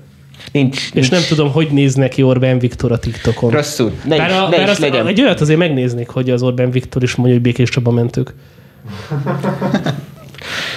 Nincs, 0.51 0.77
És 0.77 0.91
nincs. 0.91 1.11
nem 1.11 1.21
tudom, 1.27 1.51
hogy 1.51 1.67
néz 1.71 1.95
neki 1.95 2.23
Orbán 2.23 2.59
Viktor 2.59 2.91
a 2.91 2.99
TikTokon. 2.99 3.51
Rosszul. 3.51 3.91
Ne 4.05 4.17
bár 4.17 4.29
is, 4.29 4.35
a, 4.35 4.49
ne 4.49 4.57
bár 4.57 4.69
is 4.69 4.79
legyen. 4.79 5.07
egy 5.07 5.21
olyat 5.21 5.41
azért 5.41 5.59
megnéznék, 5.59 6.07
hogy 6.07 6.29
az 6.29 6.41
Orbán 6.41 6.71
Viktor 6.71 7.03
is 7.03 7.15
mondja, 7.15 7.35
hogy 7.35 7.43
Békés 7.43 7.69
Csaba 7.69 7.91
mentők. 7.91 8.33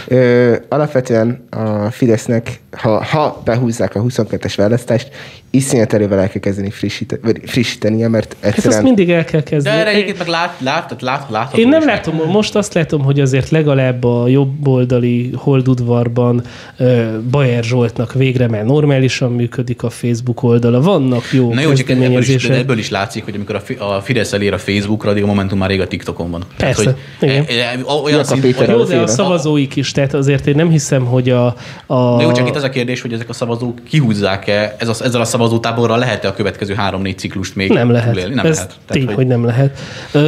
Ö, 0.06 0.56
alapvetően 0.68 1.46
a 1.50 1.90
Fidesznek, 1.90 2.60
ha, 2.70 3.04
ha 3.04 3.42
behúzzák 3.44 3.94
a 3.94 4.00
22-es 4.00 4.54
választást, 4.56 5.08
iszonyat 5.50 5.92
erővel 5.92 6.18
el 6.18 6.28
kell 6.28 6.40
kezdeni 6.40 6.70
frissíteni, 6.70 7.20
vagy 7.24 7.40
frissítenie, 7.44 8.08
mert 8.08 8.36
Hát 8.40 8.48
azt 8.48 8.56
egyszerűen... 8.56 8.82
mindig 8.82 9.10
el 9.10 9.24
kell 9.24 9.40
De 9.40 9.46
kezdeni. 9.50 9.80
erre 9.80 9.90
egyébként 9.90 10.18
meg 10.18 10.26
lát, 10.26 10.54
lát, 10.60 10.82
tehát 10.84 11.02
lát, 11.02 11.30
látható 11.30 11.60
Én 11.62 11.68
nem 11.68 11.84
látom, 11.86 12.14
most 12.26 12.54
azt 12.56 12.74
látom, 12.74 13.02
hogy 13.02 13.20
azért 13.20 13.50
legalább 13.50 14.04
a 14.04 14.28
jobboldali 14.28 15.30
holdudvarban 15.34 16.42
uh, 16.78 17.18
Bajer 17.30 17.64
Zsoltnak 17.64 18.12
végre 18.12 18.48
már 18.48 18.64
normálisan 18.64 19.32
működik 19.32 19.82
a 19.82 19.90
Facebook 19.90 20.42
oldala. 20.42 20.80
Vannak 20.80 21.32
jó 21.32 21.52
Na 21.54 21.60
jó, 21.60 21.72
csak 21.72 21.90
ebből 21.90 22.18
is, 22.18 22.46
de 22.46 22.54
ebből 22.54 22.78
is 22.78 22.90
látszik, 22.90 23.24
hogy 23.24 23.34
amikor 23.34 23.54
a, 23.54 23.60
Fi- 23.60 23.78
a 23.80 24.00
Fidesz 24.04 24.32
elér 24.32 24.52
a 24.52 24.58
Facebookra, 24.58 25.10
addig 25.10 25.22
a 25.22 25.26
Momentum 25.26 25.58
már 25.58 25.68
rég 25.68 25.80
a 25.80 25.86
TikTokon 25.86 26.30
van. 26.30 26.44
Persze, 26.56 26.82
hogy 27.18 27.28
igen. 27.28 27.44
e- 27.48 27.52
e- 27.52 27.78
olyan 28.04 28.24
szint, 28.24 28.40
Péter 28.40 28.66
hogy, 28.66 28.74
Jó, 28.74 28.80
az 28.80 28.88
de 28.88 28.98
a 28.98 29.06
szavazóik 29.06 29.76
is, 29.76 29.92
tehát 29.92 30.14
azért 30.14 30.46
én 30.46 30.54
nem 30.54 30.70
hiszem, 30.70 31.04
hogy 31.04 31.30
a... 31.30 31.46
a 31.86 31.94
Na 32.16 32.22
jó, 32.22 32.32
csak 32.32 32.48
itt 32.48 32.56
az 32.56 32.62
a 32.62 32.68
kérdés, 32.68 33.00
hogy 33.00 33.12
ezek 33.12 33.28
a 33.28 33.32
szavazók 33.32 33.78
kihúzzák-e, 33.88 34.76
ez 34.78 34.88
a, 34.88 35.04
ezzel 35.04 35.20
a 35.20 35.24
szavazótáborral 35.38 35.98
lehet-e 35.98 36.28
a 36.28 36.32
következő 36.34 36.74
három-négy 36.74 37.18
ciklust 37.18 37.54
még 37.54 37.70
nem 37.70 37.90
lehet. 37.90 38.08
túlélni? 38.08 38.34
Nem 38.34 38.46
Ez 38.46 38.56
lehet. 38.56 38.74
tény, 38.86 39.04
hogy... 39.04 39.14
hogy 39.14 39.26
nem 39.26 39.44
lehet. 39.44 39.78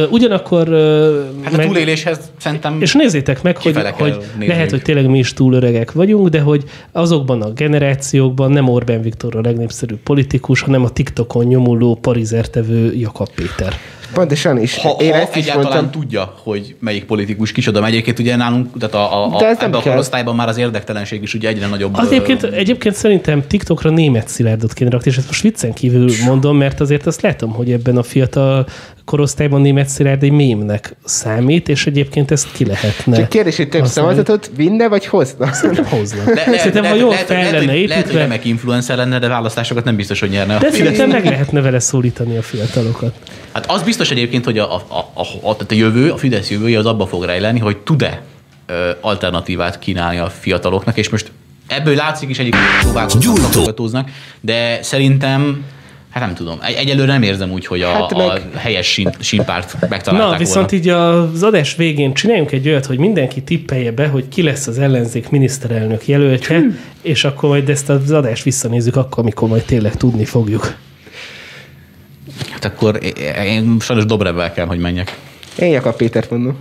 Ugyanakkor... 0.09 0.67
Hát 1.43 1.53
a 1.53 1.57
túléléshez 1.57 2.19
szerintem... 2.37 2.81
És 2.81 2.93
nézzétek 2.93 3.41
meg, 3.41 3.57
hogy, 3.57 3.75
hogy 3.93 4.17
lehet, 4.39 4.69
hogy 4.69 4.81
tényleg 4.81 5.07
mi 5.07 5.17
is 5.17 5.33
túl 5.33 5.53
öregek 5.53 5.91
vagyunk, 5.91 6.27
de 6.27 6.39
hogy 6.39 6.63
azokban 6.91 7.41
a 7.41 7.51
generációkban 7.51 8.51
nem 8.51 8.67
Orbán 8.67 9.01
Viktor 9.01 9.35
a 9.35 9.41
legnépszerűbb 9.41 9.99
politikus, 9.99 10.61
hanem 10.61 10.83
a 10.83 10.89
TikTokon 10.89 11.45
nyomuló 11.45 11.95
parizertevő 11.95 12.93
Jakab 12.93 13.29
Péter. 13.35 13.73
Pontosan 14.13 14.57
is. 14.61 14.77
ha, 14.77 14.89
Én 14.99 15.11
ha 15.11 15.17
ezt 15.17 15.35
is 15.35 15.43
egyáltalán 15.43 15.77
mondtam. 15.77 16.01
tudja, 16.01 16.33
hogy 16.43 16.75
melyik 16.79 17.03
politikus 17.05 17.51
kicsoda. 17.51 17.85
Egyébként 17.85 18.19
ugye 18.19 18.35
nálunk, 18.35 18.77
tehát 18.79 18.95
a, 18.95 19.25
a, 19.25 19.37
De 19.39 19.45
a, 19.45 19.49
ebben 19.49 19.73
a 19.73 19.79
korosztályban 19.79 20.35
már 20.35 20.47
az 20.47 20.57
érdektelenség 20.57 21.21
is 21.21 21.33
ugye 21.33 21.47
egyre 21.47 21.67
nagyobb. 21.67 21.97
Az 21.97 22.05
ö, 22.05 22.07
egyébként, 22.07 22.43
egyébként 22.43 22.95
szerintem 22.95 23.47
TikTokra 23.47 23.89
német 23.89 24.27
Szilárdot 24.27 24.73
kéne 24.73 24.89
rakni, 24.89 25.11
és 25.11 25.17
ezt 25.17 25.27
most 25.27 25.41
viccen 25.41 25.73
kívül 25.73 26.09
mondom, 26.25 26.57
mert 26.57 26.79
azért 26.79 27.05
azt 27.05 27.21
látom, 27.21 27.51
hogy 27.51 27.71
ebben 27.71 27.97
a 27.97 28.03
fiatal 28.03 28.67
korosztályban 29.05 29.61
német 29.61 29.87
Szilárd 29.89 30.23
egy 30.23 30.31
mémnek 30.31 30.95
számít, 31.03 31.69
és 31.69 31.85
egyébként 31.87 32.31
ezt 32.31 32.51
ki 32.51 32.65
lehetne. 32.65 33.15
Csak 33.17 33.29
kérdés, 33.29 33.57
hogy 33.57 33.69
több 33.69 33.85
szavazatot 33.85 34.51
vinne, 34.55 34.87
vagy 34.87 35.05
hozna? 35.05 35.53
Szerintem 35.53 35.85
hoznak. 35.85 36.25
Le, 36.25 36.43
le, 36.51 36.57
Szerintem, 36.57 36.83
ha 36.83 36.89
lehet, 36.89 36.99
jól 36.99 37.09
lehet, 37.09 37.25
fel 37.25 37.35
lehet, 37.37 37.51
lenne 37.51 37.71
hogy, 37.71 37.87
lehet, 37.87 38.03
hogy 38.03 38.03
építve, 38.03 38.19
remek 38.19 38.45
influencer 38.45 38.97
lenne, 38.97 39.19
de 39.19 39.27
választásokat 39.27 39.83
nem 39.83 39.95
biztos, 39.95 40.19
hogy 40.19 40.29
nyerne. 40.29 40.57
de 40.57 40.71
szerintem 40.71 41.09
meg 41.09 41.25
lehetne 41.25 41.61
vele 41.61 41.79
szólítani 41.79 42.37
a 42.37 42.41
fiatalokat. 42.41 43.13
Hát 43.51 43.71
az 43.71 43.83
biztos 43.83 44.11
egyébként, 44.11 44.45
hogy 44.45 44.57
a, 44.57 44.75
a, 44.75 44.83
a, 45.13 45.21
a, 45.43 45.49
a, 45.49 45.73
jövő, 45.73 46.11
a 46.11 46.17
Fidesz 46.17 46.49
jövője 46.49 46.77
az 46.77 46.85
abba 46.85 47.07
fog 47.07 47.23
rejleni, 47.23 47.59
hogy 47.59 47.77
tud-e 47.77 48.21
ö, 48.65 48.89
alternatívát 49.01 49.79
kínálni 49.79 50.17
a 50.17 50.29
fiataloknak, 50.29 50.97
és 50.97 51.09
most 51.09 51.31
ebből 51.67 51.95
látszik 51.95 52.29
is 52.29 52.39
egyik 52.39 52.55
próbálkoznak, 52.81 54.09
de 54.41 54.81
szerintem 54.81 55.65
Hát 56.11 56.23
nem 56.23 56.33
tudom. 56.33 56.59
Egy, 56.61 56.75
egyelőre 56.75 57.11
nem 57.11 57.21
érzem 57.21 57.51
úgy, 57.51 57.65
hogy 57.65 57.81
a, 57.81 57.87
Hát 57.87 58.15
meg- 58.15 58.27
a 58.55 58.57
helyes 58.57 58.87
sín, 58.87 59.09
sínpárt 59.19 59.89
megtalálták 59.89 60.31
Na, 60.31 60.37
viszont 60.37 60.69
volna. 60.69 60.85
így 60.85 60.89
az 60.89 61.43
adás 61.43 61.75
végén 61.75 62.13
csináljunk 62.13 62.51
egy 62.51 62.67
olyat, 62.67 62.85
hogy 62.85 62.97
mindenki 62.97 63.41
tippelje 63.41 63.91
be, 63.91 64.07
hogy 64.07 64.27
ki 64.27 64.41
lesz 64.41 64.67
az 64.67 64.79
ellenzék 64.79 65.29
miniszterelnök 65.29 66.07
jelöltje, 66.07 66.61
és 67.01 67.23
akkor 67.23 67.49
majd 67.49 67.69
ezt 67.69 67.89
az 67.89 68.11
adást 68.11 68.43
visszanézzük 68.43 68.95
akkor, 68.95 69.23
amikor 69.23 69.47
majd 69.49 69.63
tényleg 69.63 69.95
tudni 69.95 70.25
fogjuk. 70.25 70.75
Hát 72.49 72.65
akkor 72.65 72.99
én, 73.03 73.43
én 73.45 73.77
sajnos 73.79 74.05
Dobrevvel 74.05 74.53
kell, 74.53 74.65
hogy 74.65 74.79
menjek. 74.79 75.17
Én 75.59 75.71
Jakab 75.71 75.95
Pétert 75.95 76.29
mondom. 76.29 76.57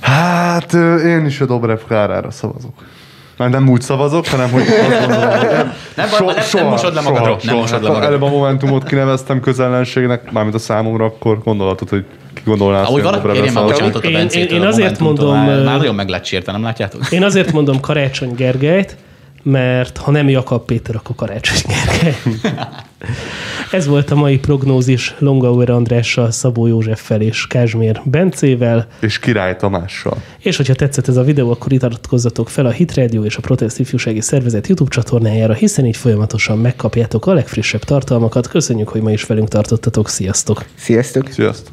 Hát 0.00 0.72
én 1.04 1.24
is 1.26 1.40
a 1.40 1.46
Dobrev 1.46 1.78
kárára 1.88 2.30
szavazok. 2.30 2.74
Már 3.36 3.50
nem 3.50 3.68
úgy 3.68 3.80
szavazok, 3.80 4.26
hanem 4.26 4.50
hogy 4.50 4.62
azt 4.62 5.00
gondolom, 5.00 5.28
hogy 5.30 5.46
nem, 5.48 5.72
Nem, 5.96 6.08
nem- 6.24 6.34
nem 6.52 6.66
mosod 6.66 6.94
le 6.94 7.00
magadról, 7.00 7.38
nem 7.42 7.56
mosod 7.56 7.82
le 7.82 7.88
magadról. 7.88 8.08
Előbb 8.08 8.22
a 8.22 8.28
Momentumot 8.28 8.84
kineveztem 8.84 9.40
közellenségnek, 9.40 10.30
mármint 10.32 10.54
a 10.54 10.58
számomra, 10.58 11.04
akkor 11.04 11.38
gondolhatod, 11.44 11.88
hogy 11.88 12.04
ki 12.34 12.42
gondolná 12.44 12.82
Ahogy 12.82 13.02
valaki 13.02 13.16
Dobrevre 13.22 13.42
kérje 13.42 13.60
már 13.60 13.70
bocsánatot 13.70 14.04
a 14.04 14.08
Én- 14.08 14.12
Bencétől, 14.12 14.56
én 14.58 14.64
a 14.64 14.66
azért 14.66 14.98
Momentumtól, 15.00 15.36
mondom, 15.36 15.64
Már, 15.64 15.76
nagyon 15.78 15.94
meg 15.94 16.08
lett 16.08 16.24
sértve, 16.24 16.52
nem 16.52 16.62
látjátok? 16.62 17.10
Én 17.10 17.22
azért 17.24 17.52
mondom 17.52 17.80
Karácsony 17.80 18.34
Gergelyt, 18.34 18.96
mert 19.50 19.96
ha 19.96 20.10
nem 20.10 20.28
Jakab 20.28 20.64
Péter, 20.64 20.96
akkor 20.96 21.16
Karácsony 21.16 21.60
Gergely. 21.66 22.16
Ez 23.72 23.86
volt 23.86 24.10
a 24.10 24.14
mai 24.14 24.38
prognózis 24.38 25.14
Longauer 25.18 25.70
Andrással, 25.70 26.30
Szabó 26.30 26.66
Józseffel 26.66 27.20
és 27.20 27.46
Kázsmér 27.46 28.00
Bencével. 28.04 28.86
És 29.00 29.18
Király 29.18 29.56
Tamással. 29.56 30.22
És 30.38 30.56
hogyha 30.56 30.74
tetszett 30.74 31.08
ez 31.08 31.16
a 31.16 31.22
videó, 31.22 31.50
akkor 31.50 31.72
iratkozzatok 31.72 32.48
fel 32.48 32.66
a 32.66 32.70
Hit 32.70 32.94
Radio 32.94 33.24
és 33.24 33.36
a 33.36 33.40
Protest 33.40 33.78
Ifjúsági 33.78 34.20
Szervezet 34.20 34.66
YouTube 34.66 34.90
csatornájára, 34.90 35.54
hiszen 35.54 35.86
így 35.86 35.96
folyamatosan 35.96 36.58
megkapjátok 36.58 37.26
a 37.26 37.32
legfrissebb 37.32 37.84
tartalmakat. 37.84 38.48
Köszönjük, 38.48 38.88
hogy 38.88 39.00
ma 39.00 39.10
is 39.10 39.24
velünk 39.24 39.48
tartottatok. 39.48 40.08
Sziasztok! 40.08 40.64
Sziasztok! 40.74 41.28
Sziasztok! 41.30 41.66